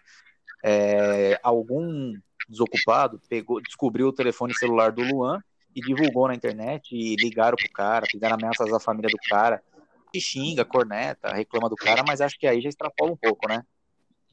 É, 0.62 1.40
algum 1.42 2.12
desocupado 2.46 3.18
pegou, 3.28 3.62
descobriu 3.62 4.08
o 4.08 4.12
telefone 4.12 4.54
celular 4.54 4.92
do 4.92 5.02
Luan 5.02 5.42
e 5.74 5.80
divulgou 5.80 6.28
na 6.28 6.34
internet 6.34 6.94
e 6.94 7.16
ligaram 7.16 7.56
pro 7.56 7.70
cara, 7.72 8.06
fizeram 8.10 8.34
ameaças 8.34 8.72
à 8.72 8.80
família 8.80 9.10
do 9.10 9.18
cara, 9.28 9.62
e 10.12 10.20
xinga, 10.20 10.64
corneta, 10.64 11.32
reclama 11.32 11.68
do 11.68 11.76
cara, 11.76 12.02
mas 12.06 12.20
acho 12.20 12.38
que 12.38 12.46
aí 12.46 12.60
já 12.60 12.68
extrapola 12.68 13.12
um 13.12 13.16
pouco, 13.16 13.48
né? 13.48 13.62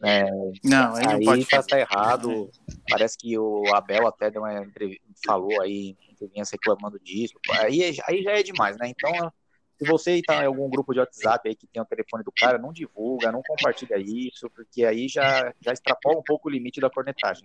É, 0.04 0.30
Não, 0.64 0.96
aí 0.96 1.06
não 1.06 1.12
aí 1.14 1.26
pode 1.26 1.46
tá, 1.48 1.64
tá 1.64 1.80
errado. 1.80 2.50
Parece 2.90 3.18
que 3.18 3.38
o 3.38 3.64
Abel 3.74 4.08
até 4.08 4.30
deu 4.30 4.42
uma 4.42 4.64
entrevista, 4.64 5.04
falou 5.26 5.62
aí, 5.62 5.96
entrevistas 6.10 6.52
reclamando 6.52 7.00
disso. 7.00 7.34
Aí, 7.60 7.84
é- 7.84 7.94
aí 8.08 8.24
já 8.24 8.32
é 8.32 8.44
demais, 8.44 8.78
né? 8.78 8.90
Então, 8.90 9.32
se 9.78 9.86
você 9.86 10.22
tá 10.22 10.44
em 10.44 10.48
algum 10.48 10.70
grupo 10.70 10.94
de 10.94 11.00
WhatsApp 11.00 11.48
aí 11.48 11.56
que 11.56 11.68
tem 11.68 11.82
o 11.82 11.86
telefone 11.86 12.24
do 12.24 12.32
cara, 12.32 12.58
não 12.58 12.72
divulga, 12.72 13.32
não 13.32 13.42
compartilha 13.46 13.98
isso, 13.98 14.50
porque 14.52 14.86
aí 14.86 15.08
já, 15.08 15.54
já 15.62 15.74
extrapola 15.74 16.20
um 16.20 16.24
pouco 16.24 16.48
o 16.48 16.52
limite 16.52 16.80
da 16.80 16.90
cornetagem. 16.90 17.44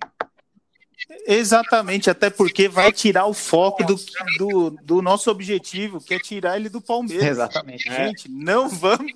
Exatamente, 1.27 2.11
até 2.11 2.31
porque 2.31 2.69
vai 2.69 2.93
tirar 2.93 3.27
o 3.27 3.35
foco 3.35 3.85
do, 3.85 3.97
do, 4.39 4.71
do 4.83 5.03
nosso 5.03 5.31
objetivo, 5.31 6.01
que 6.01 6.15
é 6.15 6.19
tirar 6.19 6.57
ele 6.57 6.69
do 6.69 6.81
Palmeiras. 6.81 7.27
Exatamente. 7.27 7.89
Gente, 7.89 8.31
não 8.31 8.69
vamos, 8.69 9.13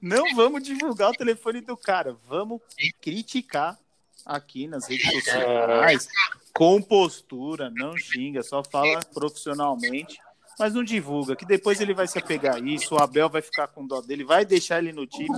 não 0.00 0.34
vamos 0.34 0.62
divulgar 0.62 1.10
o 1.10 1.16
telefone 1.16 1.60
do 1.60 1.76
cara, 1.76 2.16
vamos 2.28 2.60
criticar 3.00 3.78
aqui 4.24 4.66
nas 4.66 4.86
redes 4.86 5.10
sociais, 5.10 6.08
com 6.52 6.82
postura, 6.82 7.70
não 7.70 7.96
xinga, 7.96 8.42
só 8.42 8.62
fala 8.62 9.00
profissionalmente, 9.14 10.18
mas 10.58 10.74
não 10.74 10.84
divulga, 10.84 11.36
que 11.36 11.46
depois 11.46 11.80
ele 11.80 11.94
vai 11.94 12.06
se 12.06 12.18
apegar 12.18 12.56
a 12.56 12.58
isso, 12.58 12.94
o 12.94 13.02
Abel 13.02 13.30
vai 13.30 13.40
ficar 13.40 13.68
com 13.68 13.86
dó 13.86 14.00
dele, 14.00 14.24
vai 14.24 14.44
deixar 14.44 14.78
ele 14.80 14.92
no 14.92 15.06
time 15.06 15.28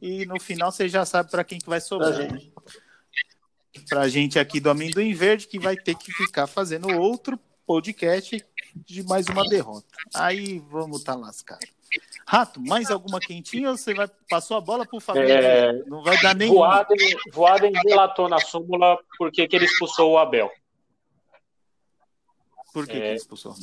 e 0.00 0.26
no 0.26 0.38
final 0.38 0.70
você 0.70 0.88
já 0.88 1.04
sabe 1.04 1.30
para 1.30 1.42
quem 1.42 1.58
que 1.58 1.68
vai 1.68 1.80
sobrar. 1.80 2.12
gente. 2.12 2.52
Pra 3.88 4.08
gente 4.08 4.38
aqui 4.38 4.60
do 4.60 4.70
Amendoim 4.70 5.12
Verde, 5.14 5.46
que 5.46 5.58
vai 5.58 5.76
ter 5.76 5.94
que 5.96 6.12
ficar 6.12 6.46
fazendo 6.46 6.88
outro 6.98 7.38
podcast 7.66 8.44
de 8.74 9.02
mais 9.04 9.26
uma 9.28 9.44
derrota. 9.44 9.86
Aí 10.14 10.58
vamos 10.70 11.02
tá 11.02 11.14
lascado. 11.14 11.66
Rato, 12.26 12.60
mais 12.60 12.90
alguma 12.90 13.20
quentinha 13.20 13.70
você 13.70 13.94
vai 13.94 14.08
passou 14.28 14.56
a 14.56 14.60
bola 14.60 14.84
pro 14.84 15.00
Fabinho? 15.00 15.28
É, 15.28 15.72
Não 15.86 16.02
vai 16.02 16.20
dar 16.20 16.34
nenhum. 16.34 16.54
Voaden, 16.54 17.16
Voaden 17.32 17.72
relatou 17.86 18.28
na 18.28 18.38
súmula 18.40 18.98
porque 19.16 19.46
que 19.46 19.56
ele 19.56 19.64
expulsou 19.66 20.12
o 20.12 20.18
Abel. 20.18 20.50
Por 22.72 22.86
que, 22.86 22.92
que 22.92 22.98
É. 22.98 23.06
ele 23.08 23.16
expulsou? 23.16 23.54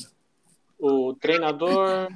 O 0.79 1.13
treinador 1.15 2.09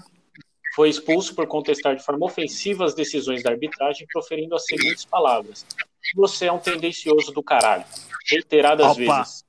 foi 0.73 0.89
expulso 0.89 1.35
por 1.35 1.45
contestar 1.47 1.95
de 1.95 2.03
forma 2.03 2.25
ofensiva 2.25 2.85
as 2.85 2.95
decisões 2.95 3.43
da 3.43 3.51
arbitragem, 3.51 4.07
proferindo 4.11 4.55
as 4.55 4.65
seguintes 4.65 5.05
palavras: 5.05 5.65
Você 6.15 6.45
é 6.45 6.51
um 6.51 6.59
tendencioso 6.59 7.31
do 7.31 7.43
caralho. 7.43 7.85
Reiteradas 8.29 8.85
Opa. 8.91 8.95
vezes. 9.17 9.45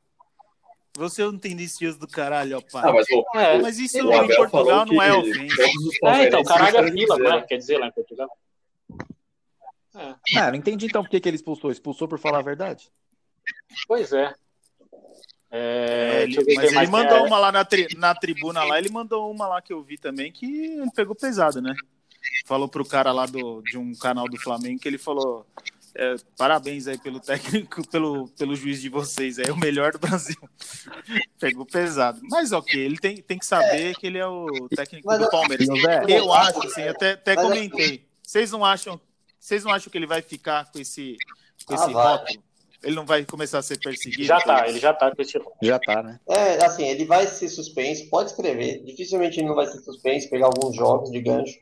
Você 0.97 1.23
não 1.23 1.39
tem 1.39 1.55
descios 1.55 1.97
do 1.97 2.09
caralho, 2.09 2.59
ó, 2.59 2.61
pai. 2.61 2.83
Ah, 2.85 2.93
mas 2.93 3.07
o, 3.11 3.25
É, 3.39 3.59
Mas 3.63 3.79
isso 3.79 3.97
o 3.99 4.11
em 4.13 4.15
Abel 4.19 4.37
Portugal 4.37 4.51
falou 4.51 4.87
não 4.87 5.01
é 5.01 5.15
ofensa. 5.15 5.63
é 5.63 6.25
então, 6.27 6.43
caralho 6.43 6.77
é 6.79 6.91
fila, 6.91 7.17
dizer, 7.17 7.29
não 7.29 7.39
é? 7.39 7.43
Quer 7.43 7.57
dizer 7.57 7.79
lá 7.79 7.87
em 7.87 7.93
Portugal. 7.93 8.29
É, 9.95 10.15
Ah, 10.37 10.51
não 10.51 10.57
entendi 10.57 10.87
então 10.87 11.03
por 11.05 11.09
que, 11.09 11.21
que 11.21 11.29
ele 11.29 11.37
expulsou. 11.37 11.71
Expulsou 11.71 12.09
por 12.09 12.19
falar 12.19 12.39
a 12.41 12.43
verdade? 12.43 12.91
pois 13.87 14.13
é. 14.13 14.35
É, 15.51 16.21
É, 16.21 16.23
ele, 16.25 16.55
mas 16.57 16.73
ele 16.73 16.87
mandou 16.89 17.25
uma 17.27 17.39
lá 17.39 17.53
na, 17.53 17.65
tri- 17.65 17.89
na 17.97 18.15
tribuna 18.15 18.65
lá, 18.65 18.77
ele 18.79 18.91
mandou 18.91 19.31
uma 19.31 19.47
lá 19.47 19.63
que 19.63 19.73
eu 19.73 19.83
vi 19.83 19.97
também 19.97 20.31
que 20.33 20.45
ele 20.47 20.91
pegou 20.91 21.15
pesado, 21.15 21.63
né? 21.63 21.75
Falou 22.45 22.69
pro 22.69 22.85
cara 22.85 23.13
lá 23.13 23.25
do, 23.25 23.63
de 23.63 23.79
um 23.79 23.95
canal 23.95 24.29
do 24.29 24.37
Flamengo 24.37 24.81
que 24.81 24.89
ele 24.89 24.99
falou: 24.99 25.47
é, 25.99 26.15
parabéns 26.37 26.87
aí 26.87 26.97
pelo 26.97 27.19
técnico, 27.21 27.87
pelo, 27.91 28.29
pelo 28.39 28.55
juiz 28.55 28.81
de 28.81 28.89
vocês, 28.89 29.39
é 29.39 29.51
o 29.53 29.57
melhor 29.57 29.93
do 29.93 29.99
Brasil. 29.99 30.37
Pegou 31.39 31.67
pesado. 31.67 32.21
Mas 32.31 32.53
ok, 32.53 32.81
ele 32.81 32.97
tem, 32.99 33.17
tem 33.17 33.39
que 33.39 33.45
saber 33.47 33.95
que 33.97 34.07
ele 34.07 34.19
é 34.19 34.27
o 34.27 34.47
técnico 34.75 35.07
Mas 35.07 35.19
do 35.21 35.29
Palmeiras. 35.31 35.67
Zé, 35.67 36.05
Eu 36.09 36.33
acho, 36.33 36.67
assim, 36.67 36.83
até, 36.89 37.13
até 37.13 37.35
Mas- 37.35 37.45
comentei. 37.45 38.07
Vocês 38.23 38.51
não 38.51 38.65
acham, 38.65 39.01
vocês 39.41 39.65
não 39.65 39.73
acham 39.73 39.91
que 39.91 39.97
ele 39.99 40.07
vai 40.07 40.21
ficar 40.23 40.71
com 40.71 40.79
esse, 40.79 41.17
com 41.65 41.73
Ah, 41.75 41.77
esse 41.77 41.93
vai. 41.93 42.07
rótulo? 42.07 42.43
Ele 42.83 42.95
não 42.95 43.05
vai 43.07 43.25
começar 43.25 43.59
a 43.59 43.63
ser 43.63 43.79
perseguido? 43.81 44.23
Já 44.23 44.41
tá, 44.41 44.61
isso? 44.61 44.71
ele 44.71 44.79
já 44.79 44.93
tá 44.95 45.11
com 45.15 45.21
esse 45.21 45.37
rolo. 45.37 45.57
já 45.61 45.79
tá, 45.81 46.01
né? 46.03 46.21
É, 46.29 46.65
assim, 46.65 46.85
ele 46.87 47.05
vai 47.07 47.27
ser 47.27 47.49
suspenso, 47.49 48.09
pode 48.09 48.31
escrever. 48.31 48.85
Dificilmente 48.85 49.41
ele 49.41 49.49
não 49.49 49.55
vai 49.57 49.67
ser 49.67 49.81
suspenso, 49.81 50.31
pegar 50.31 50.47
alguns 50.47 50.77
jogos 50.77 51.11
de 51.11 51.21
gancho. 51.21 51.59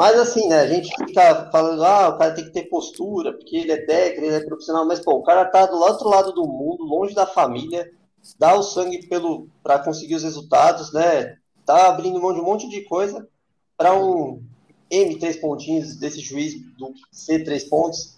Mas 0.00 0.18
assim, 0.18 0.48
né, 0.48 0.60
a 0.60 0.66
gente 0.66 0.88
fica 0.96 1.50
falando, 1.52 1.84
ah, 1.84 2.08
o 2.08 2.16
cara 2.16 2.32
tem 2.32 2.46
que 2.46 2.52
ter 2.52 2.70
postura, 2.70 3.34
porque 3.34 3.54
ele 3.54 3.72
é 3.72 3.84
técnico, 3.84 4.24
ele 4.24 4.34
é 4.34 4.46
profissional, 4.46 4.86
mas 4.86 4.98
pô, 5.00 5.12
o 5.12 5.22
cara 5.22 5.44
tá 5.44 5.66
do 5.66 5.76
outro 5.76 6.08
lado 6.08 6.32
do 6.32 6.48
mundo, 6.48 6.84
longe 6.84 7.14
da 7.14 7.26
família, 7.26 7.86
dá 8.38 8.54
o 8.54 8.62
sangue 8.62 9.06
pelo 9.08 9.48
para 9.62 9.78
conseguir 9.78 10.14
os 10.14 10.22
resultados, 10.22 10.90
né? 10.94 11.36
Tá 11.66 11.88
abrindo 11.88 12.18
mão 12.18 12.32
de 12.32 12.40
um 12.40 12.44
monte 12.44 12.66
de 12.70 12.80
coisa 12.84 13.28
para 13.76 13.94
um 13.94 14.42
M 14.90 15.18
três 15.18 15.36
pontinhos 15.36 15.94
desse 15.96 16.20
juiz 16.20 16.54
do 16.78 16.94
C 17.12 17.44
três 17.44 17.64
pontos 17.64 18.16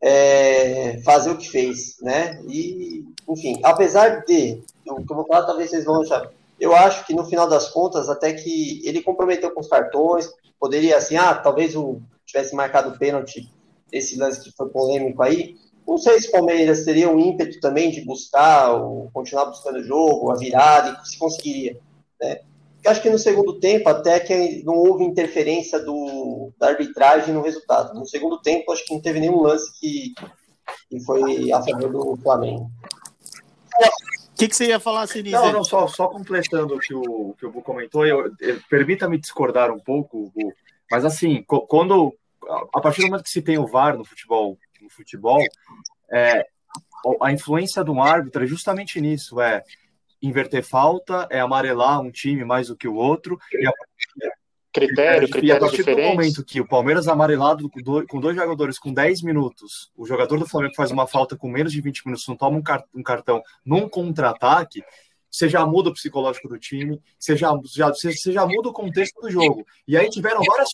é, 0.00 1.02
fazer 1.02 1.32
o 1.32 1.36
que 1.36 1.50
fez, 1.50 1.96
né? 2.00 2.40
E, 2.46 3.04
enfim, 3.28 3.58
apesar 3.64 4.24
de, 4.24 4.62
o 4.86 5.04
que 5.04 5.12
eu 5.12 5.16
vou 5.16 5.26
falar, 5.26 5.46
talvez 5.46 5.68
vocês 5.68 5.84
vão 5.84 6.00
achar, 6.00 6.30
eu 6.60 6.74
acho 6.74 7.06
que 7.06 7.14
no 7.14 7.24
final 7.24 7.48
das 7.48 7.70
contas, 7.70 8.08
até 8.08 8.32
que 8.32 8.82
ele 8.86 9.02
comprometeu 9.02 9.50
com 9.52 9.60
os 9.60 9.68
cartões, 9.68 10.28
poderia 10.58 10.96
assim, 10.96 11.16
ah, 11.16 11.34
talvez 11.34 11.76
o 11.76 12.00
tivesse 12.26 12.54
marcado 12.54 12.90
o 12.90 12.98
pênalti, 12.98 13.50
esse 13.90 14.18
lance 14.18 14.42
que 14.42 14.54
foi 14.54 14.68
polêmico 14.68 15.22
aí, 15.22 15.56
não 15.86 15.96
sei 15.96 16.20
se 16.20 16.28
o 16.28 16.32
Palmeiras 16.32 16.84
teria 16.84 17.08
um 17.08 17.18
ímpeto 17.18 17.58
também 17.60 17.90
de 17.90 18.04
buscar, 18.04 18.72
ou 18.72 19.10
continuar 19.10 19.46
buscando 19.46 19.78
o 19.78 19.82
jogo, 19.82 20.30
a 20.30 20.36
virada, 20.36 21.02
se 21.04 21.18
conseguiria, 21.18 21.78
né? 22.20 22.40
Eu 22.84 22.90
acho 22.90 23.02
que 23.02 23.10
no 23.10 23.18
segundo 23.18 23.58
tempo, 23.58 23.88
até 23.88 24.20
que 24.20 24.62
não 24.64 24.74
houve 24.74 25.02
interferência 25.02 25.80
do, 25.80 26.52
da 26.58 26.68
arbitragem 26.68 27.34
no 27.34 27.42
resultado. 27.42 27.98
No 27.98 28.06
segundo 28.06 28.40
tempo, 28.40 28.70
acho 28.70 28.84
que 28.84 28.94
não 28.94 29.00
teve 29.00 29.18
nenhum 29.18 29.40
lance 29.42 29.72
que, 29.80 30.14
que 30.88 31.00
foi 31.00 31.50
a 31.50 31.60
favor 31.60 31.90
do 31.90 32.16
Flamengo. 32.22 32.70
Que, 34.38 34.48
que 34.48 34.54
você 34.54 34.66
ia 34.68 34.78
falar, 34.78 35.06
Sinise? 35.08 35.34
Não, 35.34 35.52
não, 35.52 35.64
só, 35.64 35.88
só 35.88 36.06
completando 36.06 36.76
o 36.76 36.78
que 36.78 36.94
o, 36.94 37.34
que 37.38 37.44
o 37.44 37.50
Bu 37.50 37.60
comentou, 37.60 38.06
eu, 38.06 38.32
eu- 38.40 38.60
permita-me 38.70 39.18
discordar 39.18 39.70
um 39.72 39.80
pouco, 39.80 40.32
Bu, 40.34 40.54
mas 40.90 41.04
assim, 41.04 41.42
quando 41.42 42.16
a 42.72 42.80
partir 42.80 43.02
do 43.02 43.08
momento 43.08 43.24
que 43.24 43.30
se 43.30 43.42
tem 43.42 43.58
o 43.58 43.66
VAR 43.66 43.98
no 43.98 44.04
futebol, 44.04 44.56
no 44.80 44.88
futebol, 44.88 45.42
é, 46.10 46.46
a 47.20 47.32
influência 47.32 47.82
do 47.82 48.00
árbitro 48.00 48.44
é 48.44 48.46
justamente 48.46 49.00
nisso, 49.00 49.40
é 49.40 49.62
inverter 50.22 50.62
falta, 50.62 51.26
é 51.30 51.40
amarelar 51.40 52.00
um 52.00 52.10
time 52.10 52.44
mais 52.44 52.68
do 52.68 52.76
que 52.76 52.88
o 52.88 52.94
outro, 52.94 53.38
e 53.52 53.66
a, 53.66 53.72
Critério, 54.78 55.28
e 55.42 55.52
a 55.52 55.58
partir 55.58 55.82
do 55.84 55.96
momento 55.98 56.44
que 56.44 56.60
o 56.60 56.66
Palmeiras 56.66 57.08
amarelado 57.08 57.68
com 57.70 58.20
dois, 58.20 58.36
jogadores 58.36 58.78
com 58.78 58.92
10 58.92 59.22
minutos, 59.22 59.90
o 59.96 60.06
jogador 60.06 60.38
do 60.38 60.46
Flamengo 60.48 60.74
faz 60.74 60.90
uma 60.90 61.06
falta 61.06 61.36
com 61.36 61.48
menos 61.48 61.72
de 61.72 61.80
20 61.80 62.06
minutos, 62.06 62.26
não 62.28 62.36
toma 62.36 62.56
um, 62.58 62.62
car- 62.62 62.84
cartão 63.04 63.42
num 63.64 63.88
contra-ataque, 63.88 64.82
você 65.30 65.48
já 65.48 65.64
muda 65.66 65.90
o 65.90 65.92
psicológico 65.92 66.48
do 66.48 66.58
time, 66.58 67.00
você 67.18 67.36
já, 67.36 67.52
já, 67.74 67.88
você, 67.88 68.12
já 68.32 68.46
muda 68.46 68.70
o 68.70 68.72
contexto 68.72 69.20
do 69.20 69.30
jogo. 69.30 69.66
E 69.86 69.96
aí 69.96 70.08
tiveram 70.08 70.40
várias 70.42 70.70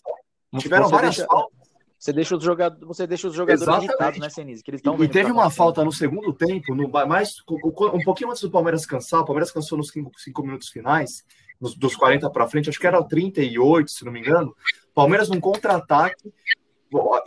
tiveram 0.58 0.84
Você 0.84 0.92
várias 0.94 1.16
deixa- 1.16 1.26
faltas. 1.28 1.64
Você 1.98 2.12
deixa 2.12 2.36
os 2.36 2.44
jogadores, 2.44 2.86
você 2.86 3.06
deixa 3.06 3.28
os 3.28 3.34
jogadores 3.34 3.62
Exatamente. 3.62 3.88
irritados, 3.88 4.18
né, 4.20 4.28
Senise? 4.28 4.62
Que 4.62 4.70
eles 4.72 4.80
estão 4.80 5.02
E 5.02 5.08
teve 5.08 5.32
uma 5.32 5.48
falta 5.48 5.82
no 5.82 5.90
segundo 5.90 6.34
tempo, 6.34 6.74
no, 6.74 6.86
mais, 7.06 7.36
um 7.48 8.02
pouquinho 8.04 8.28
antes 8.30 8.42
do 8.42 8.50
Palmeiras 8.50 8.84
cansar, 8.84 9.22
o 9.22 9.24
Palmeiras 9.24 9.50
cansou 9.50 9.78
nos 9.78 9.88
cinco, 9.88 10.10
cinco 10.18 10.42
minutos 10.42 10.68
finais, 10.68 11.24
nos, 11.64 11.74
dos 11.74 11.96
40 11.96 12.29
para 12.29 12.46
frente, 12.46 12.68
acho 12.68 12.79
que 12.79 12.87
era 12.87 13.00
o 13.00 13.05
38, 13.09 13.90
se 13.90 14.05
não 14.05 14.12
me 14.12 14.20
engano. 14.20 14.55
Palmeiras 14.94 15.31
num 15.31 15.40
contra-ataque, 15.40 16.31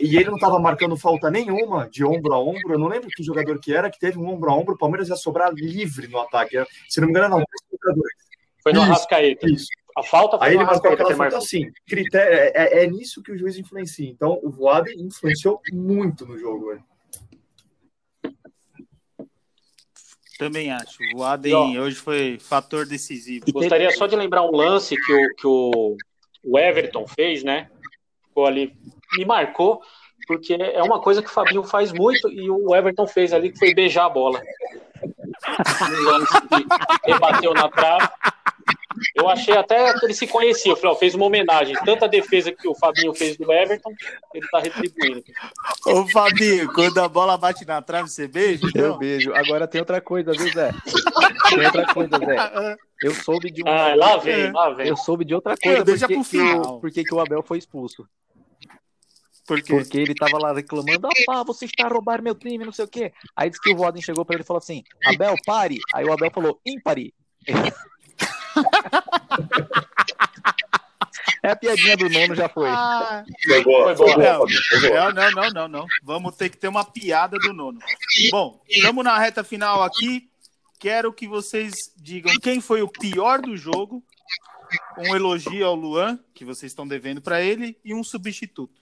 e 0.00 0.16
ele 0.16 0.26
não 0.28 0.36
estava 0.36 0.58
marcando 0.60 0.96
falta 0.96 1.28
nenhuma 1.30 1.88
de 1.90 2.04
ombro 2.04 2.32
a 2.32 2.38
ombro. 2.38 2.72
Eu 2.72 2.78
não 2.78 2.86
lembro 2.86 3.08
que 3.08 3.22
jogador 3.22 3.58
que 3.58 3.74
era, 3.74 3.90
que 3.90 3.98
teve 3.98 4.16
um 4.18 4.28
ombro 4.28 4.50
a 4.50 4.54
ombro, 4.54 4.74
o 4.74 4.78
Palmeiras 4.78 5.08
ia 5.08 5.16
sobrar 5.16 5.52
livre 5.52 6.06
no 6.06 6.20
ataque. 6.20 6.56
Se 6.88 7.00
não 7.00 7.08
me 7.08 7.12
engano, 7.12 7.36
não. 7.36 7.44
Foi 8.62 8.72
no 8.72 8.80
Arrascaeta. 8.80 9.50
Isso. 9.50 9.66
A 9.96 10.02
falta 10.04 10.38
foi 10.38 10.46
Aí 10.46 10.54
ele 10.54 10.64
marcou 10.64 10.92
aquela 10.92 11.08
falta 11.08 11.16
marcou. 11.16 11.38
assim. 11.38 11.70
Critério, 11.86 12.32
é, 12.32 12.52
é- 12.54 12.84
é 12.84 12.86
nisso 12.86 13.20
que 13.20 13.32
o 13.32 13.36
juiz 13.36 13.58
influencia. 13.58 14.08
Então, 14.08 14.38
o 14.42 14.48
Voaden 14.50 15.00
influenciou 15.00 15.60
muito 15.72 16.24
no 16.24 16.38
jogo. 16.38 16.78
Também 20.38 20.70
acho. 20.70 20.98
O 21.16 21.24
Adem 21.24 21.52
ó, 21.52 21.82
hoje 21.82 21.96
foi 21.96 22.38
fator 22.38 22.86
decisivo. 22.86 23.44
Gostaria 23.52 23.90
só 23.90 24.06
de 24.06 24.14
lembrar 24.14 24.44
um 24.44 24.54
lance 24.54 24.94
que 24.94 25.12
o, 25.12 25.34
que 25.34 25.46
o, 25.46 25.96
o 26.44 26.58
Everton 26.58 27.06
fez, 27.08 27.42
né? 27.42 27.68
Ficou 28.28 28.46
ali, 28.46 28.72
me 29.16 29.24
marcou, 29.24 29.82
porque 30.28 30.54
é 30.54 30.80
uma 30.80 31.00
coisa 31.00 31.20
que 31.20 31.28
o 31.28 31.32
Fabinho 31.32 31.64
faz 31.64 31.92
muito 31.92 32.30
e 32.30 32.48
o 32.48 32.72
Everton 32.72 33.06
fez 33.08 33.32
ali, 33.32 33.50
que 33.50 33.58
foi 33.58 33.74
beijar 33.74 34.06
a 34.06 34.10
bola. 34.10 34.40
Um 35.48 36.02
lance 36.04 36.40
que 36.42 37.10
rebateu 37.10 37.54
na 37.54 37.68
trave. 37.68 38.08
Eu 39.14 39.28
achei 39.28 39.56
até 39.56 39.92
que 39.98 40.06
ele 40.06 40.14
se 40.14 40.26
conhecia. 40.26 40.72
Eu 40.72 40.76
falei, 40.76 40.92
ó, 40.92 40.98
fez 40.98 41.14
uma 41.14 41.26
homenagem. 41.26 41.74
Tanta 41.84 42.08
defesa 42.08 42.52
que 42.52 42.66
o 42.68 42.74
Fabinho 42.74 43.14
fez 43.14 43.36
do 43.36 43.52
Everton, 43.52 43.92
ele 44.34 44.46
tá 44.48 44.58
retribuindo. 44.60 45.22
Ô, 45.86 46.06
Fabinho, 46.08 46.72
quando 46.72 46.98
a 46.98 47.08
bola 47.08 47.36
bate 47.36 47.64
na 47.66 47.80
trave, 47.82 48.08
você 48.08 48.26
beija? 48.28 48.64
Eu 48.66 48.68
Então? 48.70 48.98
beijo. 48.98 49.32
Agora 49.34 49.66
tem 49.68 49.80
outra 49.80 50.00
coisa, 50.00 50.32
viu, 50.32 50.52
Zé? 50.52 50.70
Tem 51.50 51.64
outra 51.66 51.86
coisa, 51.94 52.18
Zé. 52.18 52.76
Eu 53.02 53.14
soube 53.14 53.50
de 53.50 53.62
um. 53.62 53.68
Ah, 53.68 53.94
lá 53.94 54.16
vem, 54.16 54.50
lá 54.52 54.70
vem. 54.70 54.88
Eu 54.88 54.96
soube 54.96 55.24
de 55.24 55.34
outra 55.34 55.56
coisa. 55.56 55.84
Deixa 55.84 56.06
porque 56.08 56.14
pro 56.14 56.24
final. 56.24 56.80
porque 56.80 57.04
que 57.04 57.14
o 57.14 57.20
Abel 57.20 57.42
foi 57.42 57.58
expulso. 57.58 58.06
Por 59.46 59.62
quê? 59.62 59.76
Porque 59.76 59.98
ele 59.98 60.14
tava 60.14 60.36
lá 60.38 60.52
reclamando, 60.52 61.06
ah, 61.06 61.10
pá, 61.24 61.42
você 61.42 61.64
está 61.64 61.86
a 61.86 61.88
roubar 61.88 62.20
meu 62.20 62.34
time, 62.34 62.66
não 62.66 62.72
sei 62.72 62.84
o 62.84 62.88
quê. 62.88 63.12
Aí 63.34 63.48
disse 63.48 63.62
que 63.62 63.72
o 63.72 63.76
Voden 63.76 64.02
chegou 64.02 64.22
pra 64.22 64.34
ele 64.34 64.42
e 64.42 64.46
falou 64.46 64.58
assim, 64.58 64.82
Abel, 65.06 65.34
pare. 65.46 65.78
Aí 65.94 66.04
o 66.04 66.12
Abel 66.12 66.30
falou, 66.30 66.60
ímpare. 66.66 67.14
É 71.42 71.50
a 71.52 71.56
piadinha 71.56 71.96
do 71.96 72.08
nono, 72.08 72.34
já 72.34 72.48
foi. 72.48 72.68
Ah, 72.68 73.24
Foi 73.46 73.62
boa, 73.62 73.96
Foi 73.96 74.14
boa. 74.14 74.18
não, 74.38 74.46
Foi 74.48 74.80
boa. 74.88 75.12
não, 75.12 75.30
não, 75.30 75.30
não, 75.30 75.50
não, 75.50 75.68
não. 75.68 75.86
Vamos 76.02 76.34
ter 76.36 76.48
que 76.48 76.56
ter 76.56 76.68
uma 76.68 76.84
piada 76.84 77.38
do 77.38 77.52
nono. 77.52 77.78
Bom, 78.30 78.60
estamos 78.68 79.04
na 79.04 79.18
reta 79.18 79.44
final 79.44 79.82
aqui. 79.82 80.28
Quero 80.78 81.12
que 81.12 81.26
vocês 81.26 81.92
digam 81.96 82.32
quem 82.40 82.60
foi 82.60 82.82
o 82.82 82.88
pior 82.88 83.40
do 83.40 83.56
jogo, 83.56 84.02
um 84.96 85.14
elogio 85.16 85.66
ao 85.66 85.74
Luan, 85.74 86.18
que 86.34 86.44
vocês 86.44 86.70
estão 86.70 86.86
devendo 86.86 87.20
para 87.20 87.40
ele, 87.40 87.76
e 87.84 87.92
um 87.94 88.04
substituto. 88.04 88.72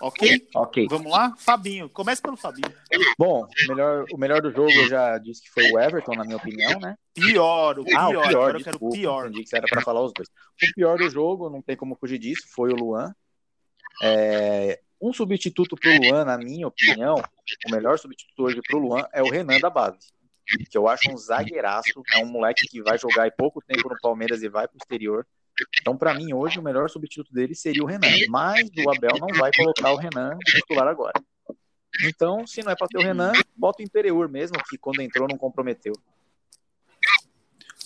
Ok? 0.00 0.48
Ok. 0.54 0.86
Vamos 0.90 1.10
lá? 1.10 1.34
Fabinho. 1.38 1.88
Começa 1.88 2.20
pelo 2.20 2.36
Fabinho. 2.36 2.72
Bom, 3.18 3.44
o 3.44 3.68
melhor, 3.68 4.06
o 4.12 4.18
melhor 4.18 4.42
do 4.42 4.50
jogo 4.50 4.70
eu 4.70 4.88
já 4.88 5.16
disse 5.18 5.42
que 5.42 5.50
foi 5.50 5.70
o 5.72 5.78
Everton, 5.78 6.14
na 6.14 6.24
minha 6.24 6.36
opinião, 6.36 6.78
né? 6.78 6.96
Pior, 7.14 7.78
o 7.78 7.84
pior. 7.84 7.98
Ah, 7.98 8.08
o 8.08 8.10
pior, 8.10 8.28
Agora 8.28 8.58
eu 8.58 8.64
quero 8.64 8.78
o 8.80 8.90
pior. 8.90 9.28
entendi 9.28 9.44
que 9.44 9.56
era 9.56 9.66
para 9.66 9.80
falar 9.80 10.02
os 10.02 10.12
dois. 10.12 10.28
O 10.28 10.74
pior 10.74 10.98
do 10.98 11.08
jogo, 11.08 11.48
não 11.48 11.62
tem 11.62 11.76
como 11.76 11.96
fugir 11.96 12.18
disso, 12.18 12.42
foi 12.54 12.72
o 12.72 12.76
Luan. 12.76 13.14
É, 14.02 14.80
um 15.00 15.12
substituto 15.12 15.76
pro 15.76 15.90
Luan, 15.98 16.24
na 16.24 16.36
minha 16.36 16.68
opinião, 16.68 17.16
o 17.66 17.70
melhor 17.70 17.98
substituto 17.98 18.42
hoje 18.42 18.60
pro 18.68 18.78
Luan 18.78 19.06
é 19.12 19.22
o 19.22 19.30
Renan 19.30 19.58
da 19.60 19.70
base. 19.70 19.98
Que 20.70 20.78
eu 20.78 20.86
acho 20.86 21.10
um 21.10 21.16
zagueiraço, 21.16 22.02
é 22.12 22.18
um 22.18 22.26
moleque 22.26 22.66
que 22.68 22.82
vai 22.82 22.96
jogar 22.98 23.26
em 23.26 23.32
pouco 23.36 23.60
tempo 23.66 23.88
no 23.88 23.96
Palmeiras 24.00 24.42
e 24.42 24.48
vai 24.48 24.68
pro 24.68 24.76
exterior. 24.76 25.26
Então, 25.80 25.96
para 25.96 26.14
mim, 26.14 26.32
hoje, 26.32 26.58
o 26.58 26.62
melhor 26.62 26.90
substituto 26.90 27.32
dele 27.32 27.54
seria 27.54 27.82
o 27.82 27.86
Renan. 27.86 28.08
Mas 28.28 28.68
o 28.84 28.90
Abel 28.90 29.18
não 29.18 29.28
vai 29.38 29.50
colocar 29.56 29.92
o 29.92 29.96
Renan 29.96 30.36
titular 30.44 30.88
agora. 30.88 31.14
Então, 32.04 32.46
se 32.46 32.62
não 32.62 32.72
é 32.72 32.76
para 32.76 32.88
ter 32.88 32.98
o 32.98 33.02
Renan, 33.02 33.32
bota 33.56 33.82
o 33.82 33.84
Imperiur 33.84 34.28
mesmo, 34.28 34.56
que 34.68 34.76
quando 34.76 35.00
entrou 35.00 35.26
não 35.28 35.38
comprometeu. 35.38 35.94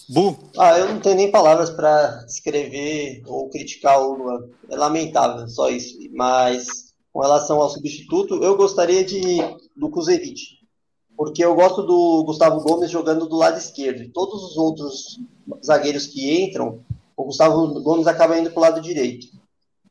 Bu. 0.08 0.36
Ah, 0.58 0.76
eu 0.76 0.88
não 0.88 1.00
tenho 1.00 1.14
nem 1.14 1.30
palavras 1.30 1.70
para 1.70 2.24
escrever 2.26 3.22
ou 3.26 3.48
criticar 3.48 4.00
o 4.00 4.14
Luan. 4.14 4.48
É 4.68 4.74
lamentável, 4.74 5.46
só 5.48 5.70
isso. 5.70 5.96
Mas 6.12 6.66
com 7.12 7.20
relação 7.20 7.60
ao 7.60 7.70
substituto, 7.70 8.42
eu 8.42 8.56
gostaria 8.56 9.04
de 9.04 9.38
do 9.76 9.88
Kuzevic. 9.88 10.58
Porque 11.16 11.44
eu 11.44 11.54
gosto 11.54 11.82
do 11.82 12.24
Gustavo 12.24 12.60
Gomes 12.60 12.90
jogando 12.90 13.28
do 13.28 13.36
lado 13.36 13.58
esquerdo. 13.58 14.10
Todos 14.12 14.42
os 14.42 14.56
outros 14.56 15.20
zagueiros 15.64 16.06
que 16.06 16.44
entram, 16.44 16.84
o 17.20 17.24
Gustavo 17.24 17.80
Gomes 17.82 18.06
acaba 18.06 18.38
indo 18.38 18.50
para 18.50 18.58
o 18.58 18.62
lado 18.62 18.80
direito. 18.80 19.26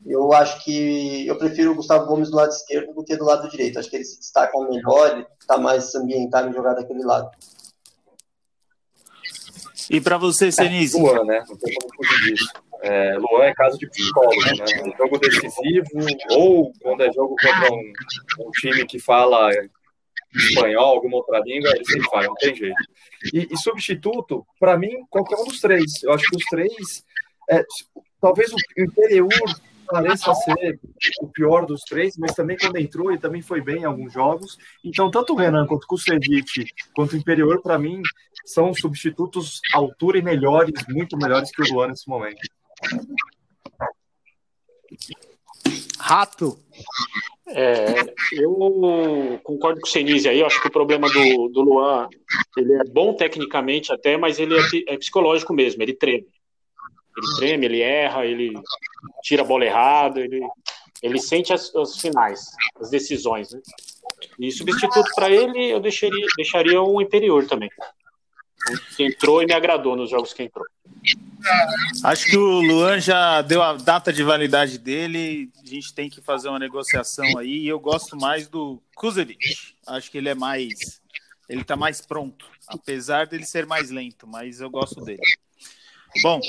Eu 0.06 0.34
acho 0.34 0.63
que 0.63 1.28
eu 1.28 1.38
prefiro 1.38 1.72
o 1.72 1.76
Gustavo 1.76 2.06
Gomes 2.06 2.30
do 2.30 2.38
lado 2.38 2.52
esquerdo 2.52 2.94
do 2.94 3.04
que 3.04 3.15
do 3.15 3.26
lado 3.26 3.50
direito. 3.50 3.78
Acho 3.78 3.89
que 3.89 3.98
ele 3.98 4.06
se 4.06 4.20
destaca 4.20 4.58
melhor, 4.60 5.12
ele 5.12 5.26
está 5.39 5.58
mais 5.58 5.94
ambientado 5.96 6.50
em 6.50 6.54
jogar 6.54 6.74
daquele 6.74 7.04
lado. 7.04 7.30
E 9.89 10.00
para 10.00 10.18
você, 10.18 10.52
Senise? 10.52 11.00
Luan, 11.00 11.24
né? 11.26 11.44
Não 11.48 11.58
tem 11.58 11.76
como 11.76 11.96
fugir 11.96 12.34
disso. 12.34 12.50
É, 12.82 13.18
Luan 13.18 13.44
é 13.44 13.54
caso 13.54 13.78
de 13.78 13.89
psicólogo, 13.89 14.42
né? 14.42 14.65
Um 14.86 14.98
jogo 14.98 15.18
decisivo, 15.18 15.89
ou 16.32 16.72
quando 16.82 17.02
é 17.02 17.12
jogo 17.12 17.36
contra 17.36 17.74
um, 17.74 18.48
um 18.48 18.52
time 18.52 18.86
que 18.86 19.00
fala 19.00 19.50
espanhol, 20.34 20.96
alguma 20.96 21.18
outra 21.18 21.39
língua, 21.39 21.72
ele 21.72 21.86
sempre 21.86 22.10
fala, 22.10 22.28
não 22.28 22.36
tem 22.36 22.56
jeito. 22.56 22.76
E, 23.34 23.47
e 23.51 23.58
substituto, 23.58 24.45
para 24.60 24.78
mim, 24.78 24.91
qualquer 25.10 25.36
um 25.38 25.45
dos 25.45 25.60
três. 25.60 26.03
Eu 26.03 26.14
acho 26.14 26.26
que 26.30 26.38
os 26.38 26.45
três, 26.45 27.03
é, 27.50 27.64
talvez 28.22 28.52
o 28.54 28.58
Imperiur 28.78 29.30
pareça 29.89 30.34
ser 30.36 30.80
o 31.22 31.28
pior 31.28 31.66
dos 31.66 31.82
três, 31.82 32.16
mas 32.18 32.36
também 32.36 32.58
quando 32.58 32.78
entrou, 32.78 33.12
ele 33.12 33.20
também 33.20 33.41
foi 33.41 33.60
bem 33.60 33.82
em 33.82 33.86
alguns 33.86 34.14
jogos. 34.14 34.58
Então, 34.84 35.10
tanto 35.10 35.34
o 35.34 35.36
Renan 35.36 35.66
quanto 35.66 35.84
o 35.84 35.88
Kusevich, 35.88 36.72
quanto 36.95 37.14
o 37.14 37.18
Imperior, 37.18 37.62
para 37.62 37.80
mim, 37.80 38.02
são 38.45 38.74
substitutos 38.74 39.60
à 39.74 39.78
altura 39.78 40.20
e 40.20 40.22
melhores, 40.22 40.74
muito 40.88 41.18
melhores 41.18 41.52
que 41.52 41.62
o 41.62 41.74
Luan 41.74 41.88
nesse 41.88 42.08
momento. 42.08 42.39
Rato. 46.00 46.60
É, 47.47 48.14
eu 48.34 49.39
concordo 49.43 49.82
com 49.82 49.88
o 49.88 49.89
Senise 49.89 50.30
aí. 50.30 50.39
Eu 50.39 50.45
acho 50.45 50.62
que 50.62 50.68
o 50.68 50.72
problema 50.72 51.10
do, 51.10 51.50
do 51.50 51.62
Luan, 51.62 52.08
ele 52.58 52.74
é 52.74 52.84
bom 52.86 53.14
tecnicamente 53.14 53.91
até, 53.91 54.18
mas 54.18 54.39
ele 54.39 54.56
é, 54.56 54.93
é 54.93 54.97
psicológico 54.97 55.54
mesmo. 55.54 55.82
Ele 55.82 55.93
treme. 55.93 56.28
Ele 57.20 57.36
treme, 57.36 57.65
ele 57.65 57.82
erra, 57.82 58.26
ele 58.26 58.53
tira 59.22 59.41
a 59.41 59.45
bola 59.45 59.65
errada, 59.65 60.20
ele, 60.20 60.41
ele 61.03 61.20
sente 61.20 61.51
as, 61.51 61.74
os 61.74 61.99
finais, 61.99 62.45
as 62.80 62.89
decisões. 62.89 63.51
Né? 63.51 63.61
E 64.39 64.51
substituto 64.51 65.09
para 65.15 65.30
ele, 65.30 65.72
eu 65.72 65.80
deixaria, 65.80 66.26
deixaria 66.38 66.82
o 66.82 67.01
Imperior 67.01 67.45
também. 67.45 67.70
Que 68.95 69.03
entrou 69.03 69.41
e 69.41 69.45
me 69.45 69.53
agradou 69.53 69.95
nos 69.95 70.09
jogos 70.09 70.34
que 70.34 70.43
entrou. 70.43 70.65
Acho 72.03 72.26
que 72.26 72.38
o 72.38 72.59
Luan 72.61 72.99
já 72.99 73.41
deu 73.41 73.61
a 73.61 73.74
data 73.74 74.11
de 74.11 74.22
validade 74.24 74.78
dele. 74.78 75.49
A 75.63 75.67
gente 75.67 75.93
tem 75.93 76.09
que 76.09 76.22
fazer 76.22 76.49
uma 76.49 76.59
negociação 76.59 77.38
aí. 77.38 77.59
E 77.59 77.67
eu 77.67 77.80
gosto 77.80 78.17
mais 78.17 78.47
do 78.47 78.82
Kuzevic. 78.95 79.74
Acho 79.88 80.11
que 80.11 80.17
ele 80.17 80.30
é 80.30 80.36
mais. 80.36 81.01
Ele 81.47 81.63
tá 81.63 81.76
mais 81.76 82.01
pronto. 82.01 82.45
Apesar 82.67 83.28
dele 83.28 83.45
ser 83.45 83.65
mais 83.65 83.89
lento, 83.89 84.28
mas 84.28 84.59
eu 84.59 84.70
gosto 84.70 85.01
dele. 85.03 85.22
Bom, 86.22 86.39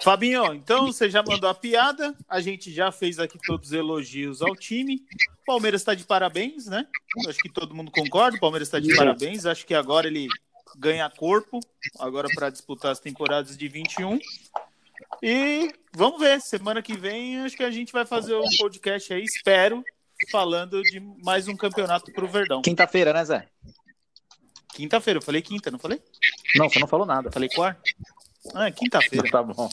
Fabinho, 0.00 0.52
então 0.54 0.86
você 0.86 1.08
já 1.08 1.22
mandou 1.22 1.48
a 1.48 1.54
piada. 1.54 2.14
A 2.28 2.40
gente 2.40 2.72
já 2.72 2.90
fez 2.90 3.18
aqui 3.18 3.38
todos 3.46 3.68
os 3.68 3.72
elogios 3.72 4.42
ao 4.42 4.54
time. 4.56 5.04
O 5.42 5.46
Palmeiras 5.46 5.80
está 5.80 5.94
de 5.94 6.04
parabéns, 6.04 6.66
né? 6.66 6.86
Acho 7.26 7.38
que 7.38 7.48
todo 7.48 7.74
mundo 7.74 7.90
concorda. 7.90 8.36
O 8.36 8.40
Palmeiras 8.40 8.68
está 8.68 8.80
de 8.80 8.94
parabéns. 8.94 9.46
Acho 9.46 9.64
que 9.64 9.74
agora 9.74 10.06
ele 10.06 10.28
ganha 10.76 11.08
corpo 11.10 11.60
agora 11.98 12.28
para 12.34 12.50
disputar 12.50 12.92
as 12.92 13.00
temporadas 13.00 13.56
de 13.56 13.68
21. 13.68 14.18
E 15.22 15.72
vamos 15.92 16.20
ver, 16.20 16.40
semana 16.40 16.82
que 16.82 16.96
vem 16.96 17.40
acho 17.40 17.56
que 17.56 17.64
a 17.64 17.70
gente 17.70 17.92
vai 17.92 18.04
fazer 18.04 18.34
um 18.34 18.48
podcast 18.58 19.12
aí, 19.12 19.24
espero, 19.24 19.84
falando 20.30 20.82
de 20.82 21.00
mais 21.00 21.48
um 21.48 21.56
campeonato 21.56 22.12
para 22.12 22.24
o 22.24 22.28
Verdão. 22.28 22.62
Quinta-feira, 22.62 23.12
né, 23.12 23.24
Zé? 23.24 23.48
Quinta-feira, 24.74 25.18
eu 25.18 25.22
falei 25.22 25.42
quinta, 25.42 25.70
não 25.70 25.78
falei? 25.78 26.00
Não, 26.54 26.68
você 26.68 26.78
não 26.78 26.86
falou 26.86 27.06
nada. 27.06 27.32
Falei 27.32 27.48
quarta? 27.48 27.82
Ah, 28.54 28.68
é 28.68 28.70
quinta-feira. 28.70 29.28
Tá 29.30 29.42
bom. 29.42 29.68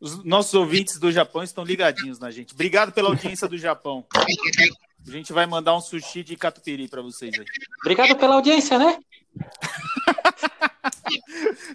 Os 0.00 0.22
nossos 0.24 0.52
ouvintes 0.54 0.98
do 0.98 1.10
Japão 1.10 1.42
estão 1.42 1.64
ligadinhos 1.64 2.18
na 2.18 2.30
gente. 2.30 2.52
Obrigado 2.54 2.92
pela 2.92 3.08
audiência 3.08 3.48
do 3.48 3.56
Japão. 3.56 4.04
A 4.14 5.10
gente 5.10 5.32
vai 5.32 5.46
mandar 5.46 5.74
um 5.76 5.80
sushi 5.80 6.22
de 6.22 6.36
catupiry 6.36 6.88
para 6.88 7.00
vocês 7.00 7.32
aí. 7.38 7.46
Obrigado 7.80 8.16
pela 8.16 8.34
audiência, 8.34 8.78
né? 8.78 8.98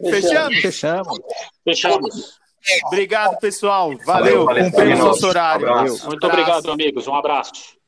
Fechamos? 0.09 0.61
Fechamos. 0.61 1.19
Fechamos. 1.63 2.41
Obrigado, 2.85 3.39
pessoal. 3.39 3.89
Valeu. 4.05 4.05
Valeu, 4.05 4.45
valeu. 4.45 4.63
Cumprimos 4.65 4.99
Valeu. 4.99 5.05
nosso 5.05 5.27
horário. 5.27 5.67
Abraço. 5.67 6.07
Muito 6.07 6.27
obrigado, 6.27 6.71
amigos. 6.71 7.07
Um 7.07 7.15
abraço. 7.15 7.80